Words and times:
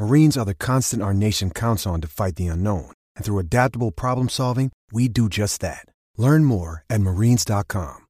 Marines 0.00 0.38
are 0.38 0.46
the 0.46 0.54
constant 0.54 1.02
our 1.02 1.12
nation 1.12 1.50
counts 1.50 1.86
on 1.86 2.00
to 2.00 2.08
fight 2.08 2.36
the 2.36 2.46
unknown. 2.46 2.90
And 3.16 3.22
through 3.22 3.38
adaptable 3.38 3.92
problem 3.92 4.30
solving, 4.30 4.72
we 4.90 5.08
do 5.08 5.28
just 5.28 5.60
that. 5.60 5.84
Learn 6.16 6.46
more 6.46 6.84
at 6.88 7.02
marines.com. 7.02 8.06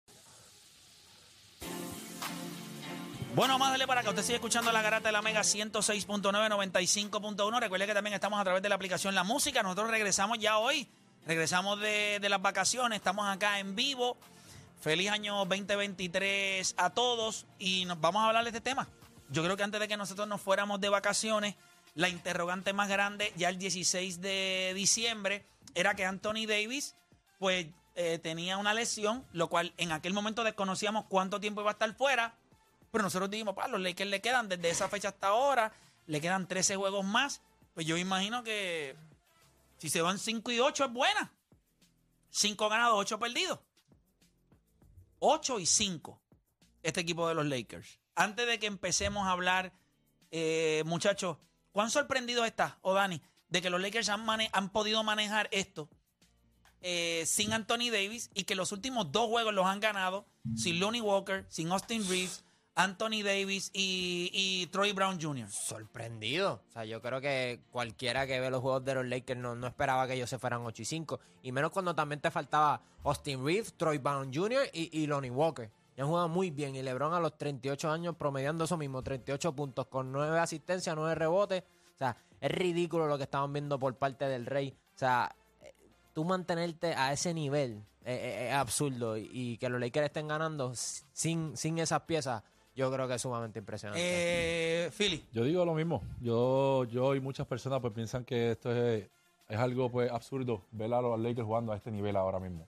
Bueno, 3.35 3.59
más 3.59 3.73
dale 3.73 3.89
para 3.89 4.03
que 4.03 4.09
usted 4.09 4.23
siga 4.23 4.37
escuchando 4.37 4.71
la 4.71 4.83
garata 4.83 5.09
de 5.09 5.13
la 5.13 5.21
Mega 5.21 5.41
106.9, 5.41 6.31
95.1. 6.31 7.61
Recuerde 7.61 7.87
que 7.89 7.95
también 7.95 8.15
estamos 8.15 8.41
a 8.41 8.45
través 8.45 8.63
de 8.63 8.69
la 8.69 8.77
aplicación 8.77 9.17
La 9.17 9.25
Música. 9.25 9.65
Nosotros 9.65 9.91
regresamos 9.91 10.39
ya 10.39 10.59
hoy. 10.59 10.89
Regresamos 11.27 11.81
de, 11.81 12.19
de 12.21 12.29
las 12.29 12.41
vacaciones. 12.41 12.99
Estamos 12.99 13.27
acá 13.29 13.59
en 13.59 13.75
vivo. 13.75 14.17
Feliz 14.81 15.11
año 15.11 15.45
2023 15.45 16.75
a 16.77 16.91
todos. 16.91 17.47
Y 17.59 17.85
nos 17.87 18.01
vamos 18.01 18.23
a 18.23 18.29
hablar 18.29 18.45
de 18.45 18.51
este 18.51 18.61
tema. 18.61 18.87
Yo 19.31 19.45
creo 19.45 19.57
que 19.57 19.63
antes 19.63 19.81
de 19.81 19.89
que 19.89 19.97
nosotros 19.97 20.27
nos 20.27 20.41
fuéramos 20.41 20.81
de 20.81 20.89
vacaciones, 20.89 21.55
la 21.95 22.09
interrogante 22.09 22.73
más 22.73 22.89
grande 22.89 23.33
ya 23.37 23.49
el 23.49 23.59
16 23.59 24.21
de 24.21 24.73
diciembre 24.75 25.47
era 25.75 25.95
que 25.95 26.05
Anthony 26.05 26.47
Davis, 26.47 26.95
pues 27.39 27.67
eh, 27.95 28.19
tenía 28.19 28.57
una 28.57 28.75
lesión, 28.75 29.25
lo 29.33 29.49
cual 29.49 29.73
en 29.77 29.93
aquel 29.93 30.13
momento 30.13 30.45
desconocíamos 30.45 31.05
cuánto 31.09 31.41
tiempo 31.41 31.61
iba 31.61 31.71
a 31.71 31.73
estar 31.73 31.93
fuera. 31.95 32.35
Pero 32.91 33.05
nosotros 33.05 33.31
dijimos, 33.31 33.55
los 33.69 33.81
Lakers 33.81 34.11
le 34.11 34.21
quedan 34.21 34.49
desde 34.49 34.71
esa 34.71 34.89
fecha 34.89 35.09
hasta 35.09 35.29
ahora, 35.29 35.73
le 36.07 36.21
quedan 36.21 36.49
13 36.49 36.77
juegos 36.77 37.05
más. 37.05 37.41
Pues 37.75 37.87
yo 37.87 37.97
imagino 37.97 38.43
que 38.43 38.97
si 39.79 39.89
se 39.89 40.03
van 40.03 40.19
5 40.19 40.51
y 40.51 40.61
8 40.61 40.87
es 40.87 40.93
buena. 40.93 41.33
5 42.31 42.69
ganados, 42.69 42.99
8 42.99 43.19
perdidos. 43.19 43.61
8 45.21 45.61
y 45.61 45.67
5 45.67 46.21
este 46.83 47.01
equipo 47.01 47.29
de 47.29 47.35
los 47.35 47.47
Lakers. 47.47 47.99
Antes 48.15 48.47
de 48.47 48.59
que 48.59 48.67
empecemos 48.67 49.27
a 49.27 49.33
hablar, 49.33 49.73
eh, 50.31 50.83
muchachos, 50.87 51.37
¿cuán 51.73 51.91
sorprendido 51.91 52.45
estás, 52.45 52.75
o 52.83 52.95
Dani, 52.95 53.23
de 53.49 53.63
que 53.63 53.71
los 53.71 53.81
Lakers 53.81 54.09
han, 54.09 54.27
han 54.53 54.71
podido 54.71 55.03
manejar 55.03 55.49
esto 55.53 55.89
eh, 56.83 57.25
sin 57.27 57.53
Anthony 57.53 57.91
Davis 57.93 58.31
y 58.33 58.45
que 58.45 58.55
los 58.55 58.73
últimos 58.73 59.13
dos 59.13 59.29
juegos 59.29 59.53
los 59.53 59.67
han 59.67 59.81
ganado 59.81 60.27
sin 60.57 60.81
Lonnie 60.81 61.03
Walker, 61.03 61.45
sin 61.49 61.71
Austin 61.73 62.09
Reeves, 62.09 62.43
Anthony 62.75 63.23
Davis 63.23 63.71
y, 63.75 64.67
Troy 64.73 64.93
Brown 64.93 65.21
Jr.? 65.21 65.51
sorprendido. 65.51 66.63
O 66.69 66.73
sea, 66.73 66.87
yo 66.87 67.03
creo 67.03 67.21
que 67.21 67.61
cualquiera 67.71 68.27
que 68.27 68.41
ve 68.41 68.51
los 68.51 68.63
juegos 68.63 68.85
de 68.85 68.95
los 68.95 69.05
Lakers 69.05 69.39
no, 69.39 69.55
no 69.55 69.67
esperaba 69.67 70.07
que 70.07 70.15
ellos 70.15 70.31
se 70.31 70.39
fueran 70.39 70.63
8 70.63 70.81
y 70.81 70.85
5. 70.87 71.21
Y 71.43 71.53
menos 71.53 71.71
cuando 71.71 71.95
también 71.95 72.21
te 72.21 72.31
faltaba 72.31 72.81
Austin 73.05 73.45
Reeves, 73.45 73.75
Troy 73.75 73.99
Brown 73.99 74.33
Jr. 74.33 74.71
y 74.73 75.07
Lonnie 75.07 75.31
Walker. 75.31 75.71
Han 76.01 76.09
jugado 76.09 76.29
muy 76.29 76.51
bien. 76.51 76.75
Y 76.75 76.83
LeBron 76.83 77.15
a 77.15 77.21
los 77.21 77.37
38 77.37 77.91
años 77.91 78.17
promediando 78.17 78.65
eso 78.65 78.77
mismo, 78.77 79.03
38 79.03 79.55
puntos 79.55 79.87
con 79.87 80.13
9 80.13 80.39
asistencias, 80.39 80.97
9 80.97 81.15
rebotes. 81.15 81.63
O 81.95 81.99
sea, 81.99 82.17
es 82.41 82.51
ridículo 82.51 83.07
lo 83.07 83.19
que 83.19 83.25
estaban 83.25 83.53
viendo 83.53 83.79
por 83.79 83.95
parte 83.97 84.27
del 84.27 84.47
Rey. 84.47 84.75
O 84.95 84.99
sea, 84.99 85.35
eh, 85.61 85.75
tú 86.15 86.25
mantenerte 86.25 86.95
a 86.95 87.13
ese 87.13 87.35
nivel 87.35 87.83
eh, 88.05 88.15
eh, 88.15 88.49
es 88.49 88.55
absurdo. 88.55 89.17
Y, 89.17 89.29
y 89.33 89.57
que 89.59 89.69
los 89.69 89.81
Lakers 89.81 90.07
estén 90.07 90.29
ganando 90.29 90.73
sin, 90.75 91.57
sin 91.57 91.79
esas 91.79 92.03
piezas, 92.03 92.43
yo 92.75 92.91
creo 92.91 93.07
que 93.07 93.15
es 93.15 93.23
sumamente 93.23 93.59
impresionante. 93.59 94.01
Eh, 94.03 94.91
Philly. 94.91 95.25
Yo 95.33 95.45
digo 95.45 95.65
lo 95.65 95.75
mismo. 95.75 96.03
Yo, 96.21 96.85
yo 96.85 97.15
y 97.15 97.21
muchas 97.21 97.47
personas 97.47 97.81
pues 97.81 97.93
piensan 97.93 98.25
que 98.25 98.53
esto 98.53 98.73
es, 98.73 99.07
es 99.49 99.59
algo 99.59 99.91
pues 99.91 100.11
absurdo 100.11 100.65
ver 100.71 100.93
a 100.95 101.03
los 101.03 101.19
Lakers 101.21 101.47
jugando 101.47 101.73
a 101.73 101.77
este 101.77 101.91
nivel 101.91 102.17
ahora 102.17 102.41
mismo. 102.41 102.67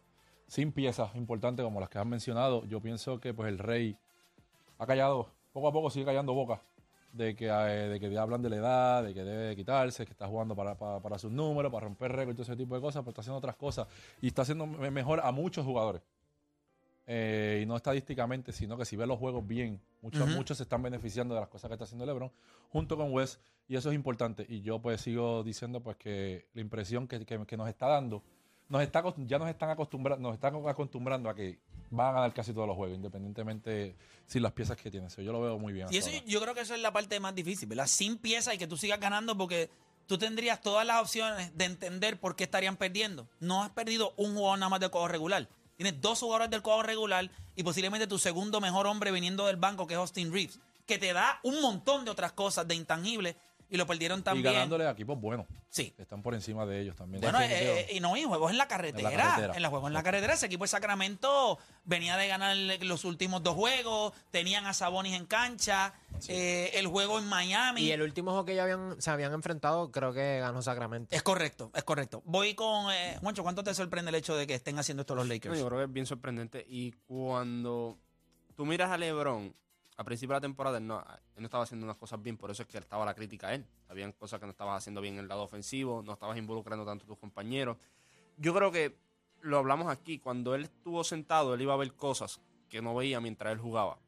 Sin 0.52 0.70
piezas 0.70 1.14
importantes 1.16 1.64
como 1.64 1.80
las 1.80 1.88
que 1.88 1.98
han 1.98 2.08
mencionado, 2.10 2.66
yo 2.66 2.78
pienso 2.82 3.18
que 3.18 3.32
pues 3.32 3.48
el 3.48 3.58
Rey 3.58 3.96
ha 4.78 4.84
callado, 4.86 5.30
poco 5.50 5.68
a 5.68 5.72
poco 5.72 5.88
sigue 5.88 6.04
callando 6.04 6.34
boca 6.34 6.60
de 7.10 7.34
que, 7.34 7.46
eh, 7.48 7.88
de 7.88 7.98
que 7.98 8.18
hablan 8.18 8.42
de 8.42 8.50
la 8.50 8.56
edad, 8.56 9.02
de 9.02 9.14
que 9.14 9.24
debe 9.24 9.56
quitarse, 9.56 10.04
que 10.04 10.12
está 10.12 10.26
jugando 10.28 10.54
para, 10.54 10.76
para, 10.76 11.00
para 11.00 11.18
sus 11.18 11.32
números, 11.32 11.72
para 11.72 11.86
romper 11.86 12.12
récords 12.12 12.34
y 12.34 12.36
todo 12.36 12.42
ese 12.52 12.56
tipo 12.56 12.74
de 12.74 12.82
cosas, 12.82 13.00
pero 13.00 13.12
está 13.12 13.22
haciendo 13.22 13.38
otras 13.38 13.56
cosas 13.56 13.88
y 14.20 14.26
está 14.26 14.42
haciendo 14.42 14.66
me- 14.66 14.90
mejor 14.90 15.20
a 15.24 15.32
muchos 15.32 15.64
jugadores. 15.64 16.02
Eh, 17.06 17.60
y 17.62 17.66
no 17.66 17.74
estadísticamente, 17.76 18.52
sino 18.52 18.76
que 18.76 18.84
si 18.84 18.94
ve 18.94 19.06
los 19.06 19.18
juegos 19.18 19.46
bien, 19.46 19.80
muchos, 20.02 20.28
muchos 20.36 20.58
se 20.58 20.64
están 20.64 20.82
beneficiando 20.82 21.34
de 21.34 21.40
las 21.40 21.48
cosas 21.48 21.68
que 21.68 21.74
está 21.74 21.84
haciendo 21.84 22.04
LeBron 22.04 22.30
junto 22.70 22.96
con 22.98 23.10
Wes 23.12 23.40
y 23.68 23.76
eso 23.76 23.88
es 23.88 23.94
importante. 23.94 24.44
Y 24.48 24.60
yo 24.60 24.80
pues 24.80 25.00
sigo 25.00 25.42
diciendo 25.42 25.80
pues 25.80 25.96
que 25.96 26.46
la 26.52 26.60
impresión 26.60 27.08
que, 27.08 27.24
que- 27.24 27.46
que 27.46 27.56
nos 27.56 27.68
está 27.70 27.86
dando, 27.88 28.22
nos 28.72 28.80
está, 28.80 29.04
ya 29.18 29.38
nos 29.38 29.50
están 29.50 29.68
acostumbrando, 29.68 30.30
nos 30.30 30.34
están 30.34 30.54
acostumbrando 30.66 31.28
a 31.28 31.34
que 31.34 31.58
van 31.90 32.08
a 32.08 32.12
ganar 32.12 32.32
casi 32.32 32.54
todos 32.54 32.66
los 32.66 32.74
juegos, 32.74 32.96
independientemente 32.96 33.94
sin 34.26 34.42
las 34.42 34.52
piezas 34.52 34.78
que 34.78 34.90
tienen. 34.90 35.10
Yo 35.10 35.30
lo 35.30 35.42
veo 35.42 35.58
muy 35.58 35.74
bien. 35.74 35.88
Y 35.90 35.98
eso 35.98 36.08
ahora. 36.08 36.22
yo 36.26 36.40
creo 36.40 36.54
que 36.54 36.62
eso 36.62 36.74
es 36.74 36.80
la 36.80 36.90
parte 36.90 37.20
más 37.20 37.34
difícil, 37.34 37.68
¿verdad? 37.68 37.86
Sin 37.86 38.16
pieza 38.16 38.54
y 38.54 38.58
que 38.58 38.66
tú 38.66 38.78
sigas 38.78 38.98
ganando 38.98 39.36
porque 39.36 39.68
tú 40.06 40.16
tendrías 40.16 40.62
todas 40.62 40.86
las 40.86 41.02
opciones 41.02 41.54
de 41.54 41.66
entender 41.66 42.18
por 42.18 42.34
qué 42.34 42.44
estarían 42.44 42.78
perdiendo. 42.78 43.28
No 43.40 43.62
has 43.62 43.68
perdido 43.68 44.14
un 44.16 44.34
jugador 44.34 44.58
nada 44.58 44.70
más 44.70 44.80
del 44.80 44.88
juego 44.88 45.06
regular. 45.06 45.50
Tienes 45.76 46.00
dos 46.00 46.20
jugadores 46.20 46.48
del 46.48 46.60
juego 46.60 46.82
regular 46.82 47.30
y 47.54 47.62
posiblemente 47.64 48.06
tu 48.06 48.18
segundo 48.18 48.58
mejor 48.62 48.86
hombre 48.86 49.12
viniendo 49.12 49.48
del 49.48 49.56
banco, 49.56 49.86
que 49.86 49.92
es 49.92 50.00
Austin 50.00 50.32
Reeves, 50.32 50.60
que 50.86 50.96
te 50.96 51.12
da 51.12 51.40
un 51.42 51.60
montón 51.60 52.06
de 52.06 52.10
otras 52.10 52.32
cosas 52.32 52.66
de 52.66 52.74
intangibles 52.74 53.36
y 53.72 53.78
lo 53.78 53.86
perdieron 53.86 54.20
y 54.20 54.22
también. 54.22 54.52
ganándole 54.52 54.86
a 54.86 54.90
equipos 54.90 55.18
buenos. 55.18 55.46
Sí. 55.70 55.94
Están 55.96 56.22
por 56.22 56.34
encima 56.34 56.66
de 56.66 56.80
ellos 56.82 56.94
también. 56.94 57.22
Bueno, 57.22 57.38
Definitivo. 57.38 57.72
eh, 57.74 57.86
y 57.92 58.00
no, 58.00 58.14
y 58.16 58.22
juegos 58.24 58.50
en 58.50 58.58
la 58.58 58.68
carretera. 58.68 59.10
En, 59.10 59.16
carretera. 59.16 59.58
los 59.60 59.70
juegos 59.70 59.88
en 59.88 59.94
la 59.94 60.02
carretera. 60.02 60.34
Ese 60.34 60.46
equipo 60.46 60.64
de 60.64 60.68
Sacramento 60.68 61.58
venía 61.84 62.16
de 62.18 62.28
ganar 62.28 62.54
los 62.82 63.04
últimos 63.06 63.42
dos 63.42 63.54
juegos. 63.54 64.12
Tenían 64.30 64.66
a 64.66 64.74
Sabonis 64.74 65.14
en 65.14 65.24
cancha. 65.24 65.94
eh, 66.28 66.70
el 66.74 66.86
juego 66.86 67.18
en 67.18 67.26
Miami. 67.26 67.80
Y 67.82 67.92
el 67.92 68.02
último 68.02 68.30
juego 68.32 68.44
que 68.44 68.54
ya 68.54 68.64
habían, 68.64 69.00
se 69.00 69.10
habían 69.10 69.32
enfrentado, 69.32 69.90
creo 69.90 70.12
que 70.12 70.38
ganó 70.40 70.60
Sacramento. 70.60 71.16
Es 71.16 71.22
correcto, 71.22 71.70
es 71.74 71.82
correcto. 71.82 72.22
Voy 72.26 72.54
con. 72.54 72.92
Eh, 72.92 73.16
Juancho, 73.22 73.42
¿cuánto 73.42 73.64
te 73.64 73.72
sorprende 73.74 74.10
el 74.10 74.16
hecho 74.16 74.36
de 74.36 74.46
que 74.46 74.54
estén 74.54 74.78
haciendo 74.78 75.00
esto 75.00 75.14
los 75.14 75.26
No, 75.26 75.32
Lakers? 75.32 75.58
yo 75.58 75.66
creo 75.66 75.78
que 75.78 75.84
es 75.86 75.92
bien 75.92 76.04
sorprendente. 76.04 76.64
Y 76.68 76.92
cuando 77.06 77.98
tú 78.54 78.66
miras 78.66 78.90
a 78.90 78.98
LeBron, 78.98 79.54
a 79.96 80.04
principio 80.04 80.34
de 80.34 80.38
la 80.38 80.40
temporada, 80.40 80.78
él 80.78 80.86
no, 80.86 81.04
estaba 81.36 81.64
haciendo 81.64 81.84
unas 81.84 81.96
cosas 81.96 82.22
bien, 82.22 82.36
por 82.36 82.50
eso 82.50 82.62
es 82.62 82.68
que 82.68 82.78
estaba 82.78 83.04
la 83.04 83.14
crítica 83.14 83.48
a 83.48 83.54
él. 83.54 83.66
Habían 83.88 84.12
cosas 84.12 84.40
que 84.40 84.46
no 84.46 84.52
estabas 84.52 84.78
haciendo 84.78 85.00
bien 85.00 85.14
en 85.14 85.20
el 85.20 85.28
lado 85.28 85.42
ofensivo, 85.42 86.02
no 86.02 86.14
estabas 86.14 86.38
involucrando 86.38 86.84
tanto 86.84 87.04
a 87.04 87.08
tus 87.08 87.18
compañeros. 87.18 87.76
Yo 88.38 88.54
creo 88.54 88.72
que 88.72 88.96
lo 89.42 89.58
hablamos 89.58 89.88
aquí, 89.88 90.18
cuando 90.18 90.54
él 90.54 90.64
estuvo 90.64 91.04
sentado, 91.04 91.54
él 91.54 91.62
iba 91.62 91.74
a 91.74 91.76
ver 91.76 91.92
cosas 91.94 92.40
que 92.68 92.80
no 92.80 92.94
veía 92.94 93.20
mientras 93.20 93.52
él 93.52 93.58
jugaba. 93.58 93.98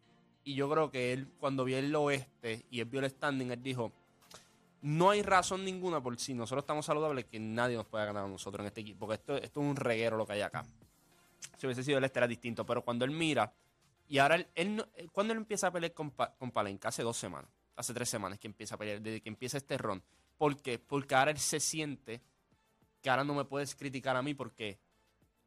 Y 0.42 0.54
yo 0.54 0.70
creo 0.70 0.90
que 0.90 1.12
él, 1.12 1.28
cuando 1.38 1.64
vio 1.64 1.78
el 1.78 1.94
oeste 1.94 2.64
y 2.70 2.80
él 2.80 2.86
vio 2.86 3.00
el 3.00 3.10
standing, 3.10 3.50
él 3.50 3.62
dijo, 3.62 3.92
no 4.82 5.10
hay 5.10 5.22
razón 5.22 5.64
ninguna 5.64 6.02
por 6.02 6.18
si 6.18 6.34
nosotros 6.34 6.62
estamos 6.62 6.86
saludables 6.86 7.24
que 7.24 7.40
nadie 7.40 7.76
nos 7.76 7.86
pueda 7.86 8.04
ganar 8.04 8.24
a 8.24 8.28
nosotros 8.28 8.60
en 8.60 8.66
este 8.66 8.82
equipo, 8.82 9.00
porque 9.00 9.14
esto, 9.14 9.36
esto 9.36 9.60
es 9.60 9.66
un 9.66 9.76
reguero 9.76 10.16
lo 10.16 10.26
que 10.26 10.34
hay 10.34 10.42
acá. 10.42 10.64
Si 11.56 11.66
hubiese 11.66 11.82
sido 11.82 11.98
el 11.98 12.04
este 12.04 12.18
era 12.18 12.26
distinto, 12.26 12.66
pero 12.66 12.82
cuando 12.82 13.04
él 13.04 13.10
mira, 13.10 13.52
y 14.08 14.18
ahora 14.18 14.36
él, 14.36 14.48
él 14.54 14.76
no- 14.76 14.86
él- 14.94 15.10
cuando 15.10 15.32
él 15.32 15.38
empieza 15.38 15.68
a 15.68 15.72
pelear 15.72 15.92
con, 15.92 16.10
con 16.10 16.50
Palenca, 16.50 16.88
hace 16.88 17.02
dos 17.02 17.16
semanas, 17.16 17.50
hace 17.76 17.92
tres 17.94 18.08
semanas 18.08 18.38
que 18.38 18.46
empieza 18.46 18.74
a 18.74 18.78
pelear, 18.78 19.00
desde 19.00 19.20
que 19.20 19.28
empieza 19.28 19.56
este 19.56 19.76
ron. 19.78 20.02
¿Por 20.36 20.60
qué? 20.60 20.78
Porque 20.78 21.14
ahora 21.14 21.30
él 21.30 21.38
se 21.38 21.60
siente 21.60 22.20
que 23.00 23.10
ahora 23.10 23.24
no 23.24 23.34
me 23.34 23.44
puedes 23.44 23.74
criticar 23.74 24.16
a 24.16 24.22
mí 24.22 24.34
porque 24.34 24.78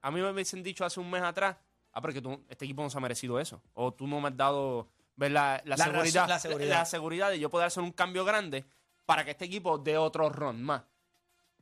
a 0.02 0.12
mí 0.12 0.22
me 0.22 0.30
hubiesen 0.32 0.64
dicho 0.64 0.86
hace 0.86 1.00
un 1.00 1.10
mes 1.10 1.24
atrás, 1.24 1.58
ah, 1.92 2.02
porque 2.02 2.22
tú, 2.22 2.44
este 2.50 2.66
equipo 2.66 2.84
no 2.84 2.90
se 2.90 2.98
ha 2.98 3.02
merecido 3.02 3.40
eso, 3.40 3.62
o 3.74 3.94
tú 3.94 4.08
no 4.08 4.22
me 4.22 4.28
has 4.30 4.38
dado 4.38 4.88
ver, 5.16 5.32
la, 5.32 5.62
la 5.66 5.76
La 5.76 5.86
seguridad, 5.86 6.22
razón- 6.22 6.30
la 6.30 6.40
seguridad. 6.40 6.70
la 6.80 6.86
seguridad 6.86 7.30
de 7.32 7.40
yo 7.40 7.50
poder 7.50 7.68
hacer 7.68 7.82
un 7.84 7.92
cambio 7.92 8.24
grande 8.24 8.66
para 9.06 9.26
que 9.26 9.32
este 9.32 9.46
equipo 9.46 9.78
dé 9.78 9.98
otro 9.98 10.30
ron 10.30 10.62
más. 10.64 10.84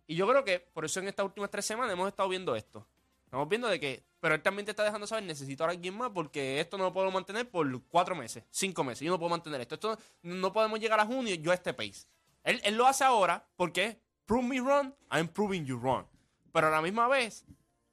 Y 0.08 0.16
yo 0.16 0.28
creo 0.28 0.44
que 0.44 0.60
por 0.60 0.86
eso 0.86 1.00
en 1.00 1.08
estas 1.08 1.26
últimas 1.26 1.50
tres 1.50 1.66
semanas 1.66 1.94
hemos 1.94 2.08
estado 2.08 2.28
viendo 2.30 2.56
esto. 2.56 2.86
Estamos 3.26 3.50
viendo 3.50 3.68
de 3.68 3.80
que, 3.80 4.06
pero 4.20 4.36
él 4.36 4.42
también 4.42 4.66
te 4.66 4.72
está 4.72 4.84
dejando 4.84 5.06
saber, 5.08 5.26
necesito 5.26 5.64
ahora 5.64 5.74
alguien 5.74 5.98
más 5.98 6.12
porque 6.12 6.60
esto 6.60 6.78
no 6.78 6.86
lo 6.86 6.94
puedo 6.94 7.12
mantener 7.12 7.50
por 7.50 7.84
cuatro 7.88 8.16
meses, 8.16 8.44
cinco 8.50 8.84
meses. 8.84 9.02
Yo 9.02 9.12
no 9.12 9.20
puedo 9.20 9.30
mantener 9.30 9.62
esto. 9.62 9.76
Esto 9.76 9.98
no 10.22 10.54
podemos 10.54 10.80
llegar 10.80 11.00
a 11.00 11.06
junio 11.06 11.36
yo 11.36 11.52
a 11.52 11.56
este 11.56 11.74
pace. 11.74 12.08
Él, 12.44 12.62
él 12.64 12.76
lo 12.76 12.88
hace 12.88 13.04
ahora 13.04 13.48
porque 13.56 14.00
prove 14.26 14.48
me 14.48 14.62
wrong, 14.62 14.94
I'm 15.12 15.28
proving 15.28 15.66
you 15.66 15.78
wrong. 15.78 16.06
Pero 16.52 16.68
a 16.68 16.72
la 16.72 16.82
misma 16.82 17.08
vez, 17.08 17.46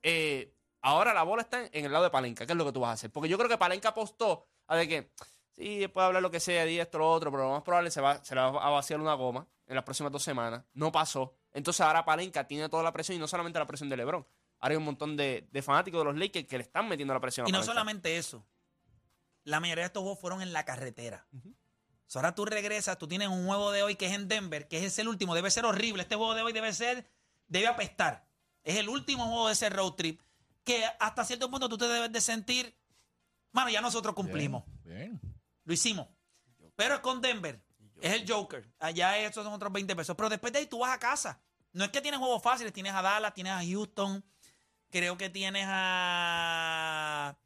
eh, 0.02 0.54
ahora 0.80 1.14
la 1.14 1.22
bola 1.22 1.42
está 1.42 1.64
en, 1.72 1.84
el 1.84 1.92
lado 1.92 2.04
de 2.04 2.10
Palenca. 2.10 2.46
¿Qué 2.46 2.52
es 2.52 2.58
lo 2.58 2.64
que 2.64 2.72
tú 2.72 2.80
vas 2.80 2.90
a 2.90 2.92
hacer? 2.92 3.10
Porque 3.10 3.28
yo 3.28 3.36
creo 3.38 3.48
que 3.48 3.58
Palenca 3.58 3.90
apostó 3.90 4.46
a 4.66 4.76
de 4.76 4.88
que, 4.88 5.10
sí, 5.52 5.86
puede 5.88 6.06
hablar 6.06 6.22
lo 6.22 6.30
que 6.30 6.40
sea, 6.40 6.64
di 6.64 6.78
esto, 6.78 6.98
lo 6.98 7.10
otro, 7.10 7.30
pero 7.30 7.44
lo 7.44 7.50
más 7.50 7.62
probable 7.62 7.90
se, 7.90 8.00
va, 8.00 8.22
se 8.24 8.34
le 8.34 8.40
va 8.40 8.48
a 8.48 8.70
vaciar 8.70 9.00
una 9.00 9.14
goma 9.14 9.46
en 9.66 9.74
las 9.74 9.84
próximas 9.84 10.12
dos 10.12 10.22
semanas. 10.22 10.64
No 10.74 10.92
pasó. 10.92 11.34
Entonces 11.52 11.80
ahora 11.80 12.04
Palenca 12.04 12.46
tiene 12.46 12.68
toda 12.68 12.82
la 12.82 12.92
presión 12.92 13.16
y 13.16 13.18
no 13.18 13.28
solamente 13.28 13.58
la 13.58 13.66
presión 13.66 13.88
de 13.88 13.96
LeBron. 13.96 14.26
Ahora 14.62 14.74
hay 14.74 14.76
un 14.76 14.84
montón 14.84 15.16
de, 15.16 15.48
de 15.50 15.60
fanáticos 15.60 16.00
de 16.00 16.04
los 16.04 16.16
Lakers 16.16 16.46
que 16.46 16.56
le 16.56 16.62
están 16.62 16.88
metiendo 16.88 17.12
la 17.12 17.20
presión 17.20 17.48
Y 17.48 17.52
no 17.52 17.64
solamente 17.64 18.16
eso. 18.16 18.46
La 19.42 19.58
mayoría 19.58 19.82
de 19.82 19.86
estos 19.86 20.02
juegos 20.02 20.20
fueron 20.20 20.40
en 20.40 20.52
la 20.52 20.64
carretera. 20.64 21.26
So, 22.06 22.20
ahora 22.20 22.36
tú 22.36 22.44
regresas, 22.44 22.96
tú 22.96 23.08
tienes 23.08 23.26
un 23.26 23.44
juego 23.44 23.72
de 23.72 23.82
hoy 23.82 23.96
que 23.96 24.06
es 24.06 24.12
en 24.12 24.28
Denver, 24.28 24.68
que 24.68 24.86
es 24.86 24.98
el 25.00 25.08
último. 25.08 25.34
Debe 25.34 25.50
ser 25.50 25.64
horrible. 25.64 26.02
Este 26.02 26.14
juego 26.14 26.34
de 26.34 26.42
hoy 26.42 26.52
debe 26.52 26.72
ser, 26.72 27.10
debe 27.48 27.66
apestar. 27.66 28.24
Es 28.62 28.76
el 28.76 28.88
último 28.88 29.24
juego 29.26 29.48
de 29.48 29.54
ese 29.54 29.68
road 29.68 29.94
trip. 29.94 30.20
Que 30.62 30.84
hasta 31.00 31.24
cierto 31.24 31.50
punto 31.50 31.68
tú 31.68 31.76
te 31.76 31.88
debes 31.88 32.12
de 32.12 32.20
sentir, 32.20 32.78
mano, 33.50 33.68
ya 33.68 33.80
nosotros 33.80 34.14
cumplimos. 34.14 34.62
Bien. 34.84 35.20
Lo 35.64 35.72
hicimos. 35.74 36.06
Pero 36.76 36.94
es 36.94 37.00
con 37.00 37.20
Denver. 37.20 37.60
Es 38.00 38.12
el 38.12 38.30
Joker. 38.30 38.68
Allá 38.78 39.18
esos 39.18 39.42
son 39.42 39.52
otros 39.52 39.72
20 39.72 39.96
pesos. 39.96 40.14
Pero 40.16 40.28
después 40.28 40.52
de 40.52 40.60
ahí 40.60 40.66
tú 40.66 40.78
vas 40.78 40.92
a 40.92 41.00
casa. 41.00 41.40
No 41.72 41.82
es 41.82 41.90
que 41.90 42.00
tienes 42.00 42.20
juegos 42.20 42.40
fáciles. 42.40 42.72
Tienes 42.72 42.92
a 42.92 43.02
Dallas, 43.02 43.34
tienes 43.34 43.52
a 43.52 43.60
Houston. 43.64 44.24
Creo 44.92 45.16
que 45.16 45.28
tienes 45.30 45.66
a. 45.68 47.36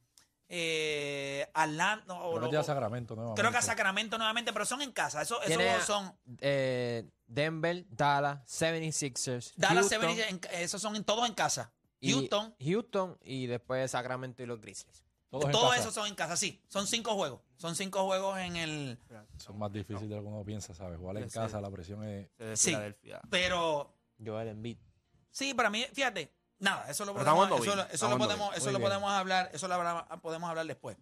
Eh, 0.49 1.49
Atlanta. 1.55 2.15
o- 2.15 2.35
o- 2.37 2.63
Sacramento 2.63 3.17
nuevamente. 3.17 3.41
creo 3.41 3.51
que 3.51 3.59
a 3.59 3.63
Sacramento 3.63 4.19
nuevamente. 4.19 4.53
Pero 4.53 4.65
son 4.67 4.83
en 4.83 4.93
casa. 4.93 5.23
Eso- 5.23 5.41
Esos, 5.43 5.85
son. 5.85 6.15
eh, 6.41 7.09
Denver, 7.27 7.85
Dallas, 7.89 8.41
76ers, 8.47 9.53
Dallas, 9.57 9.89
Houston, 9.89 10.01
70, 10.17 10.29
en- 10.29 10.41
esos 10.63 10.81
son 10.83 10.95
en- 10.97 11.05
todos 11.05 11.27
en 11.29 11.35
casa. 11.35 11.73
y- 11.99 12.13
Houston. 12.13 12.55
Houston 12.61 13.19
y 13.25 13.47
después 13.47 13.91
Sacramento 13.91 14.43
y 14.43 14.47
los 14.47 14.61
Grizzlies. 14.61 15.03
Todos 15.31 15.51
casa. 15.71 15.77
esos 15.81 15.95
son 15.95 16.07
en 16.07 16.15
casa, 16.15 16.37
sí. 16.37 16.63
Son 16.69 16.87
cinco 16.87 17.15
juegos. 17.15 17.41
Son 17.57 17.75
cinco 17.75 18.05
juegos 18.05 18.39
en 18.39 18.57
el. 18.57 18.99
Son 19.39 19.59
más 19.59 19.73
difíciles 19.73 20.09
de 20.09 20.15
lo 20.17 20.23
que 20.23 20.29
uno 20.29 20.45
piensa, 20.45 20.75
¿sabes? 20.75 20.99
Jugar 20.99 21.17
en 21.19 21.29
Sí, 21.29 21.35
casa, 21.35 21.57
sí. 21.59 21.63
la 21.63 21.71
presión 21.71 22.05
es... 22.05 22.29
Sí. 22.55 22.77
Pero 23.31 23.93
Joel 24.25 24.49
Embiid. 24.49 24.79
Sí, 25.31 25.53
para 25.55 25.69
mí, 25.71 25.85
fíjate, 25.93 26.33
nada, 26.59 26.91
eso 26.91 27.05
lo 27.05 27.13
podemos, 27.15 27.47
eso, 27.49 27.61
bien, 27.63 27.77
lo- 27.77 27.83
eso 27.85 28.09
lo 28.09 28.19
podemos, 28.19 28.57
eso 28.57 28.71
lo 28.71 28.81
podemos 28.81 29.11
hablar, 29.13 29.51
eso 29.53 29.69
lo 29.69 30.21
podemos 30.23 30.49
hablar 30.51 30.67
después. 30.67 30.97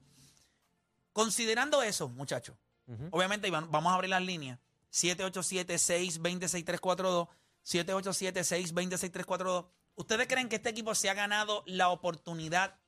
Considerando 1.13 1.83
eso, 1.83 2.09
muchachos, 2.09 2.57
Ujú. 2.87 3.09
obviamente 3.13 3.47
Iván, 3.49 3.71
vamos 3.71 3.93
a 3.93 3.95
abrir 3.95 4.11
las 4.11 4.23
líneas. 4.23 4.59
787-620-6342, 4.91 7.29
787-620-6342. 7.65 9.67
¿Ustedes 9.97 10.27
creen 10.27 10.49
que 10.49 10.57
este 10.57 10.71
equipo 10.71 10.95
se 10.95 11.09
ha 11.11 11.15
ganado 11.15 11.63
la 11.67 11.89
oportunidad 11.91 12.79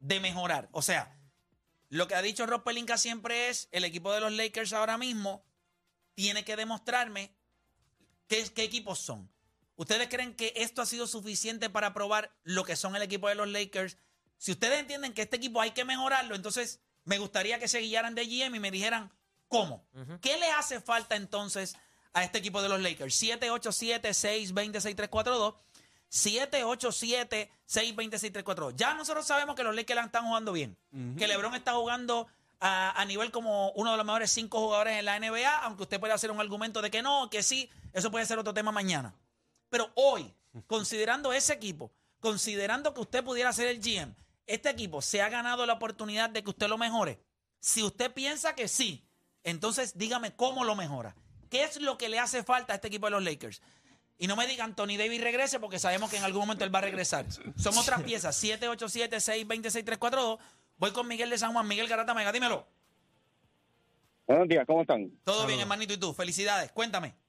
de 0.00 0.18
mejorar? 0.20 0.68
O 0.72 0.82
sea, 0.82 1.16
lo 1.90 2.08
que 2.08 2.14
ha 2.16 2.22
dicho 2.22 2.44
Rob 2.46 2.64
Pelinka 2.64 2.98
siempre 2.98 3.48
es, 3.50 3.68
el 3.72 3.84
equipo 3.84 4.12
de 4.12 4.20
los 4.20 4.32
Lakers 4.32 4.72
ahora 4.72 4.98
mismo 4.98 5.44
tiene 6.14 6.44
que 6.44 6.56
demostrarme 6.56 7.36
qué, 8.26 8.44
qué 8.52 8.64
equipos 8.64 8.98
son. 8.98 9.30
¿Ustedes 9.76 10.08
creen 10.08 10.34
que 10.34 10.52
esto 10.56 10.82
ha 10.82 10.86
sido 10.86 11.06
suficiente 11.06 11.68
para 11.68 11.92
probar 11.92 12.34
lo 12.44 12.64
que 12.64 12.76
son 12.76 12.96
el 12.96 13.02
equipo 13.02 13.28
de 13.28 13.34
los 13.34 13.48
Lakers? 13.48 13.98
Si 14.38 14.52
ustedes 14.52 14.78
entienden 14.78 15.12
que 15.12 15.20
este 15.22 15.36
equipo 15.36 15.60
hay 15.60 15.72
que 15.72 15.84
mejorarlo, 15.84 16.34
entonces 16.34 16.80
me 17.04 17.18
gustaría 17.18 17.58
que 17.58 17.68
se 17.68 17.80
guiaran 17.80 18.14
de 18.14 18.24
GM 18.24 18.56
y 18.56 18.60
me 18.60 18.70
dijeran 18.70 19.12
cómo. 19.48 19.86
¿Qué 20.20 20.36
le 20.38 20.50
hace 20.52 20.80
falta 20.80 21.16
entonces 21.16 21.76
a 22.12 22.22
este 22.24 22.38
equipo 22.38 22.62
de 22.62 22.68
los 22.68 22.80
Lakers? 22.80 23.20
787-620-6342. 23.22 25.56
787-620-6342. 26.10 28.74
Ya 28.76 28.94
nosotros 28.94 29.26
sabemos 29.26 29.56
que 29.56 29.64
los 29.64 29.74
Lakers 29.74 30.04
están 30.04 30.26
jugando 30.26 30.52
bien. 30.52 30.76
Que 31.16 31.26
LeBron 31.26 31.54
está 31.54 31.72
jugando 31.72 32.28
a, 32.60 33.00
a 33.00 33.04
nivel 33.04 33.32
como 33.32 33.70
uno 33.72 33.90
de 33.90 33.96
los 33.96 34.06
mejores 34.06 34.30
cinco 34.30 34.60
jugadores 34.60 34.98
en 34.98 35.04
la 35.04 35.18
NBA, 35.18 35.58
aunque 35.58 35.82
usted 35.82 35.98
puede 35.98 36.12
hacer 36.12 36.30
un 36.30 36.40
argumento 36.40 36.80
de 36.80 36.88
que 36.90 37.02
no, 37.02 37.28
que 37.28 37.42
sí, 37.42 37.68
eso 37.92 38.12
puede 38.12 38.24
ser 38.26 38.38
otro 38.38 38.54
tema 38.54 38.70
mañana. 38.70 39.12
Pero 39.74 39.90
hoy, 39.96 40.32
considerando 40.68 41.32
ese 41.32 41.52
equipo, 41.52 41.90
considerando 42.20 42.94
que 42.94 43.00
usted 43.00 43.24
pudiera 43.24 43.52
ser 43.52 43.66
el 43.66 43.80
GM, 43.80 44.14
este 44.46 44.70
equipo 44.70 45.02
se 45.02 45.20
ha 45.20 45.28
ganado 45.28 45.66
la 45.66 45.72
oportunidad 45.72 46.30
de 46.30 46.44
que 46.44 46.50
usted 46.50 46.68
lo 46.68 46.78
mejore. 46.78 47.18
Si 47.58 47.82
usted 47.82 48.12
piensa 48.12 48.54
que 48.54 48.68
sí, 48.68 49.04
entonces 49.42 49.98
dígame 49.98 50.36
cómo 50.36 50.62
lo 50.62 50.76
mejora. 50.76 51.16
¿Qué 51.50 51.64
es 51.64 51.80
lo 51.80 51.98
que 51.98 52.08
le 52.08 52.20
hace 52.20 52.44
falta 52.44 52.72
a 52.72 52.76
este 52.76 52.86
equipo 52.86 53.08
de 53.08 53.10
los 53.10 53.24
Lakers? 53.24 53.62
Y 54.16 54.28
no 54.28 54.36
me 54.36 54.46
digan 54.46 54.76
Tony 54.76 54.96
Davis 54.96 55.20
regrese 55.20 55.58
porque 55.58 55.80
sabemos 55.80 56.08
que 56.08 56.18
en 56.18 56.24
algún 56.24 56.42
momento 56.42 56.62
él 56.62 56.72
va 56.72 56.78
a 56.78 56.82
regresar. 56.82 57.26
Son 57.56 57.76
otras 57.76 58.00
piezas. 58.04 58.40
787-620-6342. 58.44 60.38
Voy 60.76 60.92
con 60.92 61.08
Miguel 61.08 61.30
de 61.30 61.38
San 61.38 61.52
Juan. 61.52 61.66
Miguel 61.66 61.88
Garata 61.88 62.14
Mega, 62.14 62.30
dímelo. 62.30 62.64
Buenos 64.28 64.46
días, 64.46 64.64
¿cómo 64.68 64.82
están? 64.82 65.10
Todo 65.24 65.48
bien, 65.48 65.58
hermanito. 65.58 65.94
¿Y 65.94 65.96
tú? 65.96 66.14
Felicidades. 66.14 66.70
Cuéntame. 66.70 67.23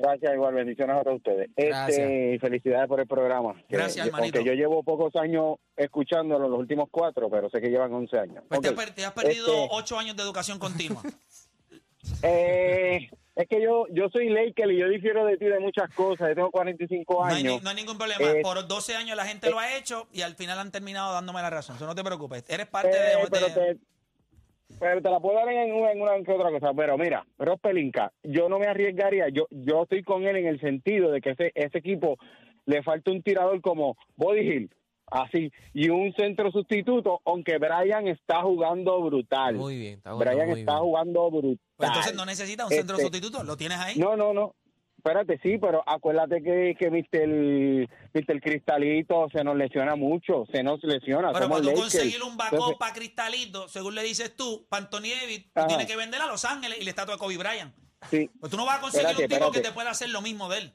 Gracias, 0.00 0.32
igual, 0.34 0.54
bendiciones 0.54 0.96
a 0.96 1.02
todos 1.02 1.18
ustedes. 1.18 1.50
Este, 1.56 2.38
felicidades 2.40 2.88
por 2.88 3.00
el 3.00 3.06
programa. 3.06 3.54
Gracias, 3.68 4.06
hermanito. 4.06 4.38
Aunque 4.38 4.50
yo 4.50 4.54
llevo 4.56 4.82
pocos 4.82 5.14
años 5.16 5.56
escuchándolo, 5.76 6.48
los 6.48 6.58
últimos 6.58 6.88
cuatro, 6.90 7.28
pero 7.28 7.50
sé 7.50 7.60
que 7.60 7.68
llevan 7.68 7.92
11 7.92 8.18
años. 8.18 8.44
Pues 8.48 8.60
te, 8.62 8.68
has 9.04 9.12
perdido 9.12 9.46
este, 9.46 9.68
ocho 9.72 9.98
años 9.98 10.16
de 10.16 10.22
educación 10.22 10.58
continua. 10.58 11.02
eh, 12.22 13.10
es 13.36 13.48
que 13.48 13.62
yo 13.62 13.86
yo 13.90 14.08
soy 14.10 14.28
Laker 14.28 14.70
y 14.70 14.78
yo 14.78 14.88
difiero 14.88 15.24
de 15.24 15.36
ti 15.36 15.44
de 15.46 15.60
muchas 15.60 15.90
cosas. 15.94 16.28
Yo 16.30 16.34
tengo 16.34 16.50
45 16.50 17.14
No 17.14 17.24
hay, 17.24 17.36
años. 17.46 17.62
no 17.62 17.70
hay 17.70 17.76
ningún 17.76 17.98
problema. 17.98 18.22
Eh, 18.30 18.40
Por 18.42 18.66
12 18.66 18.96
años 18.96 19.16
la 19.16 19.24
gente 19.24 19.50
lo 19.50 19.58
ha 19.58 19.76
hecho 19.76 20.08
y 20.12 20.22
al 20.22 20.34
final 20.34 20.58
han 20.58 20.70
terminado 20.70 21.12
dándome 21.12 21.40
la 21.42 21.50
razón. 21.50 21.76
Eso 21.76 21.86
no 21.86 21.94
te 21.94 22.02
preocupes. 22.04 22.44
Eres 22.48 22.66
parte 22.66 22.96
Eh, 22.96 23.00
de... 23.22 23.28
pero, 23.30 23.46
de- 23.48 23.74
te, 23.74 23.80
pero 24.78 25.02
te 25.02 25.10
la 25.10 25.20
puedo 25.20 25.36
dar 25.36 25.48
en 25.48 25.72
una, 25.72 25.92
en 25.92 26.00
una 26.00 26.16
en 26.16 26.24
que 26.24 26.32
otra 26.32 26.50
cosa. 26.50 26.72
Pero 26.74 26.96
mira, 26.98 27.26
Ross 27.38 27.60
Pelinka, 27.60 28.12
yo 28.22 28.48
no 28.48 28.58
me 28.58 28.66
arriesgaría. 28.66 29.28
Yo 29.28 29.46
yo 29.50 29.82
estoy 29.82 30.02
con 30.02 30.24
él 30.24 30.36
en 30.36 30.46
el 30.46 30.60
sentido 30.60 31.10
de 31.10 31.20
que 31.20 31.30
ese, 31.30 31.52
ese 31.54 31.78
equipo 31.78 32.16
le 32.66 32.82
falta 32.82 33.10
un 33.10 33.22
tirador 33.22 33.60
como 33.60 33.96
Body 34.16 34.40
Hill, 34.40 34.70
así, 35.06 35.50
y 35.72 35.88
un 35.88 36.12
centro 36.14 36.50
sustituto, 36.52 37.20
aunque 37.24 37.58
Brian 37.58 38.06
está 38.06 38.42
jugando 38.42 39.02
brutal. 39.02 39.56
Muy 39.56 39.76
bien, 39.76 39.94
está 39.94 40.12
jugando 40.12 40.30
Brian 40.32 40.50
muy 40.50 40.60
está 40.60 40.72
bien. 40.74 40.84
jugando 40.84 41.30
brutal. 41.30 41.58
Pues 41.76 41.88
entonces 41.88 42.14
no 42.14 42.26
necesitas 42.26 42.66
un 42.66 42.72
centro 42.76 42.96
Este, 42.96 43.08
sustituto. 43.08 43.42
Lo 43.42 43.56
tienes 43.56 43.78
ahí. 43.78 43.98
No, 43.98 44.16
no, 44.16 44.32
no. 44.32 44.54
Espérate, 45.02 45.40
sí, 45.42 45.56
pero 45.58 45.82
acuérdate 45.86 46.42
que, 46.42 46.76
que 46.78 46.90
Mr. 46.90 47.88
Mr. 48.12 48.40
Cristalito 48.42 49.28
se 49.32 49.42
nos 49.42 49.56
lesiona 49.56 49.96
mucho, 49.96 50.44
se 50.52 50.62
nos 50.62 50.82
lesiona. 50.84 51.32
Pero 51.32 51.48
para 51.48 51.62
tú 51.62 51.72
conseguir 51.72 52.22
un 52.22 52.32
Entonces, 52.32 52.76
para 52.78 52.92
Cristalito, 52.92 53.66
según 53.68 53.94
le 53.94 54.02
dices 54.02 54.36
tú, 54.36 54.66
Davis, 54.70 55.46
tú 55.54 55.62
tienes 55.68 55.86
que 55.86 55.96
vender 55.96 56.20
a 56.20 56.26
Los 56.26 56.44
Ángeles 56.44 56.78
y 56.80 56.84
la 56.84 56.90
estatua 56.90 57.14
de 57.14 57.18
Kobe 57.18 57.38
Bryant. 57.38 57.74
sí, 58.10 58.28
Pues 58.38 58.50
tú 58.50 58.58
no 58.58 58.66
vas 58.66 58.78
a 58.78 58.80
conseguir 58.82 59.06
Espérate, 59.08 59.34
un 59.34 59.40
tipo 59.40 59.52
que 59.52 59.60
te 59.60 59.72
pueda 59.72 59.90
hacer 59.90 60.10
lo 60.10 60.20
mismo 60.20 60.48
de 60.50 60.58
él. 60.58 60.72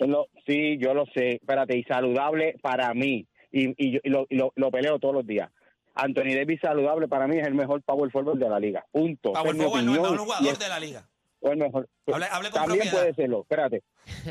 Lo- 0.00 0.26
sí, 0.46 0.76
yo 0.78 0.92
lo 0.94 1.06
sé. 1.14 1.34
Espérate, 1.34 1.76
y 1.78 1.84
saludable 1.84 2.56
para 2.60 2.92
mí. 2.94 3.26
Y, 3.52 3.74
y, 3.76 3.92
yo- 3.92 4.00
y 4.02 4.08
lo, 4.10 4.26
y 4.28 4.34
lo, 4.36 4.52
lo 4.56 4.70
peleo 4.72 4.98
todos 4.98 5.14
los 5.14 5.26
días. 5.26 5.50
Anthony 5.94 6.34
Davis 6.36 6.60
saludable 6.60 7.06
para 7.08 7.26
mí 7.28 7.38
es 7.38 7.46
el 7.46 7.54
mejor 7.54 7.82
power 7.82 8.10
forward 8.10 8.38
de 8.38 8.48
la 8.48 8.58
liga. 8.58 8.84
Punto. 8.90 9.32
Power 9.32 9.54
forward 9.56 9.82
no 9.84 9.92
es 9.92 9.96
el 9.96 10.02
mejor 10.02 10.18
jugador 10.18 10.52
es- 10.52 10.58
de 10.58 10.68
la 10.68 10.80
liga. 10.80 11.08
O 11.40 11.50
el 11.52 11.58
mejor. 11.58 11.88
Hable- 12.06 12.28
hable 12.30 12.50
con 12.50 12.60
también 12.60 12.80
propiedad. 12.80 12.92
puede 13.00 13.14
serlo, 13.14 13.40
espérate. 13.42 13.82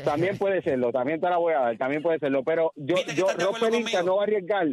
También 0.04 0.38
puede 0.38 0.62
serlo, 0.62 0.92
también 0.92 1.20
te 1.20 1.28
la 1.30 1.36
voy 1.36 1.54
a 1.54 1.60
dar, 1.60 1.78
también 1.78 2.02
puede 2.02 2.18
serlo. 2.18 2.42
Pero 2.44 2.72
yo, 2.76 2.96
¿Viste 2.96 3.14
que 3.14 3.20
yo 3.20 3.26
Rob 3.32 3.58
Pelinka 3.58 4.02
no 4.02 4.16
va 4.16 4.22
a 4.22 4.24
arriesgar. 4.24 4.66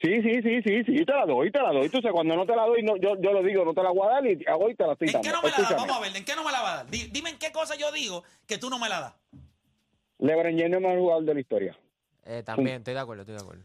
Sí, 0.00 0.22
sí, 0.22 0.42
sí, 0.42 0.62
sí, 0.62 0.84
sí, 0.84 1.04
te 1.04 1.12
la 1.12 1.26
doy, 1.26 1.50
te 1.50 1.60
la 1.60 1.72
doy. 1.72 1.88
Tú 1.88 1.98
sabes, 2.00 2.12
cuando 2.12 2.36
no 2.36 2.46
te 2.46 2.54
la 2.54 2.62
doy, 2.66 2.82
no, 2.84 2.96
yo, 2.96 3.16
yo 3.20 3.32
lo 3.32 3.42
digo, 3.42 3.64
no 3.64 3.74
te 3.74 3.82
la 3.82 3.90
voy 3.90 4.06
a 4.06 4.10
dar 4.14 4.26
y 4.26 4.44
hoy 4.56 4.76
te 4.76 4.86
la 4.86 4.92
estoy 4.92 5.08
¿En 5.08 5.12
dando. 5.14 5.28
qué 5.28 5.34
no 5.34 5.42
me 5.42 5.48
la 5.48 5.56
das? 5.56 5.58
Escúchame. 5.58 5.80
Vamos 5.88 5.96
a 5.96 6.00
ver, 6.08 6.16
¿en 6.16 6.24
qué 6.24 6.36
no 6.36 6.44
me 6.44 6.52
la 6.52 6.62
va 6.62 6.72
a 6.72 6.76
dar? 6.76 6.86
Di- 6.90 7.08
Dime 7.10 7.30
en 7.30 7.38
qué 7.38 7.50
cosa 7.50 7.74
yo 7.74 7.90
digo 7.90 8.22
que 8.46 8.58
tú 8.58 8.70
no 8.70 8.78
me 8.78 8.88
la 8.88 9.00
das. 9.00 9.14
LeBron 10.18 10.52
James 10.56 10.64
es 10.70 10.72
el 10.74 10.80
mejor 10.80 10.98
jugador 10.98 11.24
de 11.24 11.34
la 11.34 11.40
historia. 11.40 11.78
Eh, 12.24 12.42
también, 12.44 12.76
estoy 12.76 12.94
de 12.94 13.00
acuerdo, 13.00 13.22
estoy 13.22 13.34
de 13.36 13.40
acuerdo. 13.42 13.62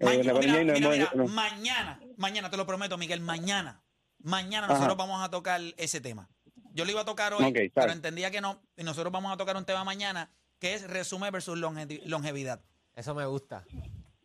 Eh, 0.00 0.18
mira, 0.18 0.32
no 0.32 0.38
mira, 0.38 0.90
mira, 0.90 1.10
no. 1.14 1.26
mañana, 1.26 2.00
mañana, 2.16 2.50
te 2.50 2.56
lo 2.56 2.64
prometo, 2.66 2.96
Miguel, 2.96 3.20
mañana, 3.20 3.82
mañana 4.22 4.64
Ajá. 4.66 4.74
nosotros 4.74 4.96
vamos 4.96 5.22
a 5.22 5.30
tocar 5.30 5.60
ese 5.76 6.00
tema. 6.00 6.28
Yo 6.72 6.84
lo 6.84 6.90
iba 6.90 7.00
a 7.02 7.04
tocar 7.04 7.32
hoy, 7.34 7.70
pero 7.74 7.92
entendía 7.92 8.30
que 8.30 8.40
no. 8.40 8.62
Y 8.76 8.82
nosotros 8.84 9.12
vamos 9.12 9.32
a 9.32 9.36
tocar 9.36 9.56
un 9.56 9.64
tema 9.64 9.84
mañana 9.84 10.30
que 10.58 10.74
es 10.74 10.82
resumen 10.88 11.32
versus 11.32 11.58
longe- 11.58 12.00
longevidad. 12.04 12.60
Eso 12.94 13.14
me 13.14 13.24
gusta. 13.26 13.64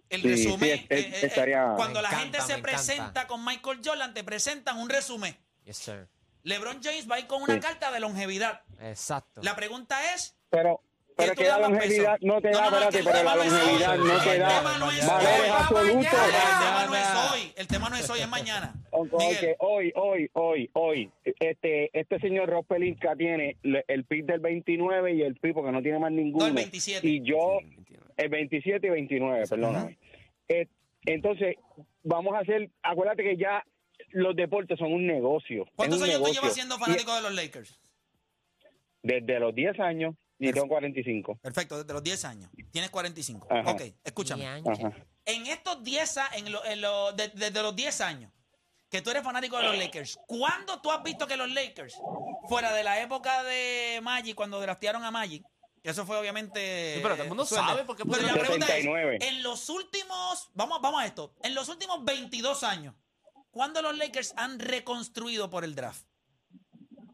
El 0.09 0.21
Sí, 0.21 0.27
resumen, 0.29 0.59
sí, 0.59 0.85
es- 0.89 1.05
es- 1.05 1.05
eh, 1.05 1.17
eh, 1.23 1.25
estaría- 1.27 1.73
cuando 1.75 1.99
Me 1.99 2.03
la 2.03 2.09
encanta, 2.09 2.21
gente 2.23 2.37
se 2.41 2.43
encanta. 2.53 2.61
presenta 2.69 3.27
con 3.27 3.43
Michael 3.43 3.81
Jordan, 3.83 4.13
te 4.13 4.23
presentan 4.23 4.77
un 4.77 4.89
resumen. 4.89 5.35
Yes, 5.63 5.77
sir. 5.77 6.07
LeBron 6.43 6.79
James 6.83 7.09
va 7.09 7.15
a 7.15 7.19
ir 7.19 7.27
con 7.27 7.41
una 7.41 7.55
Sí. 7.55 7.59
carta 7.59 7.91
de 7.91 7.99
longevidad. 7.99 8.61
Exacto. 8.79 9.41
La 9.43 9.55
pregunta 9.55 10.13
es, 10.13 10.35
Pero, 10.49 10.81
pero 11.15 11.33
¿Qué 11.33 11.43
es 11.43 11.49
que 11.49 11.53
la 11.53 11.59
longevidad 11.67 12.19
peso? 12.19 12.27
no 12.27 12.41
te 12.41 12.49
da, 12.49 12.69
no, 12.69 12.77
espérate, 12.77 13.03
pero 13.03 13.23
la 13.23 13.35
longevidad 13.35 13.97
no 13.97 14.23
te 14.23 14.37
da 14.37 14.61
valores 14.61 15.03
absolutos. 15.49 15.95
El 15.95 16.07
tema 16.07 16.85
no 16.87 16.95
es 16.95 17.31
hoy. 17.31 17.53
El 17.55 17.67
tema 17.67 17.89
no 17.89 17.95
es 17.95 18.09
hoy, 18.09 18.19
es 18.19 18.27
mañana. 18.27 18.73
Hoy, 18.91 19.93
hoy, 19.95 20.29
hoy, 20.33 20.69
hoy, 20.73 21.11
este, 21.39 21.97
este 21.97 22.19
señor 22.19 22.49
Ross 22.49 22.65
Pelinka 22.65 23.15
tiene 23.15 23.57
el 23.63 24.03
pick 24.05 24.25
del 24.25 24.39
29 24.39 25.13
y 25.13 25.21
el 25.21 25.35
pick 25.35 25.53
porque 25.53 25.71
no 25.71 25.81
tiene 25.81 25.99
más 25.99 26.11
ninguno. 26.11 26.45
No, 26.45 26.49
el 26.49 26.55
27. 26.55 27.07
Y 27.07 27.21
yo, 27.21 27.59
Sí, 27.61 27.75
29. 27.75 28.13
el 28.17 28.29
27 28.29 28.87
y 28.87 28.89
29, 28.89 29.43
perdóname. 29.49 29.97
Eh, 30.47 30.67
entonces, 31.05 31.55
vamos 32.03 32.35
a 32.35 32.39
hacer, 32.39 32.69
acuérdate 32.83 33.23
que 33.23 33.37
ya 33.37 33.63
los 34.11 34.35
deportes 34.35 34.77
son 34.77 34.93
un 34.93 35.07
negocio. 35.07 35.65
¿Cuántos 35.75 35.99
un 36.01 36.09
años 36.09 36.23
tú 36.23 36.33
llevas 36.33 36.53
siendo 36.53 36.77
fanático 36.77 37.15
de 37.15 37.21
los 37.21 37.33
Lakers? 37.33 37.79
Desde 39.03 39.39
los 39.39 39.53
10 39.53 39.79
años 39.79 40.15
y 40.49 40.53
tengo 40.53 40.67
45. 40.67 41.35
Perfecto, 41.37 41.77
desde 41.81 41.93
los 41.93 42.03
10 42.03 42.25
años. 42.25 42.49
Tienes 42.71 42.89
45. 42.89 43.47
Ajá. 43.49 43.71
Ok, 43.71 43.81
escúchame. 44.03 44.45
En 45.25 45.47
estos 45.47 45.83
10 45.83 46.17
a- 46.17 46.29
en 46.33 46.51
lo- 46.51 46.63
en 46.65 46.81
lo- 46.81 47.11
de- 47.13 47.29
desde 47.29 47.61
los 47.61 47.75
10 47.75 48.01
años 48.01 48.31
que 48.89 49.01
tú 49.01 49.09
eres 49.09 49.23
fanático 49.23 49.57
de 49.57 49.63
los 49.63 49.77
Lakers, 49.77 50.19
¿cuándo 50.27 50.79
tú 50.81 50.91
has 50.91 51.01
visto 51.03 51.27
que 51.27 51.35
los 51.35 51.49
Lakers, 51.51 51.95
fuera 52.47 52.71
de 52.73 52.83
la 52.83 53.01
época 53.01 53.43
de 53.43 53.99
Magic, 54.03 54.35
cuando 54.35 54.59
draftearon 54.61 55.03
a 55.03 55.11
Magic, 55.11 55.43
que 55.83 55.89
eso 55.91 56.05
fue 56.05 56.17
obviamente. 56.17 56.95
Sí, 56.95 56.99
pero 57.03 57.13
todo 57.15 57.23
el 57.23 57.29
mundo 57.29 57.45
suerte. 57.45 57.67
sabe 57.67 57.83
por 57.83 57.95
qué 57.95 58.03
Pero 58.05 58.21
la 58.23 58.33
pregunta 58.33 58.65
79. 58.65 59.17
es: 59.21 59.27
en 59.27 59.43
los 59.43 59.69
últimos. 59.69 60.49
Vamos, 60.53 60.81
vamos 60.81 61.01
a 61.01 61.05
esto. 61.05 61.33
En 61.43 61.53
los 61.53 61.69
últimos 61.69 62.03
22 62.03 62.63
años, 62.63 62.95
¿cuándo 63.51 63.81
los 63.83 63.95
Lakers 63.97 64.33
han 64.37 64.57
reconstruido 64.59 65.49
por 65.49 65.63
el 65.63 65.75
draft? 65.75 66.05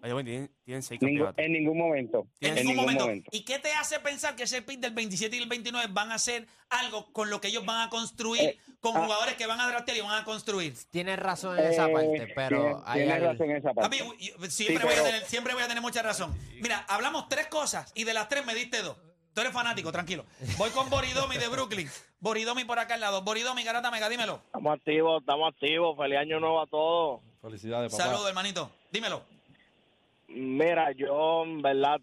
Oye, 0.04 0.14
bueno, 0.14 0.28
tienen, 0.28 0.52
tienen 0.64 0.82
seis 0.84 1.00
campeonatos. 1.00 1.38
en 1.46 1.54
ningún 1.54 1.78
momento. 1.78 2.28
En, 2.40 2.56
ningún 2.56 2.76
momento. 2.76 3.04
momento. 3.06 3.30
¿Y 3.32 3.44
qué 3.46 3.60
te 3.60 3.72
hace 3.74 4.00
pensar 4.00 4.36
que 4.36 4.44
ese 4.44 4.62
pick 4.64 4.80
del 4.80 4.94
27 4.94 5.36
y 5.36 5.40
el 5.40 5.48
29 5.48 5.88
van 5.92 6.12
a 6.12 6.16
hacer 6.16 6.48
algo 6.70 7.12
con 7.14 7.30
lo 7.30 7.40
que 7.40 7.50
ellos 7.50 7.66
van 7.66 7.88
a 7.88 7.90
construir, 7.90 8.42
Eh, 8.42 8.60
con 8.80 8.98
ah. 8.98 9.04
jugadores 9.04 9.36
que 9.36 9.46
van 9.46 9.60
a 9.62 9.68
draftear 9.68 9.98
y 9.98 10.02
van 10.02 10.20
a 10.22 10.26
construir? 10.26 10.74
Tienes 10.90 11.20
razón 11.20 11.60
en 11.60 11.66
esa 11.68 11.88
Eh, 11.88 11.94
parte, 11.94 12.34
pero 12.36 12.58
tienes- 12.62 12.78
hay 12.86 13.00
tienes 13.00 13.16
algo- 13.16 13.28
razón 13.32 13.50
en 13.52 13.58
esa 13.58 13.74
parte. 13.74 13.82
Papi, 13.82 13.98
yo- 14.00 14.34
siempre, 14.50 14.50
Sí, 14.50 14.66
voy 14.68 14.78
a 14.78 14.88
pero- 14.88 15.04
tener, 15.04 15.26
siempre 15.26 15.54
voy 15.54 15.64
a 15.64 15.68
tener 15.68 15.82
mucha 15.82 16.02
razón. 16.02 16.36
Mira, 16.62 16.80
hablamos 16.90 17.30
tres 17.30 17.48
cosas 17.48 17.92
y 17.94 18.04
de 18.04 18.14
las 18.16 18.28
tres 18.28 18.46
me 18.46 18.56
diste 18.56 18.82
dos. 18.82 18.98
Tú 19.34 19.40
eres 19.42 19.54
fanático, 19.54 19.92
tranquilo. 19.94 20.26
Voy 20.58 20.72
con 20.72 20.90
Boridomi 20.90 21.38
de 21.38 21.48
Brooklyn. 21.48 21.90
Boridomi 22.20 22.66
por 22.66 22.80
acá 22.80 22.96
al 22.96 23.00
lado. 23.02 23.22
Boridomi, 23.22 23.64
Garata 23.64 23.90
Mega, 23.90 24.10
dímelo. 24.10 24.42
Estamos 24.48 24.76
activos, 24.78 25.22
estamos 25.22 25.54
activos. 25.54 25.96
Feliz 25.98 26.18
año 26.18 26.40
nuevo 26.42 26.62
a 26.62 26.68
todos. 26.68 27.22
Felicidades, 27.42 27.92
papá. 27.94 28.04
Saludos, 28.04 28.28
hermanito. 28.28 28.70
Dímelo. 28.92 29.24
Mira, 30.34 30.92
yo, 30.92 31.44
en 31.44 31.62
verdad, 31.62 32.02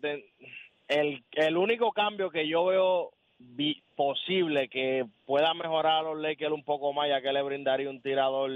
el, 0.89 1.23
el 1.33 1.57
único 1.57 1.93
cambio 1.93 2.31
que 2.31 2.47
yo 2.49 2.65
veo 2.67 3.11
posible 3.97 4.69
que 4.69 5.05
pueda 5.27 5.55
mejorar 5.55 5.99
a 6.01 6.03
los 6.03 6.19
Lakers 6.19 6.53
un 6.53 6.65
poco 6.65 6.93
más, 6.93 7.09
ya 7.09 7.21
que 7.21 7.33
le 7.33 7.43
brindaría 7.43 7.91
un 7.91 8.01
tirador 8.01 8.51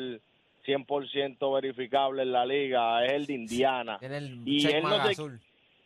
100% 0.67 1.55
verificable 1.55 2.23
en 2.23 2.33
la 2.33 2.47
liga, 2.47 3.05
es 3.05 3.13
el 3.13 3.27
de 3.27 3.35
Indiana. 3.35 3.99
El 4.01 4.43
Y 4.47 4.67
él 4.67 4.83
no 4.83 5.03
se- 5.05 5.11
azul. 5.13 5.41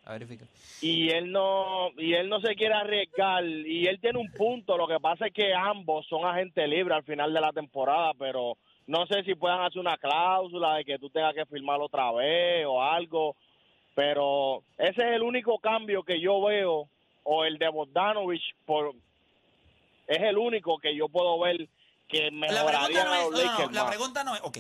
A 0.05 0.12
verificar. 0.12 0.47
y 0.81 1.09
él 1.09 1.33
no 1.33 1.90
y 1.99 2.12
él 2.14 2.28
no 2.28 2.40
se 2.40 2.55
quiere 2.55 2.75
arriesgar 2.75 3.45
y 3.45 3.87
él 3.88 3.99
tiene 3.99 4.21
un 4.21 4.31
punto 4.31 4.76
lo 4.76 4.87
que 4.87 5.00
pasa 5.00 5.26
es 5.26 5.33
que 5.33 5.52
ambos 5.52 6.07
son 6.07 6.25
agentes 6.25 6.69
libres 6.69 6.97
al 6.99 7.02
final 7.02 7.35
de 7.35 7.40
la 7.40 7.50
temporada 7.52 8.12
pero 8.16 8.57
no 8.87 9.05
sé 9.07 9.25
si 9.25 9.35
puedan 9.35 9.62
hacer 9.62 9.81
una 9.81 9.97
cláusula 9.97 10.76
de 10.76 10.85
que 10.85 10.99
tú 11.00 11.11
tengas 11.11 11.35
que 11.35 11.45
firmar 11.47 11.81
otra 11.81 12.12
vez 12.12 12.64
o 12.66 12.81
algo 12.81 13.35
pero 13.97 14.62
ese 14.79 15.00
es 15.00 15.17
el 15.17 15.23
único 15.23 15.59
cambio 15.59 16.05
que 16.05 16.21
yo 16.21 16.41
veo 16.43 16.88
o 17.25 17.45
el 17.45 17.57
de 17.59 17.69
Bogdanovich 17.71 18.55
por 18.67 18.95
es 20.07 20.23
el 20.23 20.37
único 20.38 20.79
que 20.79 20.95
yo 20.95 21.09
puedo 21.09 21.37
ver 21.41 21.67
que 22.09 22.31
La 22.31 22.65
pregunta 22.65 23.05
no 23.05 23.12
a 23.12 23.19
es. 23.19 23.25
los 23.25 23.33
no, 23.33 23.37
no, 23.37 23.45
no, 23.49 23.53
Lakers 23.53 23.73
la 23.73 23.83
más. 23.83 23.91
pregunta 23.91 24.23
no 24.25 24.37
es. 24.37 24.43
Ok. 24.45 24.59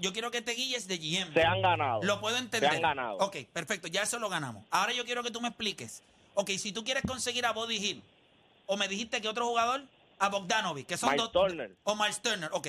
Yo 0.00 0.12
quiero 0.12 0.30
que 0.30 0.40
te 0.42 0.52
guíes 0.52 0.86
de 0.86 0.96
GM. 0.96 1.34
se 1.34 1.42
han 1.42 1.60
ganado 1.60 2.00
Lo 2.04 2.20
puedo 2.20 2.36
entender. 2.36 2.70
se 2.70 2.76
han 2.76 2.82
ganado 2.82 3.18
Ok, 3.18 3.38
perfecto, 3.52 3.88
ya 3.88 4.02
eso 4.02 4.18
lo 4.20 4.28
ganamos. 4.28 4.64
Ahora 4.70 4.92
yo 4.92 5.04
quiero 5.04 5.22
que 5.24 5.32
tú 5.32 5.40
me 5.40 5.48
expliques. 5.48 6.02
Ok, 6.34 6.50
si 6.52 6.70
tú 6.72 6.84
quieres 6.84 7.02
conseguir 7.04 7.44
a 7.46 7.52
Body 7.52 7.76
Hill, 7.76 8.02
o 8.66 8.76
me 8.76 8.86
dijiste 8.86 9.20
que 9.20 9.28
otro 9.28 9.44
jugador, 9.46 9.82
a 10.20 10.28
Bogdanovic, 10.28 10.86
que 10.86 10.96
son 10.96 11.10
Miles 11.10 11.24
dos. 11.24 11.32
Turner. 11.32 11.72
O 11.82 11.96
Miles 11.96 12.22
Turner, 12.22 12.48
ok. 12.52 12.68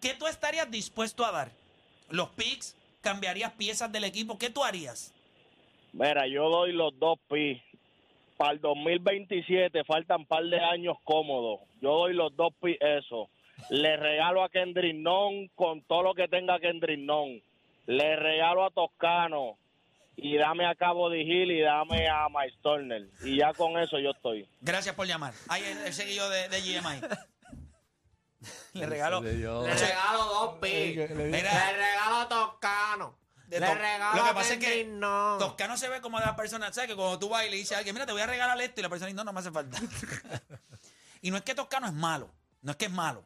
¿Qué 0.00 0.14
tú 0.14 0.26
estarías 0.28 0.70
dispuesto 0.70 1.24
a 1.26 1.32
dar? 1.32 1.50
¿Los 2.08 2.28
picks? 2.30 2.76
¿Cambiarías 3.08 3.52
piezas 3.52 3.90
del 3.90 4.04
equipo? 4.04 4.36
¿Qué 4.36 4.50
tú 4.50 4.62
harías? 4.62 5.14
Mira, 5.94 6.26
yo 6.26 6.50
doy 6.50 6.72
los 6.72 6.98
dos 6.98 7.18
pi. 7.30 7.58
Para 8.36 8.52
el 8.52 8.60
2027 8.60 9.82
faltan 9.84 10.20
un 10.20 10.26
par 10.26 10.44
de 10.44 10.60
años 10.60 10.98
cómodos. 11.04 11.60
Yo 11.80 11.94
doy 12.00 12.12
los 12.12 12.36
dos 12.36 12.52
pi 12.62 12.76
eso. 12.78 13.30
Le 13.70 13.96
regalo 13.96 14.44
a 14.44 14.50
Kendrick 14.50 14.94
Nunn 14.94 15.48
con 15.54 15.80
todo 15.84 16.02
lo 16.02 16.14
que 16.14 16.28
tenga 16.28 16.60
Kendrick 16.60 17.00
Nunn. 17.00 17.42
Le 17.86 18.16
regalo 18.16 18.66
a 18.66 18.70
Toscano. 18.70 19.56
Y 20.14 20.36
dame 20.36 20.66
a 20.66 20.74
Cabo 20.74 21.08
de 21.08 21.24
Gil 21.24 21.50
y 21.50 21.60
dame 21.62 22.08
a 22.08 22.28
Miles 22.28 22.58
Turner. 22.60 23.06
Y 23.24 23.38
ya 23.38 23.54
con 23.54 23.78
eso 23.78 23.98
yo 23.98 24.10
estoy. 24.10 24.46
Gracias 24.60 24.94
por 24.94 25.06
llamar. 25.06 25.32
Ahí 25.48 25.62
el, 25.62 25.78
el 25.86 25.92
seguillo 25.94 26.28
de, 26.28 26.50
de 26.50 26.60
GM 26.60 26.86
ahí. 26.86 27.00
Le 28.78 28.86
regalo. 28.86 29.20
Le 29.20 29.32
regalo 29.74 30.24
dos 30.24 30.58
pi. 30.60 30.94
Le 30.94 31.06
regalo 31.06 32.16
a 32.16 32.28
Toscano. 32.28 33.18
Le 33.48 33.58
regalo 33.60 34.16
Lo 34.16 34.24
que 34.24 34.30
a 34.30 34.34
pasa 34.34 34.54
es 34.54 34.58
que. 34.58 34.84
Toscano 35.38 35.76
se 35.76 35.88
ve 35.88 36.00
como 36.00 36.18
de 36.18 36.26
la 36.26 36.36
persona, 36.36 36.72
¿sabes? 36.72 36.90
Que 36.90 36.96
cuando 36.96 37.18
tú 37.18 37.28
vas 37.30 37.46
y 37.46 37.50
le 37.50 37.56
dices 37.56 37.72
a 37.72 37.78
alguien, 37.78 37.94
mira, 37.94 38.04
te 38.06 38.12
voy 38.12 38.20
a 38.20 38.26
regalar 38.26 38.60
esto, 38.60 38.80
y 38.80 38.82
la 38.82 38.88
persona 38.90 39.06
dice, 39.06 39.16
no, 39.16 39.24
no 39.24 39.32
me 39.32 39.40
hace 39.40 39.50
falta. 39.50 39.78
y 41.22 41.30
no 41.30 41.36
es 41.38 41.42
que 41.42 41.54
Toscano 41.54 41.86
es 41.86 41.94
malo, 41.94 42.30
no 42.62 42.72
es 42.72 42.76
que 42.76 42.86
es 42.86 42.90
malo. 42.92 43.24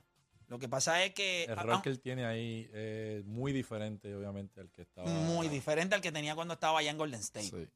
Lo 0.49 0.59
que 0.59 0.69
pasa 0.69 1.03
es 1.03 1.15
que 1.15 1.45
El 1.45 1.57
rol 1.57 1.81
que 1.81 1.89
él 1.89 1.99
tiene 1.99 2.27
ahí 2.27 2.69
es 2.75 3.25
muy 3.25 3.53
diferente, 3.53 4.15
obviamente, 4.15 4.61
al 4.61 4.71
que 4.71 4.83
estaba. 4.83 5.09
muy 5.09 5.49
diferente 5.49 5.95
al 5.95 6.03
que 6.03 6.13
tenía 6.13 6.35
cuando 6.35 6.55
estaba 6.55 6.79
allá 6.79 6.91
en 6.91 6.99
Golden 6.99 7.21
State. 7.21 7.47
Sí. 7.47 7.69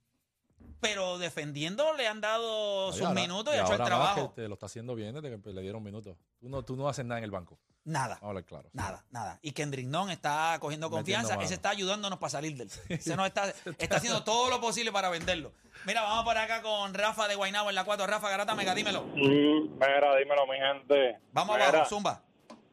Pero 0.81 1.17
defendiendo 1.19 1.95
le 1.95 2.07
han 2.07 2.21
dado 2.21 2.93
sus 2.93 3.03
ahora- 3.03 3.21
minutos 3.21 3.55
y, 3.55 3.57
y 3.57 3.61
ha 3.61 3.65
hecho 3.65 3.73
el 3.73 3.83
trabajo. 3.83 4.35
que 4.35 4.43
te 4.43 4.49
lo 4.49 4.55
está 4.55 4.67
haciendo 4.67 4.95
bien 4.95 5.15
desde 5.15 5.41
que 5.41 5.53
le 5.53 5.63
dieron 5.63 5.83
minutos. 5.83 6.17
Tú 6.39 6.49
no, 6.51 6.63
tú 6.65 6.77
no 6.77 6.87
haces 6.89 7.05
nada 7.07 7.19
en 7.19 7.25
el 7.25 7.31
banco. 7.31 7.59
Nada. 7.87 8.17
Vamos 8.17 8.23
a 8.23 8.27
hablar 8.29 8.45
claro. 8.45 8.69
Nada, 8.75 9.05
nada. 9.11 9.39
Y 9.43 9.53
Kendrick 9.53 9.87
Nunn 9.87 10.11
está 10.11 10.59
cogiendo 10.61 10.89
Metiendo 10.91 10.97
confianza. 10.97 11.31
mano. 11.37 11.43
Ese 11.43 11.55
está 11.55 11.71
ayudándonos 11.71 12.19
para 12.19 12.31
salir 12.31 12.57
del. 12.57 12.69
Ese 12.91 13.17
nos 13.17 13.27
está, 13.29 13.49
está 13.79 13.97
haciendo 13.97 14.23
todo 14.25 14.51
lo 14.51 14.61
posible 14.61 14.93
para 14.93 15.09
venderlo. 15.09 15.53
Mira, 15.87 16.03
vamos 16.03 16.25
por 16.25 16.37
acá 16.37 16.63
con 16.63 16.93
Rafa 16.95 17.29
de 17.29 17.37
Guaynabo 17.37 17.69
en 17.71 17.77
la 17.77 17.85
4. 17.85 18.07
Rafa 18.07 18.29
Garata 18.29 18.55
Mega, 18.55 18.75
dímelo. 18.75 19.05
Mira, 19.05 20.17
dímelo, 20.19 20.47
mi 20.47 20.57
gente. 20.59 21.19
Vamos 21.33 21.57
Mira, 21.57 21.69
abajo, 21.69 21.89
Zumba. 21.89 22.23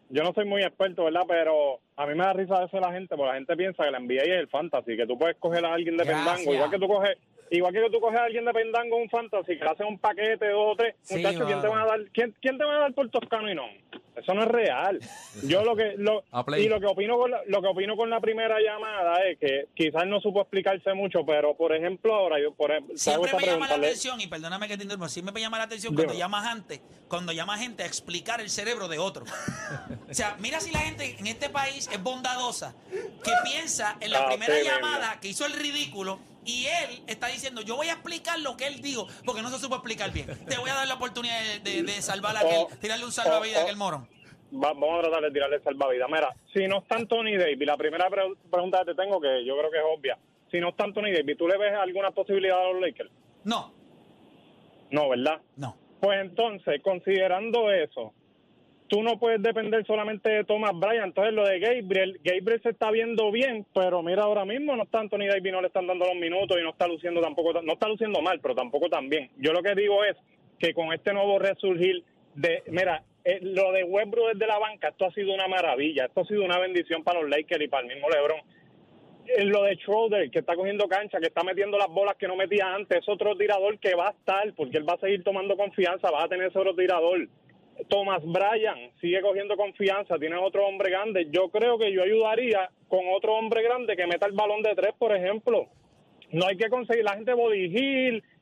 yo 0.09 0.23
no 0.23 0.33
soy 0.33 0.45
muy 0.45 0.63
experto, 0.63 1.03
¿verdad? 1.03 1.21
Pero 1.27 1.79
a 1.95 2.05
mí 2.07 2.15
me 2.15 2.25
da 2.25 2.33
risa 2.33 2.63
eso 2.63 2.77
de 2.77 2.81
la 2.81 2.91
gente, 2.91 3.15
porque 3.15 3.29
la 3.29 3.35
gente 3.35 3.55
piensa 3.55 3.83
que 3.83 3.91
la 3.91 3.99
NBA 3.99 4.23
es 4.23 4.39
el 4.39 4.47
fantasy, 4.49 4.97
que 4.97 5.05
tú 5.05 5.17
puedes 5.17 5.37
coger 5.37 5.63
a 5.65 5.73
alguien 5.73 5.95
de 5.97 6.05
Gracias. 6.05 6.25
pendango, 6.37 6.53
igual 6.55 6.71
que 6.71 6.79
tú 6.79 6.87
coges, 6.87 7.17
igual 7.57 7.73
que 7.73 7.89
tú 7.91 7.99
coges 7.99 8.19
a 8.19 8.23
alguien 8.25 8.45
de 8.45 8.53
pendango 8.53 8.97
en 8.97 9.03
un 9.03 9.09
fantasy, 9.09 9.57
que 9.57 9.63
le 9.63 9.69
hacen 9.69 9.85
un 9.87 9.99
paquete, 9.99 10.49
dos 10.49 10.73
o 10.73 10.75
tres, 10.75 10.95
Sí, 11.01 11.15
muchachos, 11.17 11.43
¿quién 11.45 11.61
te 11.61 11.67
van 11.67 11.79
a 11.79 11.85
dar? 11.85 11.99
¿Quién, 12.13 12.35
quién 12.41 12.57
te 12.57 12.63
va 12.65 12.75
a 12.75 12.79
dar 12.79 12.93
por 12.93 13.09
Toscano 13.09 13.49
y 13.51 13.55
no? 13.55 13.63
Eso 14.15 14.33
no 14.33 14.43
es 14.43 14.47
real. 14.47 14.99
Yo 15.43 15.63
lo 15.63 15.75
que 15.75 15.95
lo, 15.97 16.23
y 16.57 16.67
lo 16.67 16.79
que 16.79 16.85
opino 16.85 17.17
con 17.17 17.31
la, 17.31 17.41
lo 17.47 17.61
que 17.61 17.67
opino 17.67 17.95
con 17.97 18.09
la 18.09 18.19
primera 18.21 18.57
llamada 18.59 19.15
es 19.27 19.39
que 19.39 19.65
quizás 19.73 20.05
no 20.05 20.19
supo 20.21 20.41
explicarse 20.41 20.93
mucho, 20.93 21.25
pero 21.25 21.55
por 21.55 21.73
ejemplo 21.75 22.13
ahora 22.13 22.39
yo 22.39 22.53
por 22.53 22.71
ejemplo, 22.71 22.95
Siempre 22.97 23.31
me 23.33 23.45
llama 23.45 23.67
la 23.67 23.75
atención, 23.75 24.21
y 24.21 24.27
perdóname 24.27 24.67
que 24.67 24.77
te 24.77 24.83
interrumpa, 24.83 25.09
siempre 25.09 25.33
me 25.33 25.41
llama 25.41 25.57
la 25.57 25.63
atención 25.65 25.93
cuando 25.95 26.13
Dime. 26.13 26.19
llamas 26.23 26.47
gente, 26.53 26.81
cuando 27.07 27.31
llama 27.33 27.57
gente 27.57 27.83
a 27.83 27.85
explicar 27.87 28.39
el 28.39 28.49
cerebro 28.49 28.87
de 28.87 28.99
otro. 28.99 29.25
o 30.09 30.13
sea, 30.13 30.35
mira 30.39 30.59
si 30.59 30.71
la 30.71 30.79
gente 30.79 31.15
en 31.19 31.27
este 31.27 31.49
país 31.49 31.89
es 31.91 32.01
bondadosa, 32.01 32.75
que 32.91 33.31
piensa 33.43 33.97
en 33.99 34.11
la 34.11 34.19
Ah, 34.23 34.27
primera 34.27 34.61
llamada 34.61 35.19
que 35.19 35.27
hizo 35.29 35.45
el 35.45 35.53
ridículo 35.53 36.19
y 36.45 36.65
él 36.65 37.03
está 37.07 37.27
diciendo, 37.27 37.61
yo 37.61 37.75
voy 37.75 37.87
a 37.87 37.93
explicar 37.93 38.39
lo 38.39 38.55
que 38.57 38.67
él 38.67 38.81
dijo, 38.81 39.07
porque 39.25 39.41
no 39.41 39.49
se 39.49 39.59
supo 39.59 39.75
explicar 39.75 40.11
bien. 40.11 40.27
Te 40.47 40.57
voy 40.57 40.69
a 40.69 40.73
dar 40.75 40.87
la 40.87 40.95
oportunidad 40.95 41.39
de, 41.41 41.59
de- 41.59 41.83
de 41.83 42.01
salvar 42.01 42.35
a 42.37 42.39
aquel, 42.41 42.57
Oh, 42.59 42.69
tirarle 42.81 43.05
un 43.05 43.11
salvavidas 43.11 43.57
oh, 43.57 43.59
a 43.61 43.63
aquel 43.63 43.77
morón. 43.77 44.07
Va- 44.53 44.73
vamos 44.73 44.99
a 44.99 45.01
tratar 45.03 45.21
de 45.23 45.31
tirarle 45.31 45.59
salvavidas. 45.63 46.07
Mira, 46.09 46.29
si 46.53 46.67
no 46.67 46.79
está 46.79 46.95
Anthony 46.97 47.37
Davis, 47.37 47.65
la 47.65 47.77
primera 47.77 48.09
pre- 48.09 48.33
pregunta 48.51 48.79
que 48.79 48.93
te 48.93 48.95
tengo, 48.95 49.19
que 49.21 49.43
yo 49.45 49.57
creo 49.57 49.71
que 49.71 49.77
es 49.77 49.83
obvia, 49.87 50.17
si 50.51 50.59
no 50.59 50.69
está 50.69 50.83
Anthony 50.83 51.11
Davis, 51.13 51.37
¿tú 51.37 51.47
le 51.47 51.57
ves 51.57 51.73
alguna 51.73 52.11
posibilidad 52.11 52.59
a 52.59 52.71
los 52.71 52.81
Lakers? 52.81 53.09
No, 53.45 53.73
No, 54.91 55.09
¿verdad? 55.09 55.41
no. 55.55 55.75
Pues 55.99 56.19
entonces, 56.21 56.81
considerando 56.83 57.71
eso, 57.71 58.13
tú 58.93 59.01
no 59.01 59.17
puedes 59.17 59.41
depender 59.41 59.83
solamente 59.87 60.29
de 60.29 60.43
Thomas 60.43 60.73
Bryant. 60.75 61.07
Entonces, 61.07 61.33
lo 61.33 61.47
de 61.47 61.57
Gabriel, 61.57 62.19
Gabriel 62.23 62.61
se 62.61 62.69
está 62.69 62.91
viendo 62.91 63.31
bien, 63.31 63.65
pero 63.73 64.03
mira, 64.03 64.21
ahora 64.21 64.45
mismo 64.45 64.75
no 64.75 64.83
está 64.83 64.99
Anthony 64.99 65.25
Davis, 65.27 65.51
no 65.51 65.61
le 65.61 65.67
están 65.67 65.87
dando 65.87 66.05
los 66.05 66.15
minutos 66.15 66.55
y 66.59 66.63
no 66.63 66.69
está 66.69 66.87
luciendo 66.87 67.19
tampoco, 67.19 67.59
no 67.59 67.73
está 67.73 67.87
luciendo 67.87 68.21
mal, 68.21 68.39
pero 68.39 68.53
tampoco 68.53 68.89
tan 68.89 69.09
bien. 69.09 69.31
Yo 69.37 69.51
lo 69.51 69.63
que 69.63 69.73
digo 69.73 70.03
es 70.03 70.15
que 70.59 70.75
con 70.75 70.93
este 70.93 71.11
nuevo 71.11 71.39
resurgir 71.39 72.03
de, 72.35 72.61
mira, 72.67 73.01
eh, 73.25 73.39
lo 73.41 73.71
de 73.71 73.83
Westbrook 73.83 74.33
desde 74.33 74.45
la 74.45 74.59
banca, 74.59 74.89
esto 74.89 75.07
ha 75.07 75.11
sido 75.11 75.33
una 75.33 75.47
maravilla, 75.47 76.05
esto 76.05 76.21
ha 76.21 76.25
sido 76.25 76.43
una 76.43 76.59
bendición 76.59 77.03
para 77.03 77.19
los 77.19 77.31
Lakers 77.31 77.63
y 77.63 77.67
para 77.69 77.87
el 77.87 77.95
mismo 77.95 78.11
LeBron. 78.11 78.41
en 79.25 79.49
lo 79.49 79.63
de 79.63 79.75
Schroeder, 79.77 80.29
que 80.29 80.37
está 80.37 80.55
cogiendo 80.55 80.87
cancha, 80.87 81.19
que 81.19 81.27
está 81.27 81.43
metiendo 81.43 81.79
las 81.79 81.87
bolas 81.87 82.15
que 82.19 82.27
no 82.27 82.35
metía 82.35 82.75
antes, 82.75 82.99
es 82.99 83.09
otro 83.09 83.35
tirador 83.35 83.79
que 83.79 83.95
va 83.95 84.09
a 84.09 84.11
estar, 84.11 84.53
porque 84.53 84.77
él 84.77 84.87
va 84.87 84.93
a 84.93 84.99
seguir 84.99 85.23
tomando 85.23 85.57
confianza, 85.57 86.11
va 86.11 86.25
a 86.25 86.27
tener 86.27 86.49
ese 86.49 86.59
otro 86.59 86.75
tirador. 86.75 87.27
Thomas 87.89 88.21
Bryan 88.23 88.91
sigue 89.01 89.21
cogiendo 89.21 89.55
confianza, 89.57 90.17
tiene 90.17 90.35
otro 90.37 90.65
hombre 90.67 90.89
grande. 90.89 91.27
Yo 91.31 91.49
creo 91.49 91.77
que 91.77 91.91
yo 91.93 92.03
ayudaría 92.03 92.69
con 92.87 93.01
otro 93.15 93.33
hombre 93.35 93.63
grande 93.63 93.95
que 93.95 94.05
meta 94.07 94.25
el 94.25 94.33
balón 94.33 94.61
de 94.61 94.73
tres, 94.75 94.93
por 94.97 95.15
ejemplo. 95.15 95.67
No 96.31 96.47
hay 96.47 96.57
que 96.57 96.69
conseguir 96.69 97.03
la 97.03 97.13
gente 97.15 97.33
body 97.33 97.69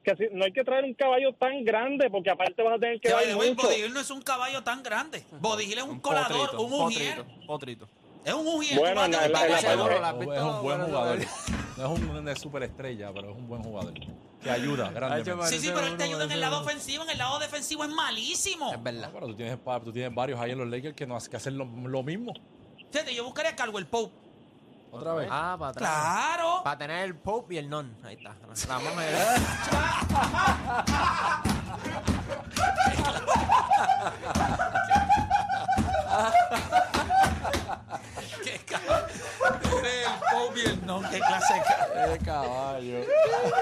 que 0.04 0.16
si- 0.16 0.30
no 0.34 0.46
hay 0.46 0.52
que 0.54 0.64
traer 0.64 0.84
un 0.86 0.94
caballo 0.94 1.34
tan 1.34 1.64
grande, 1.64 2.10
porque 2.10 2.30
aparte 2.30 2.64
vas 2.64 2.76
a 2.78 2.80
tener 2.80 3.00
que 3.02 3.14
way, 3.14 3.50
mucho. 3.50 3.68
Body 3.68 3.90
no 3.94 4.00
es 4.00 4.10
un 4.12 4.22
caballo 4.22 4.64
tan 4.64 4.82
grande. 4.82 5.24
Body 5.42 5.74
es 5.74 5.84
un, 5.84 6.00
colador, 6.00 6.52
potrito, 6.52 6.64
un 6.64 6.74
ujier. 6.88 7.16
potrito, 7.18 7.46
potrito. 7.48 7.88
Es 8.24 8.34
un 8.34 8.48
ujier. 8.48 8.80
Bueno, 8.80 8.94
Tú 8.94 9.00
vas 9.00 9.04
a 9.04 9.06
en 9.06 9.12
la- 9.12 9.20
tener 9.20 9.26
en 9.26 9.32
la- 9.34 9.40
que 9.40 9.46
en 9.46 9.52
la- 9.52 9.58
pagar 9.58 9.60
Seguro, 9.62 9.84
seguro. 9.84 10.02
¿la 10.02 10.10
has 10.10 10.38
Es 10.38 10.56
un 10.56 10.62
buen 10.62 10.82
jugador. 10.82 11.20
No 11.78 11.94
es 11.96 12.00
un 12.00 12.10
una 12.18 12.36
superestrella, 12.36 13.12
pero 13.14 13.32
es 13.32 13.36
un 13.38 13.48
buen 13.48 13.64
jugador. 13.64 13.94
Que 14.42 14.50
ayuda. 14.50 14.92
Sí, 15.46 15.60
sí, 15.60 15.72
pero 15.74 15.88
él 15.88 15.98
te 15.98 16.04
ayuda 16.06 16.24
en 16.24 16.32
el 16.32 16.40
lado 16.40 16.62
ofensivo. 16.62 17.04
En 17.04 17.12
el 17.12 17.18
lado 17.18 17.38
defensivo 17.40 17.84
es 17.84 17.90
malísimo. 17.92 18.74
Es 18.74 18.82
verdad. 18.82 19.08
No, 19.08 19.14
pero 19.14 19.28
tú 19.28 19.36
tienes, 19.36 19.60
tú 19.84 19.92
tienes 19.94 20.14
varios 20.16 20.40
ahí 20.40 20.52
en 20.52 20.58
los 20.58 20.68
Lakers 20.68 20.96
que 20.96 21.06
no 21.06 21.16
hacen 21.16 21.30
que 21.32 21.38
hacen 21.38 21.58
lo, 21.58 21.66
lo 21.66 22.04
mismo. 22.04 22.34
Fíjate, 22.92 23.14
yo 23.14 23.24
buscaría 23.24 23.52
a 23.52 23.56
Caldwell 23.56 23.86
Pope. 23.88 24.14
Otra 24.92 25.14
vez. 25.14 25.30
Ah, 25.32 25.56
para 25.58 25.72
atrás. 25.72 25.90
Claro. 25.90 26.62
Para 26.64 26.78
tener 26.78 27.06
el 27.06 27.16
Pope 27.16 27.54
y 27.54 27.58
el 27.60 27.70
non. 27.70 27.96
Ahí 28.04 28.16
está. 28.16 28.36
Vamos 28.68 28.88
a 28.92 28.96
ver. 28.96 29.16
Qué 38.44 38.60
cabrón. 38.66 39.04
Eres 39.80 40.08
el 40.66 40.81
Non. 40.92 41.10
Qué 41.10 41.20
clase 41.20 41.54
de 41.54 41.60
ca- 41.62 42.14
¡Qué 42.18 42.26
caballo! 42.26 43.00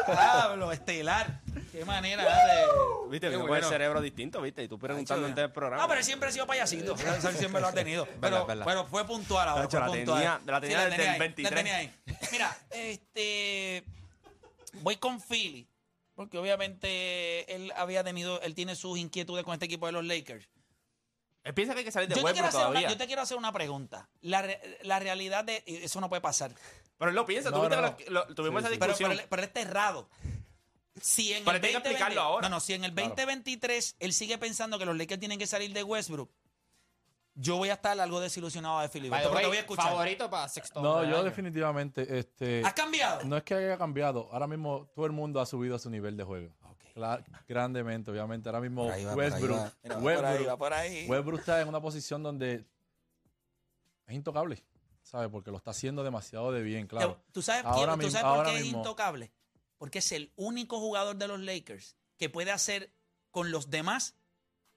Pablo, 0.08 0.72
estelar. 0.72 1.42
Qué 1.72 1.86
manera 1.86 2.24
de. 2.24 2.64
Viste, 3.10 3.28
Qué 3.30 3.36
que 3.36 3.42
bueno. 3.42 3.56
el 3.58 3.64
cerebro 3.72 4.02
distinto, 4.02 4.42
viste, 4.42 4.64
y 4.64 4.68
tú 4.68 4.80
preguntando 4.80 5.26
antes 5.28 5.44
del 5.44 5.52
programa. 5.52 5.82
No, 5.84 5.88
pero 5.88 6.00
él 6.00 6.06
siempre 6.06 6.30
ha 6.30 6.32
sido 6.32 6.48
payasito. 6.48 6.96
Él 6.96 7.36
siempre 7.38 7.62
lo 7.62 7.68
ha 7.68 7.72
tenido. 7.72 8.06
Pero, 8.06 8.20
Verdad, 8.22 8.46
verdad. 8.48 8.66
pero 8.66 8.86
fue 8.88 9.06
puntual 9.06 9.48
ahora. 9.48 9.62
Tacho, 9.64 9.78
fue 9.78 9.88
la 9.88 9.94
puntual. 9.94 10.18
tenía- 10.20 10.42
la 10.46 10.62
tenía 10.62 10.86
desde 10.86 11.04
el 11.04 11.10
ahí, 11.10 11.20
23. 11.20 11.52
la 11.52 11.58
tenía 11.58 11.76
ahí. 11.78 11.94
Mira, 12.32 12.58
este. 12.72 13.84
Voy 14.82 14.96
con 14.98 15.22
Philly. 15.22 15.68
Porque 16.16 16.38
obviamente 16.38 17.56
él 17.56 17.72
había 17.78 18.04
tenido. 18.04 18.42
Él 18.42 18.54
tiene 18.56 18.76
sus 18.76 18.98
inquietudes 18.98 19.44
con 19.46 19.54
este 19.54 19.66
equipo 19.66 19.86
de 19.86 19.94
los 19.94 20.04
Lakers. 20.04 20.50
Él 21.44 21.54
piensa 21.54 21.74
que 21.74 21.80
hay 21.80 21.86
que 21.86 21.92
salir 21.94 22.10
de 22.10 22.16
Yo 22.16 22.22
te, 22.26 22.34
quiero 22.34 22.48
Westbrook 22.48 22.48
hacer 22.50 22.60
una, 22.60 22.70
todavía. 22.80 22.90
yo 22.90 22.98
te 22.98 23.08
quiero 23.08 23.22
hacer 23.22 23.38
una 23.38 23.54
pregunta. 23.54 24.10
La, 24.22 24.42
re- 24.42 24.80
la 24.82 25.00
realidad 25.00 25.46
de. 25.46 25.64
y 25.66 25.78
Eso 25.78 26.02
no 26.02 26.10
puede 26.10 26.22
pasar. 26.22 26.52
Pero 27.00 27.10
él 27.10 27.16
lo 27.16 27.26
piensa, 27.26 27.50
tú 27.50 27.56
No, 27.56 27.62
viste 27.64 27.82
no, 27.82 27.98
que 27.98 28.06
lo- 28.12 28.26
lo- 28.28 28.36
tuvimos 28.36 28.62
Sí, 28.62 28.68
esa. 28.68 28.80
Pero, 28.80 28.86
discusión. 28.94 29.10
pero, 29.10 29.22
él- 29.24 29.28
pero 29.30 29.42
él 29.42 29.48
está 29.48 29.62
errado. 29.62 30.10
Si 31.02 31.32
en 31.34 31.46
Pero 31.46 31.56
el 31.56 31.62
tiene 31.62 31.72
que 31.72 31.80
2020 31.80 31.90
explicarlo 31.90 32.22
ahora. 32.22 32.50
No, 32.50 32.56
no, 32.56 32.60
si 32.60 32.74
en 32.74 32.84
el 32.84 32.94
2023 32.94 33.96
él 34.00 34.12
sigue 34.14 34.38
pensando 34.38 34.78
que 34.78 34.86
los 34.86 34.96
Lakers 34.98 35.20
tienen 35.20 35.40
que 35.40 35.48
salir 35.48 35.72
de 35.74 35.82
Westbrook, 35.84 36.30
yo 37.36 37.56
voy 37.56 37.70
a 37.70 37.74
estar 37.76 37.98
algo 37.98 38.20
desilusionado 38.20 38.82
de 38.82 38.90
Philly. 38.90 39.08
By 39.10 39.24
the 39.24 39.30
te 39.30 39.36
way, 39.36 39.46
voy 39.46 39.58
a 39.58 39.60
escuchar. 39.62 39.86
Favorito 39.86 40.30
para 40.30 40.50
sexto. 40.50 40.82
No, 40.82 40.90
hombre 40.90 41.04
del 41.06 41.12
yo 41.12 41.16
año. 41.22 41.26
definitivamente, 41.30 42.20
este, 42.20 42.62
¿Has 42.66 42.74
cambiado? 42.74 43.24
no 43.24 43.38
es 43.38 43.44
que 43.44 43.54
haya 43.54 43.78
cambiado. 43.78 44.28
Ahora 44.34 44.48
mismo 44.48 44.90
todo 44.94 45.06
el 45.06 45.14
mundo 45.14 45.40
ha 45.40 45.46
subido 45.46 45.76
a 45.76 45.80
su 45.80 45.90
nivel 45.90 46.18
de 46.18 46.26
juego. 46.26 46.54
Cla- 46.96 47.24
grandemente, 47.48 48.12
obviamente. 48.12 48.50
Ahora 48.50 48.60
mismo 48.60 48.84
Por 48.84 48.92
ahí 48.94 49.06
va, 49.06 49.14
por 49.14 49.24
ahí 49.24 49.30
Westbrook, 49.32 49.58
va. 49.58 49.74
Mira, 49.84 49.96
va 49.96 50.02
Westbrook, 50.02 50.18
por 50.28 50.36
ahí, 50.42 50.46
va 50.46 50.58
por 50.58 50.74
ahí. 50.74 51.08
Westbrook 51.08 51.40
está 51.40 51.62
en 51.62 51.68
una 51.70 51.80
posición 51.80 52.22
donde 52.24 52.66
es 54.08 54.16
intocable, 54.16 54.62
¿sabes? 55.10 55.30
Porque 55.30 55.50
lo 55.52 55.58
está 55.58 55.72
haciendo 55.72 56.04
demasiado 56.04 56.52
de 56.52 56.62
bien, 56.62 56.86
claro. 56.88 57.20
¿Tú 57.32 57.42
sabes, 57.42 57.66
Ahora 57.66 57.98
quién- 57.98 58.12
¿tú 58.14 58.20
por 58.22 58.46
qué 58.46 58.58
es 58.60 58.66
intocable? 58.66 59.32
Porque 59.78 60.00
es 60.00 60.12
el 60.12 60.32
único 60.36 60.80
jugador 60.80 61.16
de 61.16 61.28
los 61.28 61.40
Lakers 61.40 61.96
que 62.18 62.30
puede 62.30 62.52
hacer 62.52 62.92
con 63.32 63.52
los 63.52 63.70
demás 63.70 64.16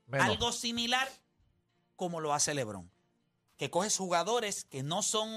Menos. 0.06 0.26
algo 0.26 0.52
similar 0.52 1.08
como 1.96 2.20
lo 2.20 2.32
hace 2.32 2.54
LeBron. 2.54 2.90
Que 3.56 3.70
coges 3.70 3.96
jugadores 3.96 4.64
que 4.64 4.82
no 4.82 5.02
son 5.02 5.28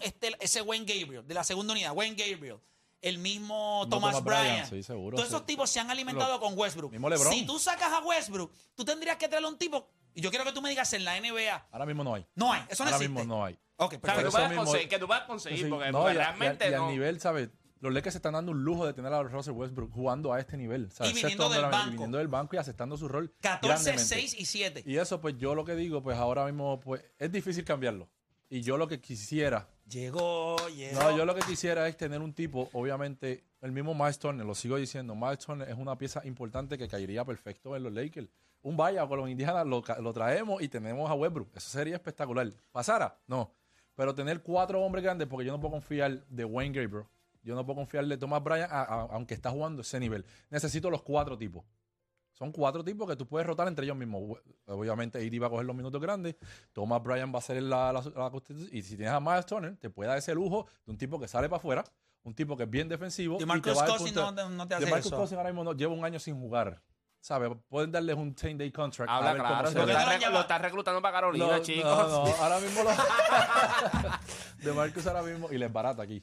este, 0.00 0.34
ese 0.40 0.62
Wayne 0.62 0.84
Gabriel, 0.86 1.26
de 1.26 1.34
la 1.34 1.44
segunda 1.44 1.72
unidad, 1.72 1.92
Wayne 1.94 2.14
Gabriel, 2.16 2.58
el 3.02 3.18
mismo 3.18 3.80
No, 3.84 3.88
Thomas, 3.90 4.12
Thomas 4.16 4.24
Bryant. 4.24 4.46
Bryant, 4.46 4.70
sí, 4.70 4.82
seguro, 4.82 5.16
Todos 5.16 5.28
esos 5.28 5.44
tipos 5.44 5.68
se 5.68 5.80
han 5.80 5.90
alimentado 5.90 6.38
con 6.40 6.56
Westbrook. 6.56 6.92
Si 7.30 7.44
tú 7.44 7.58
sacas 7.58 7.92
a 7.92 8.00
Westbrook, 8.00 8.52
tú 8.74 8.84
tendrías 8.84 9.16
que 9.16 9.28
traerle 9.28 9.48
un 9.48 9.58
tipo, 9.58 9.88
y 10.14 10.20
yo 10.22 10.30
quiero 10.30 10.44
que 10.44 10.52
tú 10.52 10.62
me 10.62 10.70
digas 10.70 10.92
en 10.94 11.04
la 11.04 11.16
NBA, 11.18 11.66
Ahora 11.72 11.84
mismo 11.86 12.04
no 12.04 12.14
hay. 12.14 12.24
no 12.36 12.52
hay, 12.52 12.62
eso 12.70 12.84
no 12.84 12.90
Ahora 12.90 12.96
existe. 13.04 13.08
mismo 13.20 13.24
no 13.34 13.44
hay. 13.44 13.58
Ok, 13.76 13.94
O 14.02 14.06
sea, 14.06 14.16
que 14.16 14.22
tú 14.24 14.30
puedas 14.30 14.48
mismo- 14.50 14.64
conseguir, 14.64 14.88
que 14.88 14.98
tú 14.98 15.06
puedas 15.06 15.22
conseguir, 15.24 15.64
Sí, 15.64 15.70
porque, 15.70 15.90
no, 15.92 16.02
porque 16.02 16.14
y 16.14 16.18
a- 16.18 16.20
y 16.20 16.22
a- 16.22 16.26
realmente 16.28 16.64
y 16.70 16.74
al 16.74 16.80
no. 16.80 16.90
nivel, 16.90 17.20
¿sabes? 17.20 17.48
Los 17.80 17.92
Lakers 17.92 18.14
se 18.14 18.18
están 18.18 18.32
dando 18.32 18.52
un 18.52 18.64
lujo 18.64 18.86
de 18.86 18.94
tener 18.94 19.12
a 19.12 19.22
Russell 19.24 19.52
Westbrook 19.52 19.92
jugando 19.92 20.32
a 20.32 20.40
este 20.40 20.56
nivel. 20.56 20.90
¿sabes? 20.90 21.12
Y 21.12 21.16
viniendo 21.16 21.48
del 21.50 21.62
banco. 21.66 21.90
viniendo 21.90 22.16
del 22.18 22.28
banco 22.28 22.56
y 22.56 22.58
aceptando 22.58 22.96
su 22.96 23.08
rol. 23.08 23.34
14, 23.40 23.68
grandemente. 23.90 24.04
6 24.04 24.34
y 24.38 24.46
7. 24.46 24.82
Y 24.86 24.96
eso, 24.96 25.20
pues 25.20 25.36
yo 25.36 25.54
lo 25.54 25.64
que 25.66 25.74
digo, 25.74 26.02
pues 26.02 26.16
ahora 26.16 26.46
mismo, 26.46 26.80
pues 26.80 27.04
es 27.18 27.30
difícil 27.30 27.64
cambiarlo. 27.64 28.08
Y 28.48 28.62
yo 28.62 28.76
lo 28.78 28.86
que 28.88 29.00
quisiera, 29.00 29.68
Llegó, 29.88 30.56
llegó. 30.68 31.00
no, 31.00 31.16
yo 31.16 31.24
lo 31.26 31.34
que 31.34 31.40
quisiera 31.42 31.88
es 31.88 31.96
tener 31.96 32.20
un 32.20 32.32
tipo, 32.32 32.70
obviamente, 32.72 33.44
el 33.60 33.72
mismo 33.72 33.94
Miles 33.94 34.18
Turner, 34.18 34.46
lo 34.46 34.54
sigo 34.54 34.76
diciendo, 34.76 35.14
Miles 35.14 35.38
Turner 35.40 35.68
es 35.68 35.76
una 35.76 35.98
pieza 35.98 36.22
importante 36.24 36.78
que 36.78 36.86
caería 36.88 37.24
perfecto 37.24 37.74
en 37.76 37.82
los 37.82 37.92
Lakers. 37.92 38.28
Un 38.62 38.76
vaya 38.78 39.06
con 39.06 39.18
los 39.18 39.28
Indianas, 39.28 39.66
lo, 39.66 39.82
lo 40.00 40.12
traemos 40.14 40.62
y 40.62 40.68
tenemos 40.68 41.10
a 41.10 41.14
Westbrook. 41.14 41.48
Eso 41.54 41.68
sería 41.68 41.96
espectacular. 41.96 42.50
¿Pasara? 42.72 43.18
No. 43.26 43.52
Pero 43.94 44.14
tener 44.14 44.42
cuatro 44.42 44.80
hombres 44.82 45.04
grandes, 45.04 45.28
porque 45.28 45.46
yo 45.46 45.52
no 45.52 45.60
puedo 45.60 45.72
confiar 45.72 46.24
de 46.26 46.44
Wayne 46.44 46.74
Gabriel, 46.82 47.06
yo 47.42 47.54
no 47.54 47.64
puedo 47.64 47.76
confiar 47.76 48.06
de 48.06 48.16
Thomas 48.16 48.42
Bryant, 48.42 48.70
a- 48.72 48.82
a- 48.82 49.08
aunque 49.12 49.34
está 49.34 49.50
jugando 49.50 49.82
ese 49.82 50.00
nivel. 50.00 50.24
Necesito 50.50 50.90
los 50.90 51.02
cuatro 51.02 51.36
tipos. 51.38 51.64
Son 52.32 52.50
cuatro 52.50 52.82
tipos 52.82 53.08
que 53.08 53.14
tú 53.14 53.28
puedes 53.28 53.46
rotar 53.46 53.68
entre 53.68 53.84
ellos 53.84 53.96
mismos. 53.96 54.40
Obviamente, 54.66 55.18
AD 55.18 55.38
va 55.40 55.46
a 55.46 55.50
coger 55.50 55.66
los 55.66 55.76
minutos 55.76 56.00
grandes. 56.00 56.34
Thomas 56.72 57.00
Bryan 57.00 57.32
va 57.32 57.38
a 57.38 57.42
ser 57.42 57.62
la, 57.62 57.92
la. 57.92 58.02
Y 58.72 58.82
si 58.82 58.96
tienes 58.96 59.14
a 59.14 59.20
Miles 59.20 59.46
Turner, 59.46 59.76
te 59.76 59.88
puede 59.88 60.08
dar 60.08 60.18
ese 60.18 60.34
lujo 60.34 60.66
de 60.84 60.90
un 60.92 60.98
tipo 60.98 61.20
que 61.20 61.28
sale 61.28 61.48
para 61.48 61.58
afuera, 61.58 61.84
un 62.24 62.34
tipo 62.34 62.56
que 62.56 62.64
es 62.64 62.70
bien 62.70 62.88
defensivo. 62.88 63.36
Y 63.38 63.44
y 63.44 63.46
Marcus 63.46 63.74
Cousins 63.74 64.14
no, 64.16 64.32
no 64.50 64.66
te 64.66 64.74
hace 64.74 64.84
DeMarcus 64.86 65.06
eso. 65.06 65.16
Cousins 65.16 65.36
ahora 65.38 65.50
mismo 65.50 65.62
no, 65.62 65.74
lleva 65.74 65.92
un 65.94 66.04
año 66.04 66.18
sin 66.18 66.34
jugar. 66.40 66.82
¿Sabes? 67.24 67.50
Pueden 67.70 67.90
darles 67.90 68.16
un 68.16 68.36
10-day 68.36 68.70
contract. 68.70 69.10
a 69.10 69.16
Habla 69.16 69.30
cómo 69.38 69.48
claro, 69.48 69.68
se 69.68 69.78
lo 70.26 70.30
lo 70.30 70.40
estás 70.40 70.60
reclutando 70.60 71.00
para 71.00 71.14
Carolina, 71.14 71.46
No, 71.46 71.58
chicos. 71.62 71.82
No, 71.82 72.26
no, 72.26 72.34
ahora 72.38 72.60
mismo 72.60 72.82
lo. 72.82 72.90
de 74.58 74.72
Marcus 74.74 75.06
ahora 75.06 75.22
mismo. 75.22 75.50
Y 75.50 75.56
les 75.56 75.72
barata 75.72 76.02
aquí. 76.02 76.22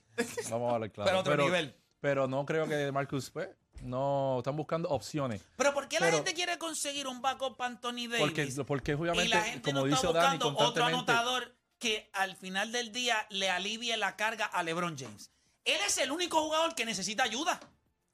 Vamos 0.52 0.72
a 0.72 0.76
hablar 0.76 0.92
claro. 0.92 1.10
Pero 1.10 1.20
otro 1.22 1.38
nivel. 1.38 1.76
Pero 2.00 2.28
no 2.28 2.46
creo 2.46 2.68
que 2.68 2.76
de 2.76 2.92
Marcus, 2.92 3.32
pues, 3.32 3.50
no. 3.82 4.36
Están 4.38 4.56
buscando 4.56 4.90
opciones. 4.90 5.42
Pero 5.56 5.74
¿por 5.74 5.88
qué 5.88 6.00
la 6.00 6.06
Pero- 6.06 6.18
gente 6.18 6.36
quiere 6.36 6.60
conseguir 6.60 7.08
un 7.08 7.20
backup 7.20 7.58
para 7.58 7.72
Anthony 7.72 8.08
Davis? 8.08 8.20
Porque, 8.20 8.64
porque 8.68 8.94
obviamente, 8.94 9.26
y 9.26 9.30
la 9.30 9.42
gente 9.42 9.72
como 9.72 9.80
no 9.80 9.86
dice 9.88 10.06
está 10.06 10.22
Dani, 10.22 10.38
buscando 10.38 10.70
otro 10.70 10.86
anotador 10.86 11.56
que 11.80 12.12
al 12.14 12.36
final 12.36 12.72
del 12.72 12.92
día 12.92 13.26
le 13.32 13.50
alivie 13.50 13.98
la 13.98 14.16
carga 14.16 14.46
a 14.46 14.62
LeBron 14.62 14.96
James. 15.00 15.32
Él 15.66 15.80
es 15.84 15.98
el 15.98 16.12
único 16.12 16.40
jugador 16.44 16.76
que 16.76 16.86
necesita 16.86 17.24
ayuda. 17.24 17.60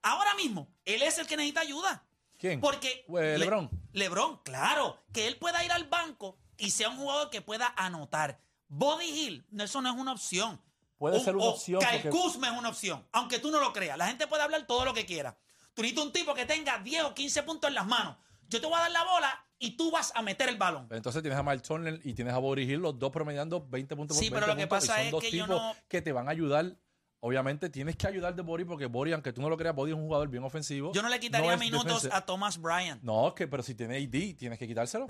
Ahora 0.03 0.35
mismo, 0.35 0.69
él 0.85 1.01
es 1.01 1.17
el 1.17 1.27
que 1.27 1.35
necesita 1.35 1.59
ayuda. 1.59 2.06
¿Quién? 2.37 2.59
Porque 2.61 3.05
Eh, 3.07 3.37
LeBron. 3.37 3.69
LeBron, 3.93 4.37
claro, 4.43 4.99
que 5.13 5.27
él 5.27 5.37
pueda 5.37 5.63
ir 5.63 5.71
al 5.71 5.85
banco 5.85 6.37
y 6.57 6.71
sea 6.71 6.89
un 6.89 6.97
jugador 6.97 7.29
que 7.29 7.41
pueda 7.41 7.73
anotar. 7.77 8.39
Body 8.67 9.05
Hill, 9.05 9.45
no, 9.51 9.63
eso 9.63 9.81
no 9.81 9.89
es 9.89 9.95
una 9.95 10.11
opción. 10.11 10.61
Puede 10.97 11.17
Un- 11.19 11.23
ser 11.25 11.35
una 11.35 11.45
o 11.45 11.49
opción. 11.49 11.79
Kyle 11.81 12.01
porque- 12.01 12.09
Kuzma 12.09 12.49
es 12.51 12.57
una 12.57 12.69
opción, 12.69 13.07
aunque 13.11 13.39
tú 13.39 13.51
no 13.51 13.59
lo 13.59 13.71
creas. 13.73 13.97
La 13.97 14.07
gente 14.07 14.27
puede 14.27 14.43
hablar 14.43 14.65
todo 14.67 14.83
lo 14.85 14.93
que 14.93 15.05
quiera. 15.05 15.37
Tú 15.73 15.81
necesitas 15.83 16.05
un 16.05 16.11
tipo 16.11 16.33
que 16.33 16.45
tenga 16.45 16.79
10 16.79 17.03
o 17.03 17.13
15 17.13 17.43
puntos 17.43 17.67
en 17.69 17.75
las 17.75 17.85
manos. 17.85 18.17
Yo 18.49 18.59
te 18.59 18.65
voy 18.67 18.75
a 18.77 18.79
dar 18.81 18.91
la 18.91 19.03
bola 19.03 19.45
y 19.59 19.71
tú 19.77 19.91
vas 19.91 20.11
a 20.15 20.21
meter 20.21 20.49
el 20.49 20.57
balón. 20.57 20.87
Entonces 20.91 21.21
tienes 21.21 21.37
a 21.37 21.43
Miles 21.43 21.61
Turner 21.61 21.99
y 22.03 22.13
tienes 22.13 22.33
a 22.33 22.37
Body 22.39 22.63
Hill, 22.63 22.79
los 22.79 22.97
dos 22.97 23.11
promediando 23.11 23.65
20 23.67 23.95
puntos 23.95 24.17
por 24.17 24.23
Sí, 24.23 24.29
20 24.29 24.35
pero 24.45 24.53
lo 24.53 24.57
que 24.57 24.67
puntos, 24.67 24.85
y 24.85 24.87
pasa 24.87 24.97
son 24.97 25.05
es 25.05 25.11
dos 25.11 25.21
que 25.23 25.31
yo 25.31 25.43
tipos 25.45 25.61
no- 25.61 25.75
que 25.87 26.01
te 26.01 26.11
van 26.11 26.27
a 26.27 26.31
ayudar. 26.31 26.75
Obviamente 27.19 27.69
tienes 27.69 27.95
que 27.95 28.07
ayudar 28.07 28.35
de 28.35 28.43
Body 28.43 28.63
porque 28.63 28.85
Body, 28.85 29.11
aunque 29.11 29.33
tú 29.33 29.41
no 29.41 29.49
lo 29.49 29.57
creas, 29.57 29.75
Body 29.75 29.91
es 29.91 29.97
un 29.97 30.03
jugador 30.03 30.29
bien 30.29 30.43
ofensivo. 30.43 30.91
Yo 30.93 31.01
no 31.01 31.09
le 31.09 31.19
quitaría 31.19 31.57
minutos 31.57 32.07
a 32.11 32.21
Thomas 32.25 32.61
Bryant. 32.61 33.01
No, 33.01 33.29
es 33.29 33.33
que, 33.33 33.47
pero 33.47 33.63
si 33.63 33.73
tiene 33.73 33.97
AD, 33.97 34.37
tienes 34.37 34.59
que 34.59 34.67
quitárselo. 34.67 35.07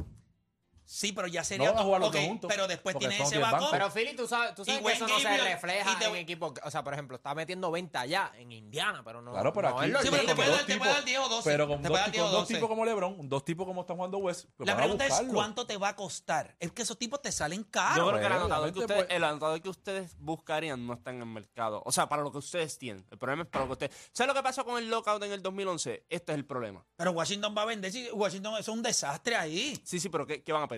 Sí, 0.89 1.11
pero 1.11 1.27
ya 1.27 1.43
sería. 1.43 1.67
No 1.67 1.73
van 1.73 1.81
a 1.81 1.85
jugar 1.85 1.99
los 1.99 2.09
ok, 2.09 2.15
dos 2.15 2.23
juntos, 2.25 2.47
pero 2.49 2.65
después 2.65 2.97
tiene 2.97 3.21
ese 3.21 3.37
banco. 3.39 3.67
Pero 3.69 3.91
Philly, 3.91 4.15
tú 4.15 4.25
sabes, 4.25 4.55
tú 4.55 4.63
sabes 4.63 4.81
que 4.81 4.91
eso 4.93 5.05
no 5.05 5.19
se 5.19 5.37
refleja 5.37 5.95
de- 5.99 6.05
en 6.05 6.15
equipo. 6.15 6.53
O 6.63 6.71
sea, 6.71 6.81
por 6.81 6.93
ejemplo, 6.93 7.17
está 7.17 7.35
metiendo 7.35 7.69
20 7.69 7.97
allá 7.97 8.31
en 8.37 8.53
Indiana, 8.53 9.01
pero 9.03 9.21
no. 9.21 9.33
Claro, 9.33 9.51
pero 9.51 9.69
no 9.71 9.79
aquí 9.81 9.91
Sí, 10.01 10.07
pero 10.09 10.23
te 10.25 10.33
puede 10.35 10.49
dar- 10.49 10.65
te 10.65 10.77
puede 10.77 10.91
dar 10.93 11.03
10 11.03 11.19
o 11.19 11.27
12. 11.27 11.49
Pero 11.49 11.67
con 11.67 11.81
Te 11.81 11.89
dos, 11.89 11.91
puede 11.91 11.99
dar 11.99 12.05
con 12.05 12.11
10 12.13 12.23
o 12.23 12.27
dos 12.29 12.39
12. 12.43 12.53
tipos 12.53 12.69
como 12.69 12.85
LeBron, 12.85 13.27
dos 13.27 13.43
tipos 13.43 13.65
como 13.67 13.81
están 13.81 13.97
jugando 13.97 14.17
West, 14.19 14.45
pues 14.55 14.65
La 14.65 14.77
pregunta 14.77 15.05
es 15.05 15.21
cuánto 15.27 15.67
te 15.67 15.75
va 15.75 15.89
a 15.89 15.95
costar. 15.97 16.55
Es 16.57 16.71
que 16.71 16.83
esos 16.83 16.97
tipos 16.97 17.21
te 17.21 17.33
salen 17.33 17.65
Yo 17.65 17.71
caros. 17.71 18.07
creo 18.09 18.19
que 18.21 18.25
el 18.25 18.31
anotador 18.31 18.73
que, 18.73 18.87
pues- 18.87 19.05
el 19.09 19.23
anotador 19.25 19.61
que 19.61 19.69
ustedes 19.69 20.15
buscarían 20.19 20.87
no 20.87 20.93
está 20.93 21.11
en 21.11 21.19
el 21.19 21.25
mercado. 21.25 21.83
O 21.85 21.91
sea, 21.91 22.07
para 22.07 22.21
lo 22.21 22.31
que 22.31 22.37
ustedes 22.37 22.77
tienen. 22.77 23.05
El 23.11 23.17
problema 23.17 23.43
es 23.43 23.49
para 23.49 23.65
lo 23.65 23.69
que 23.69 23.73
ustedes... 23.85 24.09
¿Sabes 24.13 24.29
lo 24.29 24.33
que 24.33 24.43
pasó 24.43 24.63
con 24.63 24.77
el 24.77 24.89
lockout 24.89 25.21
en 25.23 25.33
el 25.33 25.41
2011? 25.43 26.05
Este 26.09 26.31
es 26.31 26.37
el 26.37 26.45
problema. 26.45 26.85
Pero 26.95 27.11
Washington 27.11 27.53
va 27.57 27.63
a 27.63 27.65
vender. 27.65 27.91
sí, 27.91 28.07
Washington 28.13 28.53
eso 28.53 28.59
es 28.71 28.77
un 28.77 28.81
desastre 28.81 29.35
ahí. 29.35 29.77
Sí, 29.83 29.99
sí, 29.99 30.07
pero 30.07 30.25
¿qué, 30.25 30.41
qué 30.43 30.53
van 30.53 30.63
a 30.63 30.67
pedir? 30.67 30.76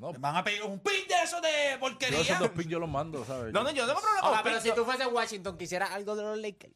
Me 0.00 0.18
van 0.18 0.36
a 0.36 0.44
pedir 0.44 0.62
un 0.62 0.78
pin 0.80 1.06
de 1.08 1.14
eso 1.22 1.40
de 1.40 1.48
yo 1.72 1.80
porquería. 1.80 2.20
esos 2.20 2.38
dos 2.38 2.50
picks 2.50 2.68
yo 2.70 2.78
los 2.78 2.88
mando, 2.88 3.24
¿sabes? 3.24 3.52
No, 3.52 3.62
no, 3.62 3.70
yo 3.70 3.82
no 3.82 3.88
tengo 3.88 4.00
problema 4.00 4.20
con 4.20 4.28
Ahora, 4.28 4.42
los 4.42 4.42
pero 4.42 4.60
si 4.60 4.72
tú 4.78 4.84
fueses 4.84 5.06
Washington, 5.10 5.56
quisieras 5.58 5.90
algo 5.92 6.14
de 6.16 6.22
los 6.22 6.38
Lakers. 6.38 6.74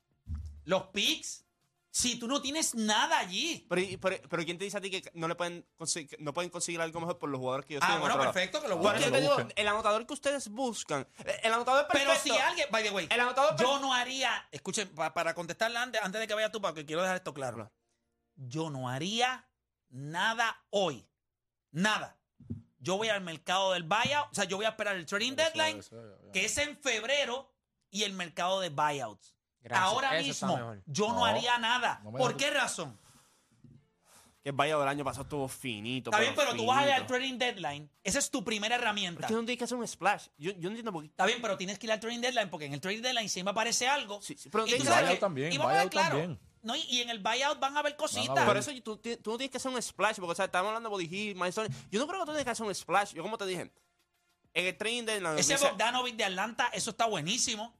Los 0.64 0.84
picks, 0.88 1.44
si 1.90 2.18
tú 2.18 2.26
no 2.28 2.40
tienes 2.40 2.74
nada 2.74 3.18
allí. 3.18 3.66
Pero, 3.68 3.82
pero, 4.00 4.16
pero 4.28 4.44
¿quién 4.44 4.56
te 4.58 4.64
dice 4.64 4.78
a 4.78 4.80
ti 4.80 4.90
que 4.90 5.10
no 5.14 5.28
le 5.28 5.34
pueden 5.34 5.66
conseguir, 5.76 6.16
no 6.20 6.32
pueden 6.32 6.50
conseguir 6.50 6.80
algo 6.80 7.00
mejor 7.00 7.18
por 7.18 7.28
los 7.28 7.38
jugadores 7.38 7.66
que 7.66 7.74
yo 7.74 7.80
Ah, 7.82 7.98
bueno, 7.98 8.18
perfecto, 8.18 8.62
que 8.62 8.68
lo 8.68 8.76
Bueno, 8.78 8.92
busquen. 8.98 9.04
yo 9.08 9.12
te 9.16 9.20
digo, 9.20 9.34
busquen. 9.34 9.52
el 9.56 9.68
anotador 9.68 10.06
que 10.06 10.12
ustedes 10.14 10.48
buscan, 10.48 11.06
eh, 11.24 11.40
el 11.42 11.52
anotador 11.52 11.86
perfecto. 11.88 12.12
Pero 12.24 12.36
si 12.36 12.40
alguien, 12.40 12.68
by 12.70 12.82
the 12.82 12.90
way, 12.90 13.08
El 13.10 13.20
anotador 13.20 13.56
yo 13.60 13.78
no 13.80 13.92
haría, 13.92 14.48
escuchen, 14.52 14.88
pa- 14.94 15.12
para 15.12 15.34
contestarle 15.34 15.78
antes, 15.78 16.00
antes 16.02 16.20
de 16.20 16.26
que 16.26 16.34
vayas 16.34 16.50
tú, 16.52 16.60
porque 16.62 16.86
quiero 16.86 17.02
dejar 17.02 17.16
esto. 17.16 17.34
Claro. 17.34 17.70
Yo 18.36 18.70
no 18.70 18.88
haría 18.88 19.46
nada 19.90 20.64
hoy. 20.70 21.06
Nada. 21.72 22.16
Yo 22.82 22.96
voy 22.96 23.08
al 23.08 23.20
mercado 23.22 23.72
del 23.72 23.84
buyout, 23.84 24.32
o 24.32 24.34
sea, 24.34 24.44
yo 24.44 24.56
voy 24.56 24.66
a 24.66 24.70
esperar 24.70 24.96
el 24.96 25.06
trading 25.06 25.32
Eso, 25.32 25.36
deadline, 25.36 25.78
eso, 25.78 25.96
que 26.32 26.44
es 26.44 26.58
en 26.58 26.76
febrero, 26.76 27.48
y 27.90 28.02
el 28.02 28.12
mercado 28.12 28.60
de 28.60 28.70
buyouts. 28.70 29.34
Gracias, 29.62 29.88
Ahora 29.88 30.20
mismo, 30.20 30.74
yo 30.86 31.08
no, 31.08 31.14
No, 31.14 31.24
haría 31.24 31.56
nada. 31.58 32.00
no 32.02 32.10
¿Por 32.12 32.36
qué 32.36 32.50
razón? 32.50 32.98
Que 34.42 34.48
el 34.48 34.56
Valle 34.56 34.74
del 34.74 34.88
año 34.88 35.04
pasado 35.04 35.22
estuvo 35.22 35.46
finito. 35.46 36.10
Está 36.10 36.20
bien, 36.20 36.34
pero 36.34 36.56
tú 36.56 36.66
vas 36.66 36.82
a 36.82 36.86
ir 36.88 36.92
al 36.94 37.06
trading 37.06 37.38
deadline. 37.38 37.88
Esa 38.02 38.18
es 38.18 38.28
tu 38.28 38.42
primera 38.42 38.74
herramienta. 38.74 39.20
Es 39.20 39.26
que 39.28 39.34
no 39.34 39.40
tienes 39.40 39.58
que 39.58 39.64
hacer 39.64 39.78
un 39.78 39.86
splash. 39.86 40.26
Yo, 40.36 40.50
yo 40.50 40.62
no 40.62 40.70
entiendo 40.70 40.92
por 40.92 41.04
qué. 41.04 41.10
Está 41.10 41.26
bien, 41.26 41.40
pero 41.40 41.56
tienes 41.56 41.78
que 41.78 41.86
ir 41.86 41.92
al 41.92 42.00
trading 42.00 42.20
deadline 42.20 42.50
porque 42.50 42.66
en 42.66 42.72
el 42.74 42.80
trading 42.80 43.02
deadline 43.02 43.28
siempre 43.28 43.52
aparece 43.52 43.86
algo. 43.86 44.20
Sí, 44.20 44.34
sí, 44.36 44.48
pero 44.50 44.64
y, 44.64 44.70
tienes 44.70 44.82
tú 44.82 44.88
sabes 44.88 45.02
buyout 45.02 45.16
que- 45.16 45.20
también, 45.20 45.52
y 45.52 45.58
vamos 45.58 45.72
a 45.72 45.76
ver 45.76 45.86
buyout 45.86 45.92
claro, 45.92 46.18
también. 46.18 46.40
No, 46.62 46.76
y, 46.76 46.80
y 46.88 47.00
en 47.02 47.10
el 47.10 47.18
buyout 47.18 47.58
van 47.58 47.76
a 47.76 47.82
ver 47.82 47.96
cositas. 47.96 48.44
Por 48.46 48.56
eso 48.56 48.70
tú, 48.82 48.96
tú- 48.98 49.10
no 49.32 49.36
tienes 49.36 49.50
que 49.50 49.56
hacer 49.56 49.70
un 49.72 49.82
splash, 49.82 50.16
porque 50.16 50.32
o 50.32 50.34
sea, 50.34 50.44
estamos 50.46 50.68
hablando 50.68 50.88
de 50.88 50.92
Body 50.92 51.08
Hill, 51.10 51.34
Mason. 51.36 51.68
Yo 51.90 51.98
no 52.00 52.06
creo 52.06 52.20
que 52.20 52.26
tú 52.26 52.32
tienes 52.32 52.44
que 52.44 52.50
hacer 52.50 52.66
un 52.66 52.74
splash. 52.74 53.12
Yo, 53.14 53.22
como 53.22 53.36
te 53.36 53.46
dije, 53.46 53.72
en 54.54 54.66
el 54.66 54.76
training 54.76 55.04
de 55.04 55.20
la 55.20 55.36
Ese 55.36 55.56
Bogdanovic 55.56 56.14
de 56.16 56.24
Atlanta, 56.24 56.70
eso 56.72 56.90
está 56.90 57.06
buenísimo. 57.06 57.76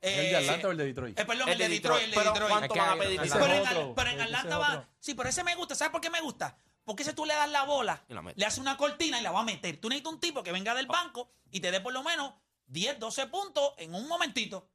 ¿El 0.00 0.12
Eh, 0.26 0.28
de 0.30 0.36
Atlanta 0.36 0.68
o 0.68 0.70
el 0.72 0.76
de 0.76 0.84
Detroit? 0.86 1.18
eh, 1.18 1.24
perdón, 1.24 1.48
El 1.48 1.52
el 1.52 1.58
de 1.58 1.64
de 1.68 1.74
Detroit, 1.76 2.04
el 2.04 2.10
de 2.10 2.16
Detroit. 2.16 2.34
Pero 2.34 2.46
Detroit. 2.48 2.68
¿cuánto 2.68 2.74
van 2.74 2.98
a 2.98 3.02
pedir? 3.02 3.20
Pero, 3.20 3.34
es 3.46 3.60
en, 3.60 3.66
Al- 3.66 3.76
otro, 3.76 3.94
pero 3.94 4.10
en 4.10 4.20
Atlanta 4.20 4.58
va. 4.58 4.68
otro. 4.78 4.88
Sí, 5.00 5.14
pero 5.14 5.28
ese 5.28 5.44
me 5.44 5.54
gusta. 5.54 5.74
¿Sabes 5.74 5.92
por 5.92 6.00
qué 6.00 6.10
me 6.10 6.20
gusta? 6.20 6.56
Porque 6.84 7.02
ese 7.04 7.14
tú 7.14 7.24
le 7.24 7.32
das 7.34 7.48
la 7.50 7.62
bola, 7.62 8.04
la 8.08 8.32
le 8.36 8.44
haces 8.44 8.58
una 8.58 8.76
cortina 8.76 9.18
y 9.18 9.22
la 9.22 9.30
va 9.30 9.40
a 9.40 9.44
meter. 9.44 9.78
Tú 9.80 9.88
necesitas 9.88 10.12
un 10.12 10.20
tipo 10.20 10.42
que 10.42 10.52
venga 10.52 10.74
del 10.74 10.86
banco 10.86 11.30
y 11.50 11.60
te 11.60 11.70
dé 11.70 11.80
por 11.80 11.94
lo 11.94 12.02
menos 12.02 12.34
10, 12.66 12.98
12 12.98 13.26
puntos 13.28 13.72
en 13.78 13.94
un 13.94 14.06
momentito. 14.06 14.68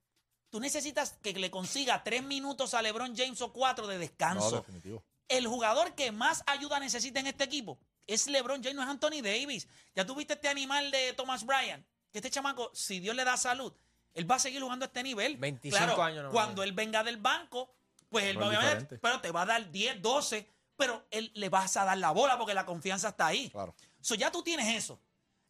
Tú 0.49 0.59
necesitas 0.59 1.15
que 1.21 1.33
le 1.33 1.51
consiga 1.51 2.03
3 2.03 2.23
minutos 2.23 2.73
a 2.73 2.81
LeBron 2.81 3.15
James 3.15 3.39
o 3.41 3.53
4 3.53 3.87
de 3.87 3.95
No, 3.95 3.99
descanso. 3.99 4.55
definitivo. 4.57 5.03
el 5.27 5.45
jugador 5.47 5.93
que 5.93 6.11
más 6.11 6.43
ayuda 6.47 6.79
necesita 6.79 7.19
en 7.19 7.27
este 7.27 7.43
equipo 7.43 7.77
es 8.07 8.25
LeBron 8.27 8.63
James, 8.63 8.75
no 8.75 8.81
es 8.81 8.89
Anthony 8.89 9.21
Davis. 9.21 9.67
Ya 9.95 10.05
tuviste 10.05 10.33
este 10.33 10.47
animal 10.49 10.89
de 10.89 11.13
Thomas 11.13 11.45
Bryan, 11.45 11.85
que 12.11 12.17
este 12.17 12.31
chamaco, 12.31 12.71
si 12.73 12.99
Dios 12.99 13.15
le 13.15 13.23
da 13.23 13.37
salud, 13.37 13.71
él 14.15 14.29
va 14.29 14.35
a 14.35 14.39
seguir 14.39 14.61
jugando 14.63 14.85
a 14.85 14.87
este 14.87 15.03
nivel. 15.03 15.37
25 15.37 15.77
Claro, 15.85 16.01
años 16.03 16.23
nomás. 16.23 16.33
Cuando 16.33 16.63
él 16.63 16.71
venga 16.73 17.03
del 17.03 17.17
banco, 17.17 17.71
pues 18.09 18.25
él 18.25 18.37
obviamente, 18.37 18.65
diferente. 18.95 18.97
pero 18.99 19.21
te 19.21 19.31
va 19.31 19.43
a 19.43 19.45
dar 19.45 19.69
10, 19.69 20.01
12, 20.01 20.49
pero 20.75 21.05
él 21.11 21.29
le 21.35 21.49
vas 21.49 21.77
a 21.77 21.85
dar 21.85 21.97
la 21.99 22.09
bola 22.09 22.35
porque 22.39 22.55
la 22.55 22.65
confianza 22.65 23.09
está 23.09 23.27
ahí. 23.27 23.51
Claro. 23.51 23.75
So, 24.01 24.15
ya 24.15 24.31
tú 24.31 24.41
tienes 24.41 24.67
eso. 24.75 24.99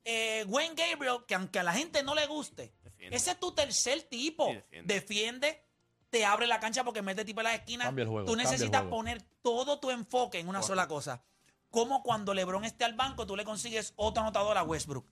Eh, 0.03 0.43
Wayne 0.49 0.75
Gabriel, 0.75 1.19
que 1.25 1.35
aunque 1.35 1.59
a 1.59 1.63
la 1.63 1.71
gente 1.71 2.03
no 2.03 2.15
le 2.15 2.25
guste, 2.27 2.73
Defiende. 2.99 3.15
ese 3.17 3.31
es 3.31 3.39
tu 3.39 3.51
tercer 3.53 4.03
tipo. 4.03 4.47
Defiende. 4.47 4.93
defiende. 4.93 5.63
te 6.09 6.25
abre 6.25 6.47
la 6.47 6.59
cancha 6.59 6.83
porque 6.83 7.01
mete 7.01 7.23
tipo 7.23 7.39
en 7.41 7.45
las 7.45 7.55
esquinas. 7.55 7.85
Cambia 7.87 8.03
el 8.03 8.09
juego, 8.09 8.25
tú 8.25 8.31
cambia 8.33 8.43
el 8.45 8.51
necesitas 8.51 8.81
juego. 8.81 8.95
poner 8.97 9.21
todo 9.41 9.79
tu 9.79 9.89
enfoque 9.91 10.39
en 10.39 10.47
una 10.49 10.61
sola 10.63 10.87
cosa. 10.87 11.23
Como 11.69 12.01
cuando 12.03 12.33
LeBron 12.33 12.65
esté 12.65 12.83
al 12.83 12.95
banco, 12.95 13.27
tú 13.27 13.35
le 13.35 13.45
consigues 13.45 13.93
otro 13.95 14.21
anotador 14.23 14.57
a 14.57 14.63
Westbrook. 14.63 15.05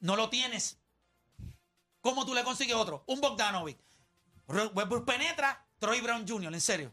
No 0.00 0.16
lo 0.16 0.30
tienes. 0.30 0.78
¿Cómo 2.00 2.24
tú 2.24 2.34
le 2.34 2.42
consigues 2.44 2.74
otro? 2.76 3.04
Un 3.06 3.20
Bogdanovic. 3.20 3.78
Ro- 4.48 4.70
Westbrook 4.74 5.04
penetra, 5.04 5.66
Troy 5.78 6.00
Brown 6.00 6.26
Jr., 6.26 6.52
en 6.54 6.60
serio. 6.60 6.92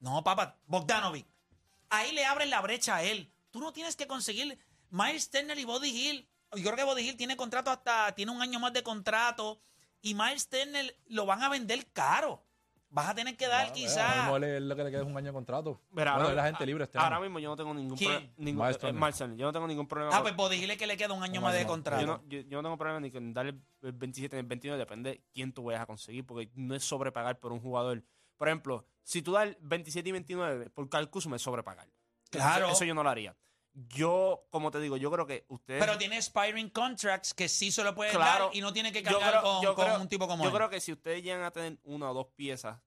No, 0.00 0.22
papá, 0.24 0.58
Bogdanovic. 0.66 1.26
Ahí 1.90 2.12
le 2.12 2.24
abren 2.24 2.50
la 2.50 2.60
brecha 2.60 2.96
a 2.96 3.02
él. 3.04 3.32
Tú 3.50 3.60
no 3.60 3.72
tienes 3.72 3.94
que 3.96 4.06
conseguir 4.08 4.58
Miles 4.90 5.30
Turner 5.30 5.58
y 5.58 5.64
Body 5.64 5.90
Hill. 5.90 6.28
Yo 6.56 6.62
creo 6.64 6.76
que 6.76 6.84
Body 6.84 7.08
Hill 7.08 7.16
tiene 7.16 7.36
contrato 7.36 7.70
hasta, 7.70 8.12
tiene 8.14 8.32
un 8.32 8.42
año 8.42 8.58
más 8.58 8.72
de 8.72 8.82
contrato. 8.82 9.60
Y 10.02 10.14
Miles 10.14 10.48
Turner 10.48 10.96
lo 11.08 11.26
van 11.26 11.42
a 11.42 11.48
vender 11.48 11.86
caro. 11.92 12.42
Vas 12.92 13.08
a 13.10 13.14
tener 13.14 13.36
que 13.36 13.46
dar 13.46 13.60
Ah, 13.60 13.62
Ahora 13.66 13.72
quizás. 13.72 14.16
mismo 14.16 14.36
es 14.38 14.62
lo 14.62 14.74
que 14.74 14.82
le 14.82 14.90
queda 14.90 15.02
es 15.02 15.06
un 15.06 15.16
año 15.16 15.26
de 15.26 15.32
contrato. 15.32 15.80
Verá, 15.90 16.12
bueno, 16.14 16.28
ahora- 16.30 16.30
es 16.30 16.36
la 16.36 16.44
gente 16.46 16.66
libre 16.66 16.84
este 16.84 16.98
Ahora 16.98 17.16
año. 17.16 17.24
mismo 17.26 17.38
yo 17.38 17.50
no 17.50 17.56
tengo 17.56 17.72
ningún 17.72 17.96
problema. 17.96 18.26
Miles 18.36 18.76
eh, 18.76 18.78
Turner. 18.80 19.00
Miles 19.00 19.16
Turner. 19.18 19.36
Yo 19.36 19.46
no 19.46 19.52
tengo 19.52 19.66
ningún 19.68 19.86
problema. 19.86 20.16
Ah, 20.16 20.22
pues 20.22 20.34
es 20.52 20.76
que 20.76 20.86
le 20.88 20.96
queda 20.96 21.14
un 21.14 21.22
año 21.22 21.38
Un 21.38 21.44
más 21.44 21.52
de 21.52 21.60
año 21.60 21.68
contrato. 21.68 22.00
yo, 22.00 22.06
no, 22.08 22.22
yo, 22.26 22.40
yo 22.40 22.56
no 22.58 22.62
tengo 22.64 22.76
problema 22.78 22.98
ni 22.98 23.12
con 23.12 23.32
darle 23.32 23.54
el 23.82 23.92
27 23.92 24.34
ni 24.34 24.40
el 24.40 24.46
29, 24.46 24.76
depende 24.78 25.22
quién 25.32 25.52
tú 25.52 25.62
vayas 25.62 25.82
a 25.82 25.86
conseguir, 25.86 26.26
porque 26.26 26.50
no 26.56 26.74
es 26.74 26.82
sobrepagar 26.82 27.38
por 27.38 27.52
un 27.52 27.60
jugador. 27.60 28.02
Por 28.36 28.48
ejemplo, 28.48 28.84
si 29.04 29.22
tú 29.22 29.32
das 29.32 29.44
el 29.44 29.56
27 29.60 30.08
y 30.08 30.12
29, 30.12 30.70
por 30.70 30.88
Calcuso 30.88 31.28
me 31.28 31.36
es 31.36 31.42
sobrepagar. 31.42 31.86
Claro. 32.30 32.66
Eso, 32.66 32.74
eso 32.74 32.84
yo 32.86 32.94
no 32.94 33.04
lo 33.04 33.10
haría. 33.10 33.36
Yo, 33.72 34.46
como 34.50 34.70
te 34.70 34.80
digo, 34.80 34.96
yo 34.96 35.10
creo 35.10 35.26
que 35.26 35.44
ustedes. 35.48 35.80
Pero 35.80 35.96
tiene 35.96 36.16
expiring 36.16 36.70
contracts 36.70 37.32
que 37.32 37.48
sí 37.48 37.70
se 37.70 37.84
lo 37.84 37.94
puede 37.94 38.10
Claro. 38.10 38.46
dar 38.46 38.56
y 38.56 38.60
no 38.60 38.72
tiene 38.72 38.92
que 38.92 39.02
Yo 39.02 39.12
cargar 39.12 39.30
creo- 39.30 39.42
con, 39.42 39.62
yo 39.62 39.74
con 39.74 39.84
creo- 39.86 40.00
un 40.00 40.08
tipo 40.08 40.26
como 40.26 40.42
Yo 40.44 40.50
él. 40.50 40.56
creo 40.56 40.70
que 40.70 40.80
si 40.80 40.92
ustedes 40.92 41.22
llegan 41.22 41.42
a 41.44 41.50
tener 41.52 41.78
una 41.84 42.10
o 42.10 42.14
dos 42.14 42.26
piezas 42.34 42.78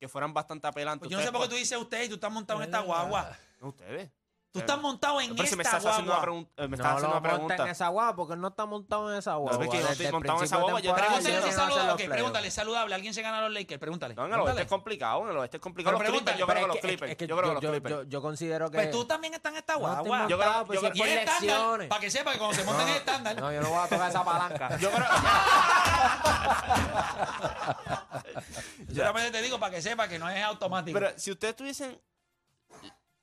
que 0.00 0.08
fueran 0.08 0.34
bastante 0.34 0.66
apelantes. 0.66 1.00
Pues 1.00 1.10
yo 1.10 1.18
no 1.18 1.24
sé 1.24 1.32
por 1.32 1.42
qué 1.42 1.48
tú 1.48 1.54
dices 1.56 1.78
usted 1.78 2.04
y 2.04 2.08
tú 2.08 2.14
estás 2.14 2.32
montado 2.32 2.60
en 2.60 2.66
esta 2.66 2.80
guagua. 2.80 3.36
No, 3.60 3.68
ustedes. 3.68 4.10
Tú 4.50 4.60
estás 4.60 4.80
montado 4.80 5.20
en 5.20 5.28
si 5.28 5.34
me 5.34 5.42
esta 5.44 5.62
estás 5.76 5.84
haciendo 5.84 6.02
una 6.04 6.04
guagua. 6.04 6.22
pregunta. 6.22 6.50
eh, 6.56 6.68
me 6.68 6.76
estás 6.76 6.90
No 6.90 6.96
haciendo 6.96 7.14
lo 7.14 7.20
una 7.20 7.20
monta 7.20 7.34
en 7.34 7.46
pregunta. 7.58 7.70
esa 7.70 7.88
guagua 7.88 8.16
porque 8.16 8.32
él 8.34 8.40
no 8.40 8.48
está 8.48 8.66
montado 8.66 9.12
en 9.12 9.18
esa 9.18 9.34
guagua. 9.34 9.64
es 9.64 9.70
que 9.70 9.76
yo 9.76 9.82
no 9.84 9.88
estoy 9.90 10.12
montado 10.12 10.38
en 10.38 10.44
esa 10.44 10.56
guagua, 10.56 10.80
yo 10.80 10.94
Pregúntale 10.94 11.36
si 11.38 11.44
que 11.44 11.52
saludable. 11.52 11.92
Ok, 11.92 12.10
pregúntale, 12.10 12.50
saludable. 12.50 12.94
¿Alguien 12.94 13.14
se 13.14 13.22
gana 13.22 13.38
a 13.38 13.42
los 13.42 13.52
Lakers? 13.52 13.78
Pregúntale. 13.78 14.14
No, 14.14 14.24
en 14.26 14.32
el 14.32 14.40
oeste 14.40 14.62
es 14.62 14.68
complicado, 14.68 15.22
en 15.24 15.30
el 15.30 15.36
oeste 15.36 15.56
es 15.58 15.62
complicado. 15.62 15.98
Pero 15.98 16.10
Los 16.10 16.18
Clippers, 16.18 16.34
pregúntale, 16.34 16.38
yo 16.38 16.46
creo 16.46 16.62
que 16.62 16.66
los 16.66 16.76
que- 16.76 16.80
Clippers. 16.88 17.16
que 17.16 17.26
Yo 17.26 17.36
creo 17.36 17.48
que 17.48 17.54
los 17.66 17.72
Clippers. 17.72 18.08
yo- 18.08 18.22
considero 18.22 18.70
que. 18.70 18.76
Pues 18.78 18.90
tú 18.90 19.04
también 19.04 19.34
estás 19.34 19.52
en 19.52 19.58
esta 19.58 19.74
No 19.74 19.78
guagua. 19.80 20.26
Yo 20.28 20.38
creo- 20.38 20.64
pues 20.66 20.78
creo- 20.80 20.92
y 20.94 20.98
por 20.98 21.08
el 21.08 21.18
estándar, 21.18 21.88
para 21.88 22.00
que 22.00 22.10
sepa 22.10 22.32
que 22.32 22.38
cuando 22.38 22.56
se 22.56 22.64
monta 22.64 22.82
en 22.84 22.88
el 22.88 22.96
estándar, 22.96 23.38
No, 23.40 23.52
yo 23.52 23.60
no 23.60 23.68
voy 23.68 23.84
a 23.84 23.88
tocar 23.88 24.08
esa 24.10 24.24
palanca. 24.24 24.76
Yo 24.78 24.90
creo. 24.90 25.06
yo 28.88 29.02
también 29.04 29.30
te 29.30 29.42
digo 29.42 29.58
para 29.58 29.74
que 29.74 29.82
sepa 29.82 30.08
que 30.08 30.18
no 30.18 30.26
es 30.30 30.42
automático. 30.42 30.98
Pero 30.98 31.12
si 31.18 31.30
ustedes 31.32 31.54
tuviesen 31.54 32.00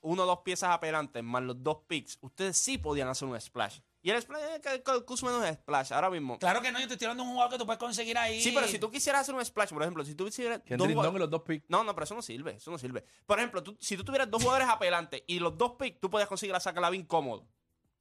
uno 0.05 0.23
o 0.23 0.25
dos 0.25 0.39
piezas 0.39 0.69
apelantes 0.69 1.23
más 1.23 1.43
los 1.43 1.61
dos 1.61 1.79
picks, 1.87 2.17
ustedes 2.21 2.57
sí 2.57 2.77
podían 2.77 3.07
hacer 3.07 3.27
un 3.27 3.39
splash. 3.39 3.79
Y 4.01 4.11
el 4.11 4.21
splash 4.21 4.41
es 4.55 4.59
que 4.59 4.91
el 4.91 5.03
Kuzma 5.03 5.31
no 5.31 5.43
es 5.43 5.55
splash 5.55 5.91
ahora 5.91 6.11
mismo. 6.11 6.37
claro 6.37 6.61
que 6.61 6.71
no, 6.71 6.79
yo 6.79 6.87
te 6.87 6.93
estoy 6.93 7.07
hablando 7.07 7.23
de 7.23 7.29
un 7.29 7.33
jugador 7.33 7.53
que 7.53 7.57
tú 7.57 7.65
puedes 7.65 7.79
conseguir 7.79 8.15
ahí. 8.19 8.39
Sí, 8.39 8.51
pero 8.53 8.67
si 8.67 8.77
tú 8.77 8.91
quisieras 8.91 9.21
hacer 9.21 9.33
un 9.33 9.43
splash, 9.43 9.69
por 9.69 9.81
ejemplo, 9.81 10.05
si 10.05 10.13
tú 10.13 10.25
quisieras. 10.25 10.59
dos 10.59 10.67
Kendrick 10.67 10.95
jugad- 10.95 11.05
Nunn 11.07 11.15
y 11.15 11.19
los 11.19 11.29
dos 11.31 11.41
picks. 11.41 11.65
No, 11.69 11.83
no, 11.83 11.95
pero 11.95 12.03
eso 12.03 12.13
no 12.13 12.21
sirve, 12.21 12.51
eso 12.57 12.69
no 12.69 12.77
sirve. 12.77 13.03
Por 13.25 13.39
ejemplo, 13.39 13.63
tú- 13.63 13.75
si 13.79 13.97
tú 13.97 14.03
tuvieras 14.03 14.29
dos 14.29 14.43
jugadores 14.43 14.67
apelantes 14.69 15.23
y 15.25 15.39
los 15.39 15.57
dos 15.57 15.71
picks, 15.79 15.99
tú 15.99 16.09
podías 16.11 16.29
conseguir 16.29 16.53
a 16.55 16.59
Saclavin 16.59 17.03
cómodo. 17.05 17.47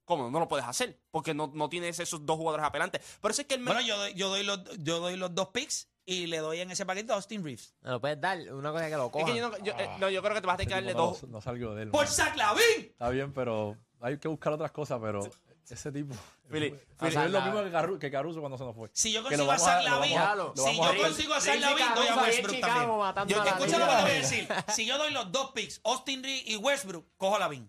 Cómodo, 0.05 0.29
no 0.29 0.37
lo 0.39 0.47
puedes 0.47 0.67
hacer, 0.67 0.99
porque 1.09 1.33
no, 1.33 1.49
no 1.55 1.67
tienes 1.69 1.99
esos 1.99 2.23
dos 2.23 2.37
jugadores 2.37 2.63
apelantes. 2.67 3.01
Por 3.19 3.31
eso 3.31 3.41
es 3.41 3.47
que 3.47 3.55
el... 3.55 3.63
Bueno, 3.65 3.81
yo 3.81 3.97
doy, 3.97 4.13
yo, 4.13 4.29
doy 4.29 4.43
los, 4.43 4.59
yo 4.77 4.99
doy 4.99 5.17
los 5.17 5.33
dos 5.33 5.47
picks 5.47 5.87
y 6.05 6.27
le 6.27 6.37
doy 6.37 6.59
en 6.61 6.71
ese 6.71 6.85
paquete 6.85 7.11
a 7.11 7.15
Austin 7.15 7.43
Reeves. 7.43 7.73
Me 7.81 7.91
lo 7.91 7.99
puedes 8.01 8.19
dar, 8.21 8.37
una 8.53 8.71
cosa 8.71 8.89
que 8.89 8.95
lo 8.95 9.05
es 9.05 9.11
coja. 9.11 9.25
que 9.25 9.35
yo 9.35 9.49
no, 9.49 9.57
yo, 9.59 9.73
eh, 9.77 9.89
no, 9.99 10.09
yo 10.09 10.21
creo 10.21 10.35
que 10.35 10.41
te 10.41 10.47
vas 10.47 10.53
a 10.53 10.57
tener 10.57 10.67
que 10.69 10.75
darle 10.75 10.93
no- 10.93 11.07
dos... 11.07 11.23
No, 11.23 11.41
salgo 11.41 11.75
de 11.75 11.83
él. 11.83 11.89
¡Por 11.91 12.05
Lavin! 12.35 12.63
Está 12.79 13.09
bien, 13.09 13.33
pero 13.33 13.77
hay 14.01 14.17
que 14.17 14.27
buscar 14.27 14.53
otras 14.53 14.71
cosas, 14.71 14.99
pero 15.01 15.21
ese 15.69 15.91
tipo... 15.91 16.13
Es 16.45 16.51
Philly. 16.51 16.79
es 17.01 17.31
lo 17.31 17.41
mismo 17.41 17.63
que, 17.63 17.71
Caru- 17.71 17.97
que 17.97 18.11
Caruso 18.11 18.39
cuando 18.39 18.55
se 18.55 18.63
nos 18.63 18.75
fue. 18.75 18.89
Si 18.93 19.11
yo 19.11 19.23
consigo 19.23 19.51
a 19.51 19.55
lo 20.35 20.53
si 20.55 20.75
yo 20.75 20.97
consigo 21.01 21.33
a 21.33 21.39
Lavin, 21.39 21.85
doy 21.95 22.07
a 22.07 22.15
Caruso 22.15 22.21
Westbrook 22.21 22.59
también. 23.15 23.39
escucha 23.47 23.77
lo 23.79 23.85
que 23.87 23.95
te 23.95 24.01
voy 24.03 24.11
a 24.11 24.13
decir. 24.13 24.47
Si 24.67 24.85
yo 24.85 24.97
doy 24.99 25.11
los 25.11 25.31
dos 25.31 25.51
picks, 25.53 25.81
Austin 25.83 26.23
Reeves 26.23 26.43
y 26.47 26.55
Westbrook, 26.57 27.07
cojo 27.17 27.37
a 27.37 27.39
Lavin. 27.39 27.67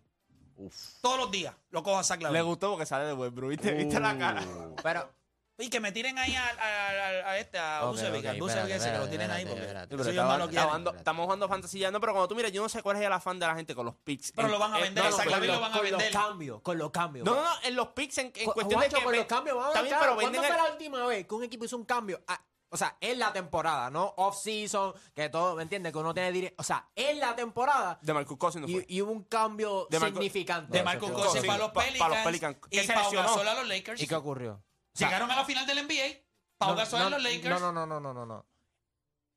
Todos 1.00 1.18
los 1.18 1.30
días 1.30 1.54
lo 1.70 1.82
cojo 1.82 1.98
a 1.98 2.04
Zach 2.04 2.20
Le 2.20 2.42
gustó 2.42 2.70
porque 2.70 2.86
sale 2.86 3.04
de 3.06 3.12
Westbrook, 3.14 3.50
¿viste? 3.50 3.72
¿Viste 3.72 3.98
la 3.98 4.18
cara? 4.18 4.44
Pero, 4.82 5.10
Y 5.58 5.70
que 5.70 5.80
me 5.80 5.90
tiren 5.90 6.18
ahí 6.18 6.34
a, 6.34 6.44
a, 6.44 6.88
a- 6.90 7.30
a 7.30 7.38
este, 7.38 7.58
a 7.58 7.84
Ok, 7.84 7.92
Bucevic, 7.92 8.20
ok, 8.20 8.26
al 8.26 8.38
Bucevic 8.38 8.58
espérate, 8.70 8.76
ese 8.76 8.92
que 8.92 8.98
lo 8.98 9.08
tienen 9.08 9.30
ahí 9.30 9.46
porque 9.46 9.62
espérate. 9.62 9.96
no 9.96 10.02
estaba- 10.02 10.46
jugando, 10.66 10.94
estamos 10.94 11.24
jugando 11.24 11.48
fantasy 11.48 11.78
ya. 11.78 11.90
No, 11.90 11.98
pero 11.98 12.12
cuando 12.12 12.28
tú 12.28 12.34
miras, 12.36 12.52
yo 12.52 12.62
no 12.62 12.68
sé 12.68 12.82
cuál 12.82 12.96
es 12.98 13.02
el 13.02 13.12
afán 13.12 13.38
de 13.38 13.46
la 13.46 13.54
gente 13.54 13.74
con 13.74 13.86
los 13.86 13.94
picks. 13.94 14.32
Pero 14.32 14.48
En- 14.48 14.52
lo 14.52 14.58
van 14.58 14.74
a 14.74 14.76
en- 14.78 14.82
vender, 14.84 15.04
no, 15.04 15.16
con 15.16 15.24
lo 15.24 15.38
los- 15.46 15.60
van 15.60 15.70
a 15.70 15.74
con 15.74 15.82
vender. 15.82 16.12
los 16.12 16.22
cambios, 16.26 16.60
con 16.60 16.76
los 16.78 16.90
cambios. 16.90 17.24
No, 17.24 17.34
no, 17.34 17.42
no, 17.42 17.50
en 17.62 17.74
los 17.74 17.88
picks 17.88 18.18
en, 18.18 18.32
en 18.34 18.44
Cu- 18.44 18.52
cuestión 18.52 18.80
de 18.80 18.88
que... 18.90 19.02
con 19.02 19.16
los 19.16 19.24
cambios, 19.26 19.56
vamos 19.56 19.74
a 19.76 19.82
ver, 19.82 19.94
¿cuándo 19.98 20.38
fue 20.38 20.48
el- 20.48 20.56
la 20.56 20.64
última 20.72 21.06
vez 21.06 21.26
que 21.26 21.34
un 21.34 21.44
equipo 21.44 21.64
hizo 21.64 21.76
un 21.78 21.84
cambio? 21.86 22.22
Ah, 22.28 22.38
o 22.68 22.76
sea, 22.76 22.96
en 23.00 23.18
la 23.18 23.32
temporada, 23.32 23.88
no 23.88 24.12
off-season, 24.18 24.92
que 25.14 25.30
todo, 25.30 25.54
¿me 25.56 25.62
entiendes? 25.62 25.90
Que 25.92 25.98
uno 25.98 26.12
tiene 26.12 26.32
directo. 26.32 26.60
O 26.60 26.64
sea, 26.64 26.86
en 26.94 27.18
la 27.18 27.34
temporada 27.34 27.98
De 28.02 28.12
Marcus 28.12 28.36
Cousins 28.36 28.60
no 28.60 28.68
fue. 28.70 28.84
y, 28.88 28.96
y 28.98 29.02
hubo 29.02 29.12
un 29.12 29.22
cambio 29.24 29.86
De 29.88 29.98
significante. 30.00 30.76
De 30.76 30.84
Marcus 30.84 31.10
Cousins 31.12 31.40
sí, 31.40 31.46
para 31.46 31.58
los 31.60 31.70
pa- 31.70 31.80
Pelicans, 31.80 31.98
para 32.00 32.14
los 32.16 32.24
Pelicans, 32.26 32.56
que 32.70 32.76
y 32.76 32.84
se 32.84 32.94
lesionó. 32.94 33.32
A 33.34 33.54
los 33.54 33.68
Lakers. 33.68 34.02
¿Y 34.02 34.06
qué 34.06 34.14
ocurrió? 34.16 34.62
Llegaron 34.96 35.30
a 35.30 35.36
la 35.36 35.44
final 35.44 35.66
del 35.66 35.86
NBA. 35.86 36.22
Pau 36.58 36.74
Gasol 36.74 37.02
en 37.02 37.10
los 37.10 37.22
Lakers. 37.22 37.60
No, 37.60 37.72
no, 37.72 37.86
no, 37.86 38.00
no, 38.00 38.14
no, 38.14 38.26
no. 38.26 38.46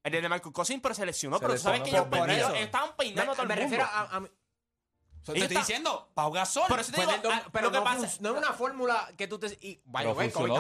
El 0.03 0.11
de 0.13 0.29
Marcus 0.29 0.53
Cousins, 0.53 0.79
pero 0.81 0.95
se 0.95 1.05
lesionó. 1.05 1.39
Pero 1.39 1.53
lesionó, 1.53 1.75
sabes 1.75 1.89
que 1.89 1.95
ellos 1.95 2.07
por 2.07 2.29
eso. 2.29 2.53
estaban 2.55 2.95
peinando 2.95 3.33
a 3.33 3.35
todo 3.35 3.43
el. 3.43 3.49
Me 3.49 3.55
refiero 3.55 3.83
a, 3.83 4.17
a 4.17 4.29
te 5.33 5.39
estoy 5.39 5.57
diciendo, 5.57 6.09
Pau 6.13 6.31
Gasol. 6.31 6.65
Pero, 6.67 6.81
eso 6.81 6.91
te 6.91 7.01
digo, 7.01 7.11
a, 7.11 7.35
ah, 7.35 7.43
pero 7.51 7.69
no, 7.69 7.83
pasa? 7.83 8.07
no, 8.21 8.31
es 8.31 8.37
una 8.37 8.53
fórmula 8.53 9.11
que 9.17 9.27
tú 9.27 9.37
te. 9.37 9.47
Y, 9.61 9.81
bueno, 9.85 10.15
ven, 10.15 10.31
COVID 10.31 10.53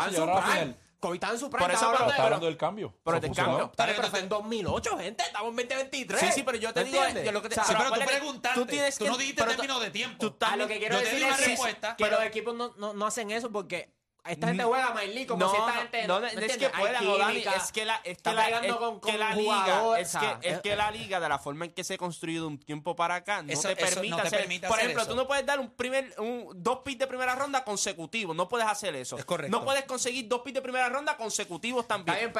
está 1.13 1.31
en 1.31 1.39
su 1.39 1.49
Por 1.49 1.61
eso 1.61 1.91
pero, 1.93 2.09
está 2.09 2.23
hablando 2.23 2.45
del 2.45 2.57
cambio. 2.57 2.93
Pero 3.05 3.21
del 3.21 3.33
cambio. 3.33 3.71
Pero, 3.75 4.09
fue 4.09 4.19
en 4.19 4.27
2008, 4.27 4.97
gente. 4.97 5.23
Estamos 5.23 5.49
en 5.51 5.55
2023. 5.55 6.19
Sí, 6.19 6.27
sí, 6.33 6.43
pero 6.43 6.57
yo 6.57 6.73
te 6.73 6.83
digo. 6.83 7.01
Yo 7.23 7.31
lo 7.31 7.41
que 7.41 7.49
te, 7.49 7.55
pero 7.55 7.91
tú 7.93 8.01
preguntaste. 8.05 8.91
Tú, 8.97 9.05
no 9.05 9.17
dijiste 9.17 9.43
término 9.43 9.79
de 9.79 9.91
tiempo. 9.91 10.35
A 10.41 10.51
ah, 10.51 10.55
lo 10.57 10.67
que 10.67 10.77
quiero 10.77 10.99
decir 10.99 11.19
te 11.19 11.25
una 11.25 11.37
respuesta. 11.37 11.95
Que 11.95 12.09
los 12.09 12.21
equipos 12.23 12.53
no 12.77 13.05
hacen 13.05 13.31
eso 13.31 13.49
porque 13.49 13.93
esta 14.29 14.47
gente 14.47 14.63
juega 14.63 14.87
a 14.87 14.93
Miley 14.93 15.25
como 15.25 15.45
no, 15.45 15.51
si 15.51 15.57
esta 15.57 15.71
gente. 15.73 16.07
No, 16.07 16.19
no, 16.19 16.27
no 16.31 16.39
es 16.41 16.57
que 16.57 16.69
pueda 16.69 16.99
Es 17.55 17.71
que 17.71 17.85
la, 17.85 18.01
es 18.03 18.21
que 18.21 18.33
la, 18.33 18.47
es 18.47 18.99
que 18.99 19.09
eh, 19.09 19.13
eh. 19.13 19.17
la 19.17 19.35
liga. 20.91 21.17
Es 21.17 21.17
la 21.17 21.19
de 21.19 21.29
la 21.29 21.39
forma 21.39 21.65
en 21.65 21.71
que 21.71 21.83
se 21.83 21.95
ha 21.95 21.97
construido 21.97 22.47
un 22.47 22.59
tiempo 22.59 22.95
para 22.95 23.15
acá, 23.15 23.41
no 23.41 23.51
eso, 23.51 23.67
te 23.67 23.75
permite 23.75 24.21
hacer. 24.21 24.47
Por 24.67 24.79
ejemplo, 24.79 25.07
tú 25.07 25.15
no 25.15 25.27
puedes 25.27 25.45
dar 25.45 25.59
un 25.59 25.71
primer, 25.71 26.13
un, 26.19 26.51
dos 26.55 26.79
pits 26.79 26.99
de 26.99 27.07
primera 27.07 27.35
ronda 27.35 27.63
consecutivos. 27.63 28.35
No 28.35 28.47
puedes 28.47 28.67
hacer 28.67 28.95
eso. 28.95 29.17
No 29.49 29.63
puedes 29.63 29.83
conseguir 29.85 30.27
dos 30.27 30.41
pits 30.41 30.55
de 30.55 30.61
primera 30.61 30.89
ronda 30.89 31.17
consecutivos 31.17 31.87
también. 31.87 32.31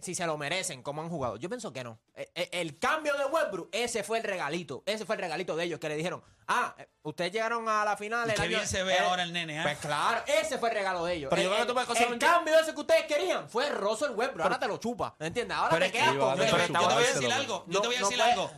Si 0.00 0.14
se 0.14 0.26
lo 0.26 0.36
merecen, 0.36 0.82
como 0.82 1.02
han 1.02 1.08
jugado. 1.08 1.36
Yo 1.36 1.48
pienso 1.48 1.72
que 1.72 1.84
no. 1.84 1.98
E, 2.14 2.30
e, 2.34 2.60
el, 2.60 2.78
cambio 2.78 3.16
de 3.16 3.24
Westbrook, 3.26 3.68
ese 3.72 4.02
fue 4.02 4.18
el 4.18 4.24
regalito. 4.24 4.82
Ese 4.86 5.04
fue 5.04 5.16
el 5.16 5.22
regalito 5.22 5.56
de 5.56 5.64
ellos 5.64 5.80
que 5.80 5.88
le 5.88 5.96
dijeron, 5.96 6.22
ah, 6.48 6.74
eh, 6.78 6.88
ustedes 7.02 7.32
llegaron 7.32 7.68
a 7.68 7.84
la 7.84 7.96
final. 7.96 8.32
Qué 8.34 8.48
bien 8.48 8.66
se 8.66 8.82
ve 8.82 8.98
ahora 8.98 9.22
el 9.22 9.32
nene, 9.32 9.62
Pues 9.62 9.78
claro, 9.78 10.22
ese 10.26 10.51
ese 10.52 10.60
fue 10.60 10.68
el 10.68 10.74
regalo 10.74 11.06
de 11.06 11.14
ellos. 11.14 11.30
Pero 11.30 11.40
el, 11.40 11.48
yo 11.48 11.50
creo 11.54 11.62
que 11.62 11.68
tú 11.68 11.72
puedes 11.72 11.88
conseguir 11.88 12.12
El 12.12 12.18
cambio 12.18 12.58
ese 12.58 12.74
que 12.74 12.80
ustedes 12.80 13.06
querían 13.06 13.48
fue 13.48 13.70
roso 13.70 14.04
el 14.04 14.12
web, 14.12 14.32
pero 14.32 14.44
ahora 14.44 14.58
te 14.58 14.68
lo 14.68 14.76
chupa. 14.76 15.16
¿No 15.18 15.24
entiendes? 15.24 15.56
Ahora 15.56 15.78
te 15.78 15.90
quedas 15.90 16.14
con 16.14 16.36
Yo 16.36 16.44
te 16.44 16.52
voy 16.52 17.04
a 17.04 17.06
decir 17.06 17.32
algo. 17.32 17.64
Yo 17.68 17.80
te 17.80 17.86
voy 17.86 17.96
a 17.96 17.98
decir 18.00 18.20
algo. 18.20 18.50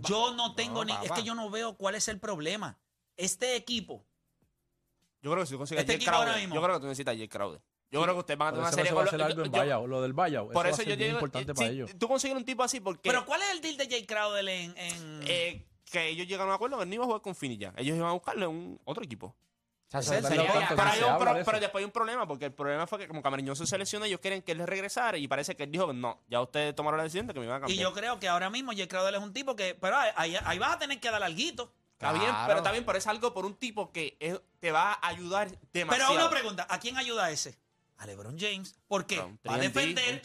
Yo 0.00 0.34
no 0.34 0.54
tengo 0.54 0.86
ni. 0.86 0.94
Es 1.02 1.12
que 1.12 1.22
yo 1.22 1.34
no 1.34 1.50
veo 1.50 1.76
cuál 1.76 1.96
es 1.96 2.08
el 2.08 2.18
problema. 2.18 2.78
Este 3.18 3.56
equipo. 3.56 4.06
Yo 5.20 5.32
creo 5.32 5.42
que 5.42 5.46
si 5.46 5.52
tú 5.52 5.58
consigues 5.58 5.82
este 5.82 5.98
Jake 5.98 6.10
Crowder. 6.10 6.48
Yo 6.48 6.62
creo 6.62 6.74
que 6.74 6.80
tú 6.80 6.86
necesitas 6.86 7.14
Jake 7.14 7.28
Crowder. 7.28 7.60
Yo 7.90 8.00
sí. 8.00 8.02
creo 8.04 8.14
que 8.14 8.20
ustedes 8.20 8.38
van 8.38 8.48
a 8.48 8.50
tener 8.52 8.62
una 8.62 8.72
serie 8.72 8.92
con 8.92 9.20
algo 9.20 9.44
en 9.44 9.52
Bayou, 9.52 9.86
lo 9.86 10.02
del 10.02 10.12
Bayou. 10.12 10.50
Por 10.50 10.66
eso, 10.66 10.80
eso 10.82 10.90
yo 10.90 10.96
digo, 10.96 11.12
importante 11.12 11.52
eh, 11.52 11.54
para 11.54 11.68
sí, 11.68 11.74
ellos. 11.74 11.90
Tú 11.98 12.08
consigues 12.08 12.36
un 12.36 12.44
tipo 12.44 12.62
así 12.62 12.80
porque. 12.80 13.08
Pero 13.08 13.26
¿cuál 13.26 13.42
es 13.42 13.50
el 13.50 13.60
deal 13.60 13.76
de 13.76 13.88
Jay 13.88 14.06
Crowder 14.06 14.48
en, 14.48 14.76
en... 14.76 15.20
Eh, 15.26 15.66
que 15.84 16.08
ellos 16.08 16.26
llegaron 16.26 16.48
a 16.48 16.52
un 16.52 16.54
acuerdo 16.54 16.78
que 16.78 16.86
no 16.86 16.94
iba 16.94 17.04
a 17.04 17.06
jugar 17.06 17.20
con 17.20 17.34
Fini 17.34 17.58
ya. 17.58 17.74
Ellos 17.76 17.96
iban 17.96 18.08
a 18.08 18.12
buscarle 18.12 18.46
un 18.46 18.80
otro 18.84 19.04
equipo. 19.04 19.36
Pero, 19.90 21.60
después 21.60 21.74
hay 21.74 21.84
un 21.84 21.90
problema, 21.90 22.26
porque 22.26 22.46
el 22.46 22.52
problema 22.52 22.86
fue 22.86 22.98
que 22.98 23.08
como 23.08 23.22
Camariñón 23.22 23.54
se 23.54 23.66
seleccionó, 23.66 24.04
ellos 24.04 24.20
quieren 24.20 24.42
que 24.42 24.52
él 24.52 24.66
regresara 24.66 25.16
y 25.16 25.28
parece 25.28 25.54
que 25.54 25.62
él 25.62 25.70
dijo, 25.70 25.92
no, 25.92 26.22
ya 26.28 26.40
ustedes 26.40 26.74
tomaron 26.74 26.98
la 26.98 27.04
decisión 27.04 27.26
de 27.26 27.34
que 27.34 27.40
me 27.40 27.46
iban 27.46 27.58
a 27.58 27.60
cambiar. 27.60 27.78
Y 27.78 27.80
yo 27.80 27.92
creo 27.92 28.18
que 28.18 28.28
ahora 28.28 28.50
mismo 28.50 28.72
Jay 28.72 28.88
Crowder 28.88 29.14
es 29.14 29.20
un 29.20 29.32
tipo 29.32 29.54
que, 29.54 29.74
pero 29.74 29.96
ahí, 29.96 30.58
vas 30.58 30.74
a 30.74 30.78
tener 30.78 30.98
que 31.00 31.10
dar 31.10 31.22
alguito. 31.22 31.72
Está 31.92 32.12
bien, 32.12 32.30
pero 32.46 32.58
está 32.58 32.72
bien, 32.72 32.84
pero 32.84 32.98
es 32.98 33.06
algo 33.06 33.32
por 33.32 33.46
un 33.46 33.54
tipo 33.54 33.90
que 33.90 34.18
te 34.60 34.70
va 34.70 34.92
a 34.92 35.08
ayudar 35.08 35.48
demasiado. 35.72 36.12
Pero 36.12 36.20
una 36.20 36.30
pregunta, 36.30 36.66
¿a 36.68 36.78
quién 36.78 36.98
ayuda 36.98 37.30
ese? 37.30 37.58
a 37.98 38.06
LeBron 38.06 38.38
James. 38.38 38.74
Porque 38.88 39.18
va 39.18 39.54
a 39.54 39.58
defender, 39.58 40.20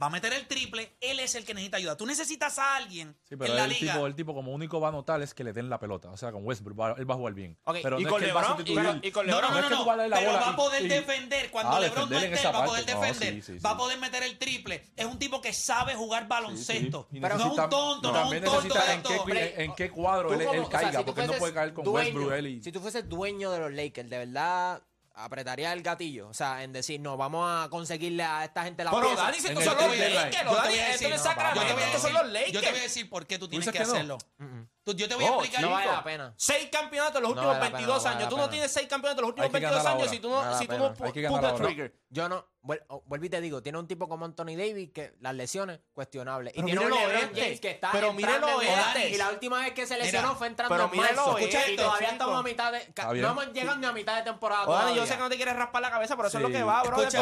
va 0.00 0.06
a 0.06 0.10
meter 0.10 0.32
el 0.32 0.46
triple, 0.46 0.96
él 1.00 1.20
es 1.20 1.34
el 1.34 1.44
que 1.44 1.54
necesita 1.54 1.78
ayuda. 1.78 1.96
Tú 1.96 2.04
necesitas 2.04 2.58
a 2.58 2.76
alguien 2.76 3.16
pero 3.28 3.46
en 3.46 3.56
la 3.56 3.64
el 3.64 3.70
liga. 3.70 3.94
Tipo, 3.94 4.06
el 4.06 4.14
tipo 4.14 4.34
como 4.34 4.52
único 4.52 4.80
va 4.80 4.88
a 4.88 4.92
notar 4.92 5.22
es 5.22 5.32
que 5.32 5.44
le 5.44 5.52
den 5.52 5.70
la 5.70 5.78
pelota. 5.78 6.10
O 6.10 6.16
sea, 6.16 6.32
con 6.32 6.44
Westbrook 6.44 6.78
va, 6.78 6.92
él 6.92 7.08
va 7.08 7.14
a 7.14 7.16
jugar 7.16 7.34
bien. 7.34 7.58
Pero 7.82 8.00
¿Y, 8.00 8.04
con 8.04 8.20
LeBron, 8.20 8.56
pero, 8.64 8.82
no, 8.82 9.40
no, 9.40 9.70
no, 9.70 9.84
pero 9.84 10.30
ah, 10.30 10.40
va 10.40 10.48
a 10.50 10.56
poder 10.56 10.88
defender. 10.88 11.50
Cuando 11.50 11.80
LeBron 11.80 12.10
no 12.10 12.18
esté, 12.18 12.48
va 12.48 12.64
a 12.64 12.66
poder 12.66 12.84
defender. 12.84 13.64
Va 13.64 13.70
a 13.70 13.76
poder 13.76 13.98
meter 13.98 14.22
el 14.22 14.38
triple. 14.38 14.82
Es 14.96 15.06
un 15.06 15.18
tipo 15.18 15.40
que 15.40 15.52
sabe 15.52 15.94
jugar 15.94 16.28
baloncesto. 16.28 17.08
Pero 17.10 17.38
no 17.38 17.44
es 17.44 17.50
un 17.50 17.70
tonto, 17.70 18.12
no, 18.12 18.32
es 18.32 18.42
un 18.42 18.68
tonto. 18.68 18.78
En 18.88 19.02
qué, 19.26 19.54
en 19.56 19.74
qué 19.74 19.90
cuadro 19.90 20.32
él, 20.34 20.68
caiga, 20.68 21.04
porque 21.04 21.26
no 21.26 21.32
puede 21.34 21.54
caer 21.54 21.72
con 21.72 21.86
Westbrook. 21.88 22.62
Si 22.62 22.72
tú 22.72 22.80
fueses 22.80 23.08
dueño 23.08 23.50
de 23.50 23.60
los 23.60 23.72
Lakers, 23.72 24.10
de 24.10 24.18
verdad 24.18 24.82
apretaría 25.14 25.72
el 25.72 25.82
gatillo. 25.82 26.28
O 26.28 26.34
sea, 26.34 26.62
en 26.62 26.72
decir, 26.72 27.00
no, 27.00 27.16
vamos 27.16 27.48
a 27.48 27.68
conseguirle 27.68 28.22
a 28.22 28.44
esta 28.44 28.64
gente 28.64 28.84
la 28.84 28.90
Pero 28.90 29.08
pieza. 29.08 29.22
Dani, 29.22 29.36
si 29.38 29.46
son 29.46 29.54
los 29.54 29.98
Lakers, 29.98 30.44
Dani, 30.44 30.74
esto 30.74 31.08
es 31.08 31.20
Sacramento, 31.20 31.98
son 31.98 32.12
los 32.12 32.26
Lakers. 32.28 32.52
Yo 32.52 32.60
te 32.60 32.70
voy 32.70 32.78
a 32.78 32.82
decir 32.82 33.08
por 33.08 33.26
qué 33.26 33.38
tú 33.38 33.48
tienes 33.48 33.70
que 33.70 33.78
hacerlo. 33.78 34.18
Mm, 34.38 34.44
mm. 34.44 34.68
Tú, 34.84 34.94
yo 34.94 35.08
te 35.08 35.14
voy 35.14 35.24
a 35.24 35.30
oh, 35.30 35.34
explicar. 35.38 35.62
No 35.62 35.70
vale 35.70 35.86
la 35.86 36.02
pena. 36.02 36.34
Seis 36.36 36.68
campeonatos 36.72 37.16
en 37.16 37.22
los 37.22 37.32
últimos 37.32 37.60
22 37.60 38.06
años. 38.06 38.28
tú 38.28 38.36
no 38.36 38.48
tienes 38.48 38.72
seis 38.72 38.88
campeonatos 38.88 39.20
en 39.20 39.22
los 39.22 39.28
últimos 39.30 39.52
22 39.52 39.86
años 39.86 40.10
si 40.10 40.18
tú 40.18 40.30
no, 40.30 40.58
si 40.58 40.66
tú 40.66 40.78
no 40.78 41.54
trigger. 41.54 41.94
Yo 42.10 42.28
no. 42.28 42.44
Oh, 42.88 43.02
vuelvo 43.06 43.26
y 43.26 43.28
te 43.28 43.40
digo, 43.40 43.60
tiene 43.60 43.78
un 43.78 43.88
tipo 43.88 44.08
como 44.08 44.24
Anthony 44.24 44.54
Davis 44.56 44.90
que 44.92 45.14
las 45.20 45.34
lesiones 45.34 45.80
cuestionables. 45.92 46.52
Y 46.56 46.62
tiene 46.62 46.80
un 46.80 46.90
LeBron 46.92 47.24
este. 47.24 47.40
James 47.40 47.60
que 47.60 47.70
está 47.70 47.90
pero 47.90 48.12
mírelo 48.12 48.60
este. 48.60 49.10
Y 49.10 49.16
la 49.16 49.30
última 49.30 49.60
vez 49.60 49.72
que 49.72 49.84
se 49.84 49.98
lesionó 49.98 50.36
fue 50.36 50.46
entrando 50.46 50.74
en 50.76 50.96
marzo. 50.96 51.38
Escucha 51.38 51.68
y 51.68 51.70
este, 51.72 51.82
todavía 51.82 52.10
estamos 52.10 52.38
a 52.38 52.42
mitad 52.42 52.72
de... 52.72 52.92
No 53.20 53.30
hemos 53.30 53.52
llegado 53.52 53.78
ni 53.78 53.86
a 53.86 53.92
mitad 53.92 54.16
de 54.16 54.22
temporada 54.22 54.64
oh, 54.66 54.94
Yo 54.94 55.06
sé 55.06 55.14
que 55.14 55.20
no 55.20 55.28
te 55.28 55.36
quieres 55.36 55.56
raspar 55.56 55.82
la 55.82 55.90
cabeza, 55.90 56.14
pero 56.14 56.28
eso 56.28 56.38
es 56.38 56.42
lo 56.42 56.50
que 56.50 56.62
va, 56.62 56.82
bro. 56.82 56.96
Porque 56.96 57.18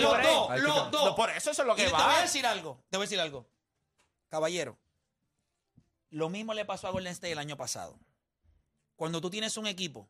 los 0.00 0.22
dos, 0.22 0.60
los 0.60 0.90
dos. 0.90 1.14
Por 1.14 1.30
eso 1.30 1.50
eso 1.50 1.62
es 1.62 1.68
lo 1.68 1.74
que 1.74 1.88
va. 1.88 1.98
Te 1.98 2.04
voy 2.04 2.14
a 2.14 2.20
decir 2.22 2.46
algo. 2.46 2.82
Te 2.90 2.96
voy 2.96 3.04
a 3.04 3.06
decir 3.06 3.20
algo. 3.20 3.46
Caballero. 4.28 4.78
Lo 6.10 6.28
mismo 6.28 6.54
le 6.54 6.64
pasó 6.64 6.88
a 6.88 6.90
Golden 6.90 7.12
State 7.12 7.32
el 7.32 7.38
año 7.38 7.56
pasado. 7.56 7.98
Cuando 8.96 9.20
tú 9.20 9.30
tienes 9.30 9.56
un 9.56 9.66
equipo 9.66 10.08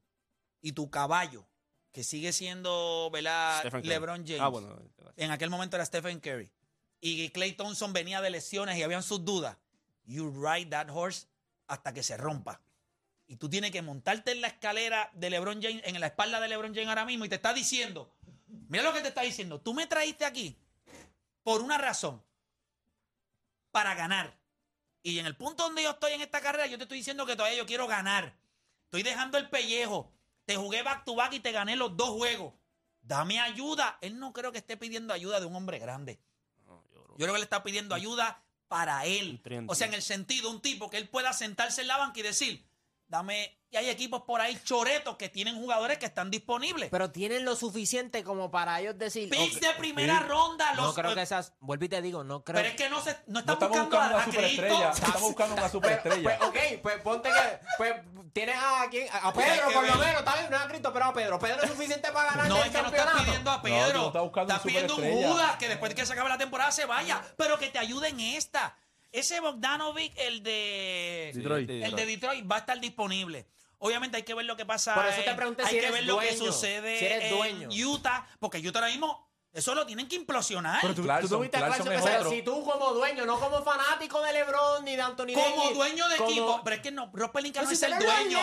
y 0.61 0.73
tu 0.73 0.91
caballo, 0.91 1.47
que 1.93 2.05
sigue 2.05 2.33
siendo 2.33 3.11
¿verdad? 3.13 3.65
LeBron 3.83 4.25
James, 4.27 4.41
ah, 4.41 4.49
bueno. 4.49 4.79
en 5.17 5.31
aquel 5.31 5.51
momento 5.51 5.77
era 5.77 5.85
Stephen 5.85 6.21
Curry, 6.21 6.51
y 7.01 7.31
Clay 7.31 7.53
Thompson 7.53 7.93
venía 7.93 8.21
de 8.21 8.31
lesiones 8.31 8.77
y 8.77 8.83
habían 8.83 9.03
sus 9.03 9.25
dudas, 9.25 9.57
you 10.05 10.31
ride 10.31 10.71
that 10.71 10.89
horse 10.91 11.27
hasta 11.67 11.93
que 11.93 12.03
se 12.03 12.17
rompa. 12.17 12.61
Y 13.27 13.37
tú 13.37 13.49
tienes 13.49 13.71
que 13.71 13.81
montarte 13.81 14.33
en 14.33 14.41
la 14.41 14.49
escalera 14.49 15.11
de 15.15 15.31
LeBron 15.31 15.63
James, 15.63 15.83
en 15.85 16.01
la 16.01 16.09
espalda 16.09 16.41
de 16.41 16.49
LeBron 16.49 16.75
James 16.75 16.89
ahora 16.89 17.05
mismo, 17.05 17.25
y 17.25 17.29
te 17.29 17.37
está 17.37 17.55
diciendo, 17.55 18.13
mira 18.69 18.83
lo 18.83 18.93
que 18.93 19.03
te 19.03 19.09
está 19.09 19.23
diciendo, 19.23 19.61
tú 19.61 19.73
me 19.73 19.87
traíste 19.87 20.25
aquí 20.25 20.59
por 21.43 21.63
una 21.63 21.79
razón, 21.79 22.23
para 23.71 23.95
ganar. 23.95 24.40
Y 25.03 25.19
en 25.19 25.27
el 25.27 25.37
punto 25.37 25.65
donde 25.65 25.83
yo 25.83 25.91
estoy 25.91 26.13
en 26.13 26.21
esta 26.21 26.41
carrera, 26.41 26.67
yo 26.67 26.77
te 26.77 26.85
estoy 26.85 26.99
diciendo 26.99 27.25
que 27.27 27.37
todavía 27.37 27.59
yo 27.59 27.67
quiero 27.67 27.87
ganar. 27.87 28.37
Estoy 28.85 29.03
dejando 29.03 29.39
el 29.39 29.49
pellejo. 29.49 30.13
Te 30.45 30.57
jugué 30.57 30.83
back 30.83 31.05
to 31.05 31.15
back 31.15 31.33
y 31.33 31.41
te 31.41 31.53
gané 31.53 31.77
los 31.77 31.97
dos 31.97 32.11
juegos. 32.11 32.55
Dame 33.01 33.41
ayuda. 33.41 33.99
Él 34.01 34.19
no 34.19 34.33
creo 34.33 34.53
que 34.53 34.59
esté 34.59 34.77
pidiendo 34.77 35.15
ayuda 35.15 35.41
de 35.41 35.47
un 35.47 35.55
hombre 35.57 35.79
grande. 35.79 36.21
Yo, 36.67 36.85
creo... 37.17 37.33
que 37.33 37.39
le 37.39 37.45
está 37.45 37.63
pidiendo 37.63 37.95
ayuda 37.95 38.43
para 38.69 39.05
él. 39.07 39.41
O 39.69 39.75
sea, 39.75 39.87
en 39.87 39.95
el 39.95 40.03
sentido, 40.03 40.51
un 40.51 40.61
tipo 40.61 40.91
que 40.91 40.97
él 40.97 41.09
pueda 41.09 41.33
sentarse 41.33 41.81
en 41.81 41.89
la 41.89 41.97
banca 41.97 42.21
y 42.21 42.23
decir, 42.23 42.67
dame 43.09 43.60
y 43.73 43.77
hay 43.77 43.89
equipos 43.89 44.23
por 44.23 44.41
ahí 44.41 44.59
choretos 44.65 45.17
que 45.17 45.29
tienen 45.29 45.55
jugadores 45.55 45.99
que 45.99 46.07
están 46.07 46.29
disponibles. 46.29 46.91
Pero 46.91 47.13
tienen 47.13 47.45
lo 47.45 47.55
suficiente 47.55 48.25
como 48.25 48.51
para 48.51 48.81
ellos 48.81 48.99
decir. 48.99 49.31
Picks 49.31 49.61
de 49.61 49.71
primera 49.79 50.19
ronda. 50.21 50.75
Los, 50.75 50.87
no 50.87 50.95
creo 50.95 51.13
eh, 51.13 51.15
que 51.15 51.23
esas. 51.23 51.53
Vuelvo 51.61 51.85
y 51.85 51.89
te 51.89 52.03
digo, 52.03 52.25
no 52.25 52.43
creo. 52.43 52.57
Pero 52.57 52.69
es 52.69 52.75
que 52.75 52.91
no, 52.91 53.01
se, 53.01 53.17
no 53.29 53.39
están 53.39 53.61
buscando, 53.61 53.85
buscando, 53.85 54.19
a, 54.19 54.23
a 54.23 54.25
superestrella. 54.25 54.91
Estamos 54.95 55.23
buscando 55.23 55.53
una 55.53 55.63
pues, 55.63 55.73
superestrella. 55.73 56.39
pues, 56.39 56.49
ok, 56.49 56.81
pues 56.83 57.01
ponte 57.01 57.29
que. 57.29 57.61
Pues 57.77 57.95
tienes 58.33 58.57
a 58.57 58.89
quién. 58.91 59.09
A 59.13 59.33
pues, 59.33 59.47
Pedro, 59.47 59.71
por 59.73 59.87
lo 59.87 59.95
menos. 59.95 60.19
Está 60.19 60.35
bien, 60.35 60.51
no 60.51 60.57
a 60.57 60.67
Cristo, 60.67 60.93
pero 60.93 61.05
a 61.05 61.13
Pedro. 61.13 61.39
Pedro 61.39 61.63
es 61.63 61.71
suficiente 61.71 62.11
para 62.11 62.31
ganar. 62.33 62.49
No, 62.49 62.57
el 62.57 62.63
es 62.65 62.71
que 62.71 62.83
no 62.83 62.89
estás 62.89 63.23
pidiendo 63.23 63.51
a 63.53 63.63
Pedro. 63.63 64.13
No, 64.13 64.33
no 64.35 64.43
estás 64.43 64.61
pidiendo 64.63 64.97
un 64.97 65.13
Judas 65.13 65.57
que 65.59 65.69
después 65.69 65.91
de 65.91 65.95
que 65.95 66.07
se 66.07 66.13
acabe 66.13 66.29
la 66.29 66.39
temporada 66.39 66.73
se 66.73 66.87
vaya. 66.87 67.23
Pero 67.37 67.57
que 67.57 67.69
te 67.69 67.79
ayude 67.79 68.09
en 68.09 68.19
esta. 68.19 68.77
Ese 69.13 69.41
Bogdanovic, 69.41 70.13
el 70.17 70.43
de 70.43 71.33
Detroit. 71.35 71.69
el 71.69 71.97
de 71.97 72.07
Detroit, 72.07 72.51
va 72.51 72.57
a 72.57 72.59
estar 72.61 72.81
disponible. 72.81 73.47
Obviamente 73.79 74.19
hay 74.19 74.23
que 74.23 74.35
ver 74.35 74.45
lo 74.45 74.57
que 74.57 74.67
pasa. 74.67 74.95
Por 74.95 75.07
eso 75.07 75.23
te 75.23 75.35
pregunté 75.35 75.63
hay 75.65 75.81
que 75.81 75.91
ver 75.91 76.05
lo 76.05 76.19
que 76.19 76.37
sucede 76.37 77.29
en 77.49 77.69
Utah, 77.85 78.27
porque 78.39 78.59
Utah 78.59 78.81
ahora 78.81 78.91
mismo 78.91 79.31
eso 79.53 79.75
lo 79.75 79.85
tienen 79.85 80.07
que 80.07 80.15
implosionar. 80.15 80.81
Pero 80.81 80.95
tú, 80.95 81.03
Clarkson, 81.03 81.29
tú 81.29 81.37
tuviste 81.37 81.59
Clarkson 81.59 81.89
que 81.89 82.31
si 82.31 82.43
tú 82.43 82.63
como 82.63 82.93
dueño, 82.93 83.27
no 83.27 83.41
como 83.41 83.63
fanático 83.65 84.23
de 84.23 84.33
LeBron 84.33 84.85
ni 84.85 84.95
de 84.95 85.03
Anthony 85.03 85.33
Como 85.35 85.71
dueño 85.73 86.09
de 86.09 86.17
equipo. 86.17 86.61
Pero 86.63 86.77
es 86.77 86.83
que 86.83 86.93
no, 86.93 87.11
Rob 87.13 87.33
Pelinka 87.33 87.63
no 87.63 87.71
es 87.71 87.83
el 87.83 87.99
dueño. 87.99 88.39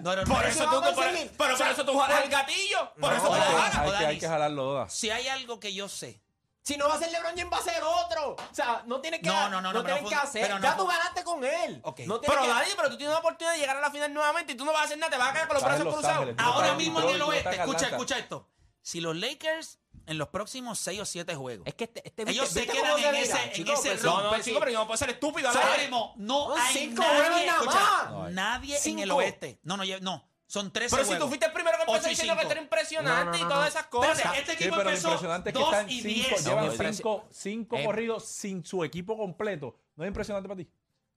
No, 0.00 0.16
no, 0.16 0.24
por, 0.24 0.46
eso 0.46 0.64
tú, 0.64 0.80
por, 0.80 0.94
pero 0.94 1.58
por 1.58 1.68
eso 1.68 1.84
tú 1.84 1.98
jalas 1.98 2.24
el 2.24 2.30
gatillo. 2.30 2.92
Por 2.98 3.12
eso 3.12 3.26
tú 3.26 3.34
lo 3.34 3.40
jalas. 3.40 4.94
Si 4.94 5.10
hay 5.10 5.28
algo 5.28 5.60
que 5.60 5.74
yo 5.74 5.88
sé 5.88 6.22
si 6.62 6.76
no 6.76 6.88
va 6.88 6.94
a 6.94 6.98
ser 6.98 7.10
LeBron 7.10 7.34
James, 7.36 7.52
va 7.52 7.58
a 7.58 7.62
ser 7.62 7.82
otro. 7.82 8.32
O 8.32 8.54
sea, 8.54 8.82
no 8.86 9.00
tiene 9.00 9.20
que, 9.20 9.28
no, 9.28 9.48
no, 9.48 9.60
no, 9.60 9.72
no 9.72 9.84
tienen 9.84 10.04
que 10.06 10.14
hacer. 10.14 10.48
ya 10.60 10.76
tú 10.76 10.86
ganaste 10.86 11.24
con 11.24 11.44
él. 11.44 11.80
Okay. 11.82 12.06
No 12.06 12.20
pero, 12.20 12.42
que... 12.42 12.48
Daddy, 12.48 12.70
pero 12.76 12.90
tú 12.90 12.96
tienes 12.96 13.14
la 13.14 13.20
oportunidad 13.20 13.54
de 13.54 13.60
llegar 13.60 13.76
a 13.76 13.80
la 13.80 13.90
final 13.90 14.12
nuevamente 14.12 14.52
y 14.52 14.56
tú 14.56 14.64
no 14.64 14.72
vas 14.72 14.82
a 14.82 14.84
hacer 14.84 14.98
nada. 14.98 15.10
Te 15.10 15.18
vas 15.18 15.30
a 15.30 15.32
quedar 15.32 15.48
con 15.48 15.54
los 15.54 15.64
brazos 15.64 15.94
cruzados. 15.94 16.26
Los 16.26 16.36
Ahora 16.38 16.74
mismo 16.74 17.00
en 17.00 17.08
el 17.08 17.22
oeste. 17.22 17.56
Escucha, 17.56 17.86
escucha 17.88 18.18
esto. 18.18 18.48
Si 18.82 19.00
los 19.00 19.16
Lakers 19.16 19.80
en 20.06 20.18
los 20.18 20.28
próximos 20.28 20.78
6 20.80 21.00
o 21.00 21.04
7 21.04 21.34
juegos. 21.36 21.66
Es 21.66 21.74
que 21.74 21.84
este, 21.84 22.02
este 22.06 22.30
ellos 22.30 22.48
se 22.48 22.66
quedan 22.66 22.98
en 22.98 23.14
ese, 23.14 23.38
en 23.42 23.50
ese 23.50 23.64
pues, 23.64 23.80
pero, 23.82 24.02
no, 24.02 24.22
no, 24.22 24.36
sí. 24.36 24.42
chico, 24.42 24.58
pero 24.58 24.72
yo 24.72 24.78
no 24.80 24.86
puedo 24.86 24.96
ser 24.96 25.10
estúpido. 25.10 25.50
no, 25.90 26.14
no 26.16 26.56
hay 26.56 26.72
cinco 26.72 27.02
nadie, 27.02 27.46
nada 27.46 27.62
más. 27.62 27.74
Escucha, 27.74 28.30
nadie 28.30 28.78
en 28.84 28.98
el 28.98 29.10
oeste. 29.10 29.60
No, 29.62 29.76
no, 29.76 29.84
no. 30.00 30.29
Son 30.50 30.72
13 30.72 30.90
Pero 30.96 31.04
si 31.04 31.08
juegos. 31.10 31.24
tú 31.24 31.28
fuiste 31.28 31.46
el 31.46 31.52
primero 31.52 31.76
que 31.76 31.82
empezó 31.92 32.08
diciendo 32.08 32.34
que 32.34 32.40
cinco. 32.40 32.52
era 32.52 32.60
impresionante 32.62 33.24
No, 33.24 33.30
no, 33.30 33.38
y 33.38 33.42
no, 33.42 33.48
todas 33.48 33.68
esas 33.68 33.86
cosas. 33.86 34.16
Espérate, 34.16 34.38
este 34.40 34.50
Sí, 34.50 34.56
equipo 34.64 34.70
pero 34.76 34.82
lo 34.82 34.90
empezó 34.90 35.08
impresionante 35.08 35.50
es 35.50 35.54
que 35.54 35.60
2 35.60 35.72
están 35.72 35.90
y 35.90 36.00
cinco, 36.02 36.28
10. 36.30 36.44
llevan 36.44 36.94
cinco, 36.96 37.24
cinco 37.30 37.76
Eh, 37.76 37.84
corridos 37.84 38.24
sin 38.24 38.64
su 38.66 38.82
equipo 38.82 39.16
completo. 39.16 39.76
¿No 39.94 40.02
es 40.02 40.08
impresionante 40.08 40.48
para 40.48 40.58
ti? 40.58 40.68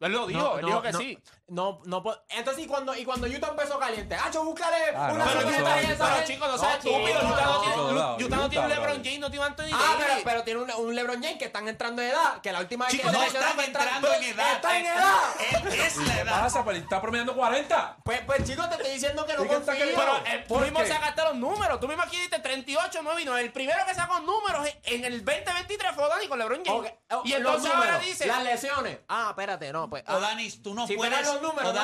Él 0.06 0.12
lo 0.12 0.28
dijo, 0.28 0.58
él 0.60 0.66
dijo 0.66 0.82
que 0.82 0.94
sí. 0.94 1.18
No, 1.48 1.82
no, 1.86 2.02
entonces, 2.30 2.63
y 2.63 2.68
cuando, 2.68 2.96
y 2.96 3.04
cuando 3.06 3.28
Utah 3.28 3.50
empezó 3.50 3.78
caliente, 3.78 4.16
¡Hacho, 4.16 4.44
búscale 4.44 4.78
Ah, 4.96 5.12
una 5.13 5.26
no, 5.26 5.32
Pero 5.42 5.50
esa 5.94 6.24
chicos, 6.24 6.48
no 6.50 6.58
seas 6.58 6.78
estúpido. 6.78 7.20
Utah 7.20 7.46
no 7.46 7.60
tiene- 7.60 7.76
chico, 7.76 7.88
Utah 7.89 8.16
Utah, 8.26 8.36
no 8.38 8.50
tiene 8.50 8.66
un. 8.66 8.70
LeBron 8.72 9.04
James, 9.04 9.20
no 9.20 9.30
tiene 9.30 9.46
Anthony 9.46 9.66
Ah, 9.74 9.96
pero, 10.24 10.44
tiene 10.44 10.62
un, 10.62 10.72
un 10.72 10.96
LeBron 10.96 11.22
James 11.22 11.38
que 11.38 11.46
están 11.46 11.68
entrando 11.68 12.02
de 12.02 12.10
edad, 12.10 12.42
que 12.42 12.52
la 12.52 12.60
última 12.60 12.86
vez 12.86 12.96
Chicos, 12.96 13.12
que 13.12 13.18
no 13.18 13.22
se 13.24 13.38
están 13.38 13.60
entrando 13.60 14.13
en 14.13 14.24
edad. 14.24 14.54
¡Está 14.54 14.80
en 14.80 14.86
edad! 14.86 15.20
Es 15.39 15.98
la 15.98 16.13
¿Qué 16.13 16.20
edad. 16.22 16.42
pasa? 16.42 16.66
Pero 16.66 16.78
está 16.78 17.02
promediando 17.02 17.36
40. 17.36 17.98
Pues, 18.04 18.22
pues 18.26 18.44
chicos, 18.46 18.70
te 18.70 18.76
estoy 18.76 18.92
diciendo 18.94 19.26
que 19.26 19.34
no 19.34 19.46
¿Y 19.46 19.48
qué 19.50 19.56
está 19.56 19.76
confío. 19.76 19.96
Pero 19.96 20.18
eh, 20.26 20.46
tú 20.48 20.54
¿Por 20.56 20.63
mismo 20.63 20.80
sacaste 20.86 21.22
los 21.24 21.36
números. 21.36 21.80
Tú 21.80 21.88
mismo 21.88 22.04
aquí 22.04 22.18
diste 22.20 22.39
38, 22.39 23.00
9 23.04 23.22
y 23.22 23.26
9. 23.26 23.42
El 23.42 23.52
primero 23.52 23.86
que 23.86 23.94
sacó 23.94 24.20
números 24.22 24.68
en 24.86 25.06
el 25.06 25.24
2023 25.24 25.92
fue 25.94 26.08
Dani 26.08 26.28
con 26.28 26.39
LeBron 26.39 26.63
James. 26.66 26.94
Oh, 27.12 27.22
Y 27.26 27.34
entonces 27.34 27.72
ahora 27.72 28.00
dice... 28.00 28.26
Las 28.26 28.44
lesiones. 28.44 29.00
Ah, 29.10 29.28
espérate, 29.30 29.72
no, 29.72 29.89
pues. 29.93 30.03
O 30.08 30.17
ah, 30.17 30.19
Danis, 30.19 30.62
tú 30.62 30.73
no 30.73 30.88
si 30.88 30.95
puedes. 30.95 31.25
los 31.27 31.41
números, 31.41 31.73
no. 31.73 31.79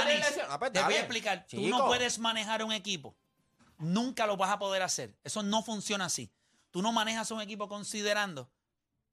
Ah, 0.50 0.60
pues, 0.60 0.72
te 0.74 0.82
voy 0.82 0.94
a 0.96 1.00
explicar. 1.00 1.46
Tú 1.50 1.62
no 1.68 1.86
puedes 1.86 2.20
manejar 2.20 2.64
un 2.64 2.72
equipo. 2.72 3.16
Nunca 3.78 4.26
lo 4.28 4.36
vas 4.36 4.50
a 4.52 4.60
poder 4.60 4.82
hacer. 4.82 5.16
Eso 5.24 5.44
no 5.44 5.62
funciona 5.64 6.06
así. 6.06 6.32
Tú 6.72 6.82
no 6.82 6.92
manejas 6.92 7.32
un 7.32 7.42
equipo 7.42 7.68
considerando. 7.68 8.52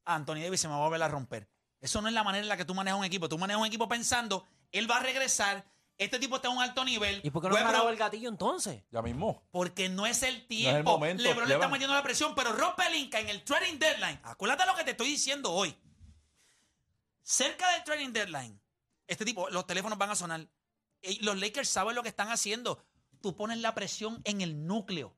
"Ah, 0.05 0.15
Anthony 0.15 0.41
Davis 0.43 0.61
se 0.61 0.69
me 0.69 0.75
va 0.75 0.81
a 0.81 0.85
volver 0.85 1.03
a 1.03 1.09
romper. 1.09 1.49
Eso 1.81 2.01
no 2.01 2.09
es 2.09 2.15
la 2.15 2.25
manera 2.25 2.43
en 2.43 2.49
la 2.49 2.57
que 2.57 2.65
tú 2.65 2.75
manejas 2.75 2.99
un 2.99 3.05
equipo. 3.05 3.29
Tú 3.29 3.39
manejas 3.39 3.61
un 3.61 3.67
equipo 3.67 3.87
pensando, 3.89 4.47
él 4.73 4.91
va 4.91 4.97
a 4.97 5.01
regresar, 5.01 5.65
este 5.99 6.19
tipo 6.19 6.37
está 6.37 6.49
a 6.49 6.51
un 6.51 6.63
alto 6.63 6.85
nivel. 6.85 7.21
¿Y 7.23 7.31
por 7.31 7.43
qué 7.43 7.49
no 7.49 7.57
ha 7.57 7.61
a 7.61 7.65
parado 7.65 7.89
el 7.91 7.97
gatillo 7.97 8.29
entonces? 8.29 8.83
Ya 8.91 9.03
mismo. 9.03 9.43
Porque 9.51 9.89
no 9.89 10.07
es 10.07 10.23
el 10.23 10.37
el 10.37 10.47
tiempo. 10.47 10.93
momento. 10.93 11.23
LeBron 11.23 11.49
le 11.49 11.55
está 11.55 11.69
metiendo 11.69 11.95
la 11.95 12.03
presión, 12.03 12.35
pero 12.35 12.53
Rob 12.53 12.75
Pelinka 12.77 13.21
en 13.21 13.29
el 13.29 13.45
trading 13.45 13.79
deadline, 13.79 14.21
acuérdate 14.25 14.67
lo 14.67 14.75
que 14.75 14.85
te 14.85 14.91
estoy 14.93 15.09
diciendo 15.09 15.53
hoy. 15.53 15.77
Cerca 17.23 17.71
del 17.73 17.85
trading 17.85 18.13
deadline, 18.13 18.61
este 19.07 19.25
tipo, 19.25 19.49
los 19.51 19.67
teléfonos 19.67 19.99
van 19.99 20.11
a 20.11 20.17
sonar. 20.17 20.49
Los 21.21 21.39
Lakers 21.39 21.69
saben 21.69 21.95
lo 21.95 22.03
que 22.03 22.09
están 22.09 22.31
haciendo. 22.31 22.85
Tú 23.21 23.37
pones 23.37 23.59
la 23.59 23.75
presión 23.75 24.21
en 24.25 24.41
el 24.41 24.67
núcleo. 24.67 25.17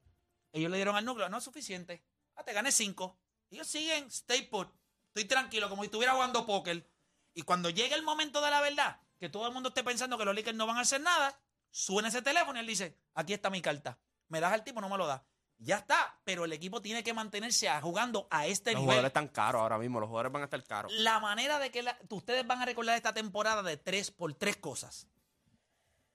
Ellos 0.53 0.71
le 0.71 0.77
dieron 0.77 0.97
al 0.97 1.05
núcleo, 1.05 1.29
no 1.29 1.39
es 1.39 1.45
suficiente. 1.45 2.05
Ah, 2.35 2.45
te 2.45 2.53
gané 2.53 2.73
cinco. 2.73 3.19
Ellos 3.51 3.67
siguen, 3.67 4.07
stay 4.07 4.43
put. 4.43 4.69
Estoy 5.09 5.25
tranquilo, 5.25 5.69
como 5.69 5.83
si 5.83 5.87
estuviera 5.87 6.13
jugando 6.13 6.47
póker. 6.47 6.89
Y 7.35 7.43
cuando 7.43 7.71
llegue 7.71 7.95
el 7.95 8.03
momento 8.03 8.41
de 8.41 8.51
la 8.51 8.61
verdad, 8.61 9.01
que 9.19 9.29
todo 9.29 9.47
el 9.47 9.53
mundo 9.53 9.71
esté 9.71 9.83
pensando 9.83 10.19
que 10.19 10.25
los 10.25 10.35
Lakers 10.35 10.57
no 10.57 10.67
van 10.67 10.77
a 10.77 10.81
hacer 10.81 11.01
nada, 11.01 11.41
suena 11.71 12.09
ese 12.09 12.23
teléfono 12.23 12.59
y 12.59 12.61
él 12.61 12.67
dice, 12.67 12.99
aquí 13.15 13.33
está 13.33 13.51
mi 13.51 13.63
carta. 13.63 13.99
Me 14.29 14.41
das 14.41 14.53
al 14.53 14.65
tipo, 14.65 14.81
no 14.81 14.89
me 14.89 14.99
lo 14.99 15.07
das. 15.07 15.23
Ya 15.61 15.79
está, 15.79 16.17
pero 16.25 16.45
el 16.45 16.53
equipo 16.53 16.81
tiene 16.81 17.03
que 17.03 17.13
mantenerse 17.13 17.69
a- 17.69 17.81
jugando 17.81 18.29
a 18.31 18.47
este 18.47 18.71
Los 18.73 18.81
nivel. 18.83 18.85
jugadores 18.95 19.09
están 19.09 19.29
caros 19.29 19.61
ahora 19.61 19.77
mismo. 19.79 19.99
Los 19.99 20.09
jugadores 20.09 20.31
van 20.33 20.43
a 20.43 20.45
estar 20.45 20.63
caros. 20.65 20.93
La 20.93 21.19
manera 21.19 21.59
de 21.59 21.71
que 21.73 21.83
la- 21.83 21.99
ustedes 22.11 22.47
van 22.47 22.63
a 22.63 22.65
recordar 22.65 22.97
esta 22.97 23.13
temporada 23.13 23.63
de 23.65 23.77
tres 23.77 24.11
por 24.13 24.33
tres 24.35 24.57
cosas. 24.57 25.09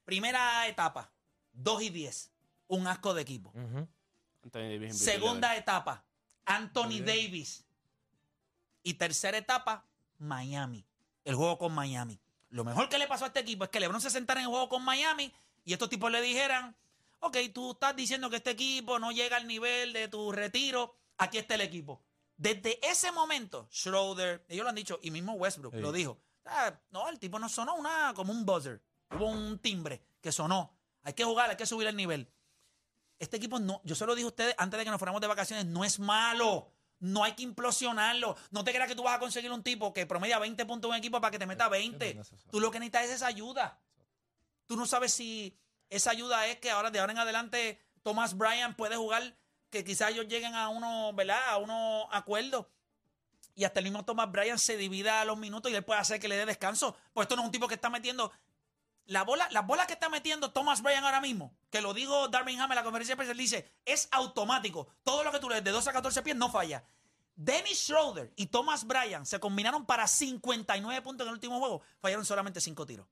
Primera 0.06 0.68
etapa, 0.68 1.12
2 1.54 1.82
y 1.84 1.90
10. 1.90 2.32
Un 2.68 2.88
asco 2.88 3.14
de 3.14 3.22
equipo. 3.22 3.52
Anthony 3.56 4.60
Davis 4.60 4.94
MVP, 4.94 4.94
Segunda 4.94 5.56
etapa, 5.56 6.04
Anthony 6.46 7.00
Davis. 7.06 7.66
Y 8.82 8.96
tercera 8.96 9.38
etapa, 9.38 9.86
Miami. 10.20 10.86
El 11.24 11.36
juego 11.36 11.58
con 11.58 11.74
Miami. 11.74 12.20
Lo 12.50 12.64
mejor 12.64 12.90
que 12.90 12.98
le 12.98 13.08
pasó 13.08 13.26
a 13.26 13.28
este 13.28 13.40
equipo 13.40 13.64
es 13.64 13.70
que 13.70 13.80
LeBron 13.80 14.02
se 14.02 14.10
sentara 14.10 14.40
en 14.42 14.46
el 14.46 14.50
juego 14.52 14.70
con 14.70 14.84
Miami 14.84 15.34
y 15.66 15.74
estos 15.74 15.90
tipos 15.90 16.12
le 16.12 16.22
dijeran, 16.22 16.76
ok, 17.24 17.38
tú 17.54 17.72
estás 17.72 17.96
diciendo 17.96 18.30
que 18.30 18.38
este 18.38 18.52
equipo 18.52 19.00
no 19.00 19.12
llega 19.12 19.38
al 19.38 19.48
nivel 19.48 19.94
de 19.94 20.08
tu 20.08 20.32
retiro, 20.32 20.96
aquí 21.18 21.38
está 21.38 21.56
el 21.56 21.62
equipo. 21.62 22.04
Desde 22.36 22.80
ese 22.88 23.12
momento, 23.12 23.68
Schroeder, 23.72 24.46
ellos 24.50 24.64
lo 24.64 24.70
han 24.70 24.76
dicho, 24.76 25.00
y 25.02 25.12
mismo 25.12 25.34
Westbrook 25.34 25.74
Sí. 25.76 25.80
lo 25.80 25.92
dijo, 25.92 26.20
"Ah, 26.46 26.74
no, 26.92 27.10
el 27.10 27.20
tipo 27.20 27.40
no 27.40 27.48
sonó 27.50 27.76
una, 27.76 28.14
como 28.16 28.32
un 28.34 28.46
buzzer, 28.46 28.82
hubo 29.12 29.28
un 29.28 29.60
timbre 29.60 30.02
que 30.22 30.32
sonó. 30.32 30.76
Hay 31.04 31.14
que 31.14 31.24
jugar, 31.24 31.50
hay 31.50 31.58
que 31.58 31.66
subir 31.66 31.88
el 31.88 31.96
nivel. 31.96 32.30
Este 33.20 33.38
equipo 33.38 33.60
no, 33.60 33.82
yo 33.84 33.96
se 33.96 34.06
lo 34.06 34.16
dije 34.16 34.26
a 34.26 34.30
ustedes 34.30 34.56
antes 34.58 34.78
de 34.78 34.84
que 34.84 34.90
nos 34.92 35.00
fuéramos 35.00 35.22
de 35.22 35.28
vacaciones, 35.28 35.66
no 35.66 35.84
es 35.84 36.00
malo. 36.00 36.72
No 37.00 37.24
hay 37.24 37.34
que 37.34 37.44
implosionarlo. 37.44 38.38
No 38.52 38.64
te 38.64 38.72
creas 38.72 38.88
que 38.88 38.96
tú 38.96 39.04
vas 39.04 39.16
a 39.16 39.20
conseguir 39.20 39.52
un 39.52 39.62
tipo 39.62 39.92
que 39.94 40.06
promedia 40.06 40.40
20 40.40 40.66
puntos 40.66 40.88
en 40.90 40.94
un 40.94 40.98
equipo 41.00 41.20
para 41.20 41.32
que 41.32 41.40
te 41.40 41.46
meta 41.46 41.68
20. 41.68 42.10
es 42.12 42.16
necesario. 42.16 42.50
Tú 42.52 42.60
lo 42.62 42.72
que 42.72 42.80
necesitas 42.80 43.06
es 43.06 43.12
esa 43.12 43.28
ayuda. 43.28 43.78
Tú 44.66 44.78
no 44.78 44.86
sabes 44.86 45.14
si 45.14 45.58
esa 45.90 46.12
ayuda 46.12 46.48
es 46.48 46.58
que 46.58 46.72
ahora 46.72 46.92
de 46.92 47.00
ahora 47.00 47.14
en 47.14 47.20
adelante 47.20 47.80
Thomas 48.02 48.38
Bryan 48.38 48.76
puede 48.76 48.96
jugar, 48.96 49.36
que 49.70 49.84
quizás 49.84 50.12
ellos 50.12 50.28
lleguen 50.28 50.56
a 50.56 50.70
uno, 50.70 51.14
¿verdad? 51.14 51.40
A 51.50 51.58
unos 51.58 52.08
acuerdos. 52.12 52.68
Y 53.56 53.66
hasta 53.66 53.80
el 53.80 53.86
mismo 53.86 54.04
Thomas 54.04 54.32
Bryan 54.32 54.58
se 54.58 54.78
divida 54.78 55.24
los 55.26 55.38
minutos 55.38 55.72
y 55.72 55.76
él 55.76 55.84
puede 55.84 56.00
hacer 56.00 56.20
que 56.20 56.28
le 56.28 56.36
dé 56.36 56.46
descanso. 56.46 56.98
Pues 57.14 57.26
esto 57.26 57.36
no 57.36 57.44
es 57.44 57.46
un 57.48 57.52
tipo 57.52 57.68
que 57.68 57.76
está 57.76 57.90
metiendo 57.90 58.32
la 59.06 59.24
bola, 59.24 59.48
las 59.52 59.66
bolas 59.66 59.88
que 59.88 59.94
está 59.94 60.10
metiendo 60.10 60.52
Thomas 60.52 60.82
Bryan 60.82 61.04
ahora 61.04 61.22
mismo, 61.22 61.56
que 61.70 61.82
lo 61.82 61.94
dijo 61.94 62.30
Darvin 62.30 62.60
Ham 62.60 62.72
en 62.72 62.76
la 62.76 62.84
conferencia 62.84 63.14
de 63.14 63.18
prensa, 63.18 63.34
dice, 63.34 63.72
es 63.86 64.08
automático. 64.12 64.88
Todo 65.04 65.24
lo 65.24 65.32
que 65.32 65.40
tú 65.40 65.50
lees 65.50 65.64
de 65.64 65.72
12 65.72 65.90
a 65.90 65.94
14 65.94 66.22
pies 66.22 66.36
no 66.36 66.50
falla. 66.50 66.84
Dennis 67.36 67.80
Schroeder 67.80 68.32
y 68.36 68.48
Thomas 68.48 68.86
Bryan 68.86 69.26
se 69.26 69.40
combinaron 69.40 69.86
para 69.86 70.08
59 70.08 71.02
puntos 71.02 71.26
en 71.26 71.30
el 71.30 71.34
último 71.34 71.60
juego. 71.60 71.82
Fallaron 72.00 72.26
solamente 72.26 72.62
5 72.62 72.86
tiros. 72.86 73.08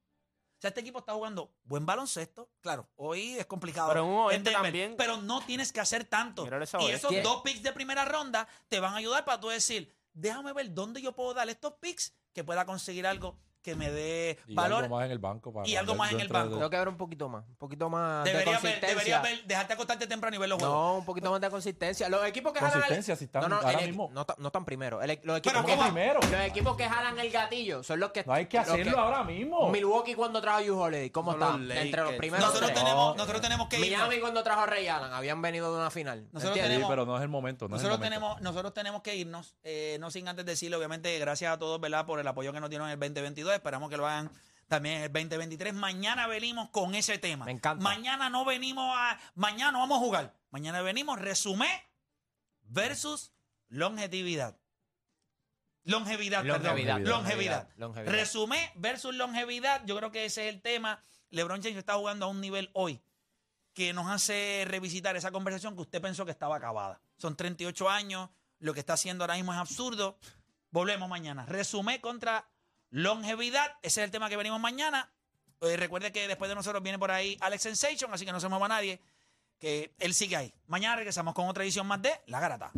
O 0.62 0.64
sea, 0.64 0.70
este 0.70 0.82
equipo 0.82 1.00
está 1.00 1.14
jugando 1.14 1.52
buen 1.64 1.88
baloncesto. 1.88 2.48
Claro, 2.62 2.88
hoy 2.96 3.36
es 3.36 3.48
complicado. 3.48 3.88
Pero 3.88 4.02
en 4.02 4.10
un 4.10 4.14
momento 4.14 4.52
Denver, 4.52 4.64
también- 4.64 4.96
Pero 4.96 5.18
no 5.18 5.42
tienes 5.44 5.74
que 5.74 5.80
hacer 5.80 6.04
tanto. 6.06 6.46
Esa 6.46 6.80
Y 6.84 6.92
esos 6.92 7.10
¿Qué? 7.10 7.24
dos 7.24 7.42
picks 7.42 7.64
de 7.64 7.74
primera 7.74 8.06
ronda 8.06 8.48
te 8.68 8.80
van 8.80 8.94
a 8.94 8.98
ayudar 8.98 9.26
para 9.26 9.40
tú 9.40 9.48
decir, 9.48 9.92
déjame 10.14 10.54
ver 10.54 10.72
dónde 10.72 11.02
yo 11.02 11.14
puedo 11.14 11.34
dar 11.34 11.50
estos 11.50 11.74
picks 11.80 12.14
que 12.32 12.44
pueda 12.44 12.64
conseguir 12.68 13.08
algo 13.08 13.40
que 13.62 13.76
me 13.76 13.92
dé 13.92 14.38
Y 14.48 14.56
valor. 14.56 14.84
algo 14.84 14.96
más 14.96 15.06
en 15.06 15.12
el 15.12 15.20
banco. 15.20 15.54
Para 15.54 15.68
Y 15.68 15.76
algo 15.76 15.96
más 15.96 16.12
en 16.12 16.20
el 16.20 16.28
de- 16.28 16.34
banco. 16.34 16.56
Tengo 16.56 16.70
que 16.70 16.78
ver 16.78 16.88
un 16.88 16.98
poquito 16.98 17.30
más. 17.30 17.46
Un 17.48 17.56
poquito 17.56 17.90
más 17.90 18.24
de 18.24 18.32
Debería 18.32 18.52
ver, 18.54 18.62
consistencia. 18.62 18.90
debería 18.90 19.22
ver, 19.22 19.44
dejarte 19.46 19.74
acostarte 19.74 20.08
temprano 20.08 20.36
y 20.36 20.40
ver 20.40 20.50
los 20.50 20.60
juegos. 20.60 20.76
No, 20.78 20.98
un 20.98 21.06
poquito 21.06 21.30
más 21.32 21.42
de 21.42 21.50
consistencia. 21.50 22.10
Los 22.10 22.26
equipos 22.26 22.54
que 22.54 22.60
jalan. 22.60 22.74
el- 22.74 22.80
Consistencia, 22.82 23.16
si 23.16 23.26
están 23.26 23.44
no, 23.44 23.50
no, 23.50 23.56
ahora 23.58 23.72
el- 23.80 23.88
mismo. 23.88 24.10
No, 24.14 24.26
no 24.38 24.48
están 24.48 24.66
primero. 24.66 25.02
El- 25.02 25.20
los 25.24 25.38
equipos 25.38 25.64
Pero 25.66 26.20
que. 26.20 26.32
Los 26.32 26.42
equipos 26.46 26.76
que 26.78 26.88
jalan 26.90 27.20
el 27.20 27.30
gatillo 27.32 27.84
son 27.84 28.00
los 28.00 28.12
que. 28.12 28.24
No 28.26 28.34
hay 28.34 28.46
que 28.48 28.58
hacerlo 28.58 28.98
ahora 29.00 29.24
mismo. 29.24 29.70
Milwaukee 29.70 30.16
cuando 30.16 30.42
trajo 30.42 30.60
a 30.60 30.62
Hugh 30.62 30.80
Holiday. 30.80 31.10
¿Cómo 31.12 31.34
está? 31.34 31.56
Entre 31.56 32.02
los 32.02 32.14
primeros. 32.14 32.46
Nosotros 32.46 32.72
tres. 32.72 32.84
tenemos, 32.84 33.16
nosotros 33.18 33.42
tenemos 33.42 33.68
que 33.68 33.78
irnos. 33.80 34.00
Miami 34.08 34.20
cuando 34.20 34.44
trajo 34.44 34.62
a 34.62 34.66
Ray 34.66 34.88
Allen. 34.88 35.14
Habían 35.14 35.42
venido 35.42 35.72
de 35.74 35.80
una 35.80 35.92
final. 35.92 36.22
Nosotros 36.32 36.44
¿entiendes? 36.58 36.64
Sí, 36.64 36.74
tenemos- 36.76 36.90
pero 36.90 37.06
no 37.06 37.16
es 37.18 37.22
el 37.22 37.30
momento. 37.30 37.68
No 37.68 37.76
es 37.76 37.82
el 37.82 37.88
Nosotros 37.90 38.00
momento. 38.10 38.16
tenemos, 38.28 38.42
nosotros 38.42 38.74
tenemos 38.74 39.02
que 39.02 39.16
irnos, 39.16 39.56
eh, 39.64 39.98
no 40.00 40.10
sin 40.12 40.28
antes 40.28 40.46
decirle, 40.46 40.76
obviamente, 40.78 41.18
gracias 41.20 41.54
a 41.54 41.60
todos, 41.60 41.80
¿verdad?, 41.80 42.06
por 42.06 42.20
el 42.20 42.28
apoyo 42.28 42.52
que 42.54 42.60
nos 42.60 42.70
dieron 42.70 42.88
en 42.88 42.94
el 42.94 43.00
2022. 43.00 43.51
Esperamos 43.56 43.90
que 43.90 43.98
lo 43.98 44.08
hagan 44.08 44.32
también 44.68 44.98
en 44.98 45.02
el 45.04 45.12
2023. 45.12 45.74
Mañana 45.74 46.28
venimos 46.28 46.70
con 46.70 46.96
ese 46.96 47.18
tema. 47.18 47.46
Me 47.46 47.52
encanta. 47.52 47.84
Mañana 47.84 48.30
no 48.30 48.46
venimos 48.46 48.90
a. 48.96 49.20
Mañana 49.36 49.72
no 49.74 49.80
vamos 49.80 49.98
a 49.98 50.02
jugar. 50.02 50.34
Mañana 50.50 50.82
venimos 50.82 51.20
resumen 51.20 51.70
versus 52.64 53.32
longevidad. 53.70 54.58
Longevidad, 55.84 56.44
perdón. 56.44 56.64
Longevidad, 56.64 57.00
Longevidad. 57.00 57.70
longevidad. 57.78 58.12
Resumen 58.14 58.70
versus 58.76 59.16
longevidad. 59.16 59.84
Yo 59.86 59.98
creo 59.98 60.12
que 60.12 60.26
ese 60.26 60.48
es 60.48 60.54
el 60.54 60.62
tema. 60.62 61.02
LeBron 61.32 61.62
James 61.62 61.78
está 61.78 61.96
jugando 61.96 62.26
a 62.26 62.30
un 62.30 62.40
nivel 62.40 62.70
hoy 62.74 63.02
que 63.74 63.94
nos 63.94 64.08
hace 64.10 64.64
revisitar 64.68 65.16
esa 65.16 65.32
conversación 65.32 65.76
que 65.76 65.82
usted 65.82 66.02
pensó 66.02 66.26
que 66.26 66.32
estaba 66.32 66.58
acabada. 66.58 67.02
Son 67.18 67.36
38 67.36 67.90
años, 67.90 68.30
lo 68.60 68.74
que 68.74 68.82
está 68.82 68.94
haciendo 68.94 69.24
ahora 69.24 69.36
mismo 69.36 69.54
es 69.54 69.60
absurdo. 69.60 70.18
Volvemos 70.70 71.10
mañana. 71.10 71.46
Resumen 71.46 72.00
contra 72.02 72.48
longevidad, 72.92 73.78
ese 73.82 74.02
es 74.02 74.06
el 74.06 74.12
tema 74.12 74.30
que 74.30 74.38
venimos 74.38 74.60
mañana. 74.60 75.10
Eh, 75.62 75.78
recuerde 75.78 76.12
que 76.12 76.28
después 76.28 76.50
de 76.50 76.56
nosotros 76.56 76.84
viene 76.84 77.00
por 77.00 77.12
ahí 77.12 77.38
Alex 77.42 77.64
Sensation, 77.64 78.14
así 78.14 78.26
que 78.26 78.32
no 78.32 78.40
se 78.40 78.48
mueva 78.48 78.68
nadie, 78.68 79.00
que 79.60 79.94
él 80.00 80.14
sigue 80.14 80.36
ahí. 80.36 80.54
Mañana 80.68 80.96
regresamos 80.96 81.34
con 81.34 81.48
otra 81.48 81.64
edición 81.64 81.88
más 81.88 82.02
de 82.02 82.20
La 82.28 82.40
Garata. 82.40 82.72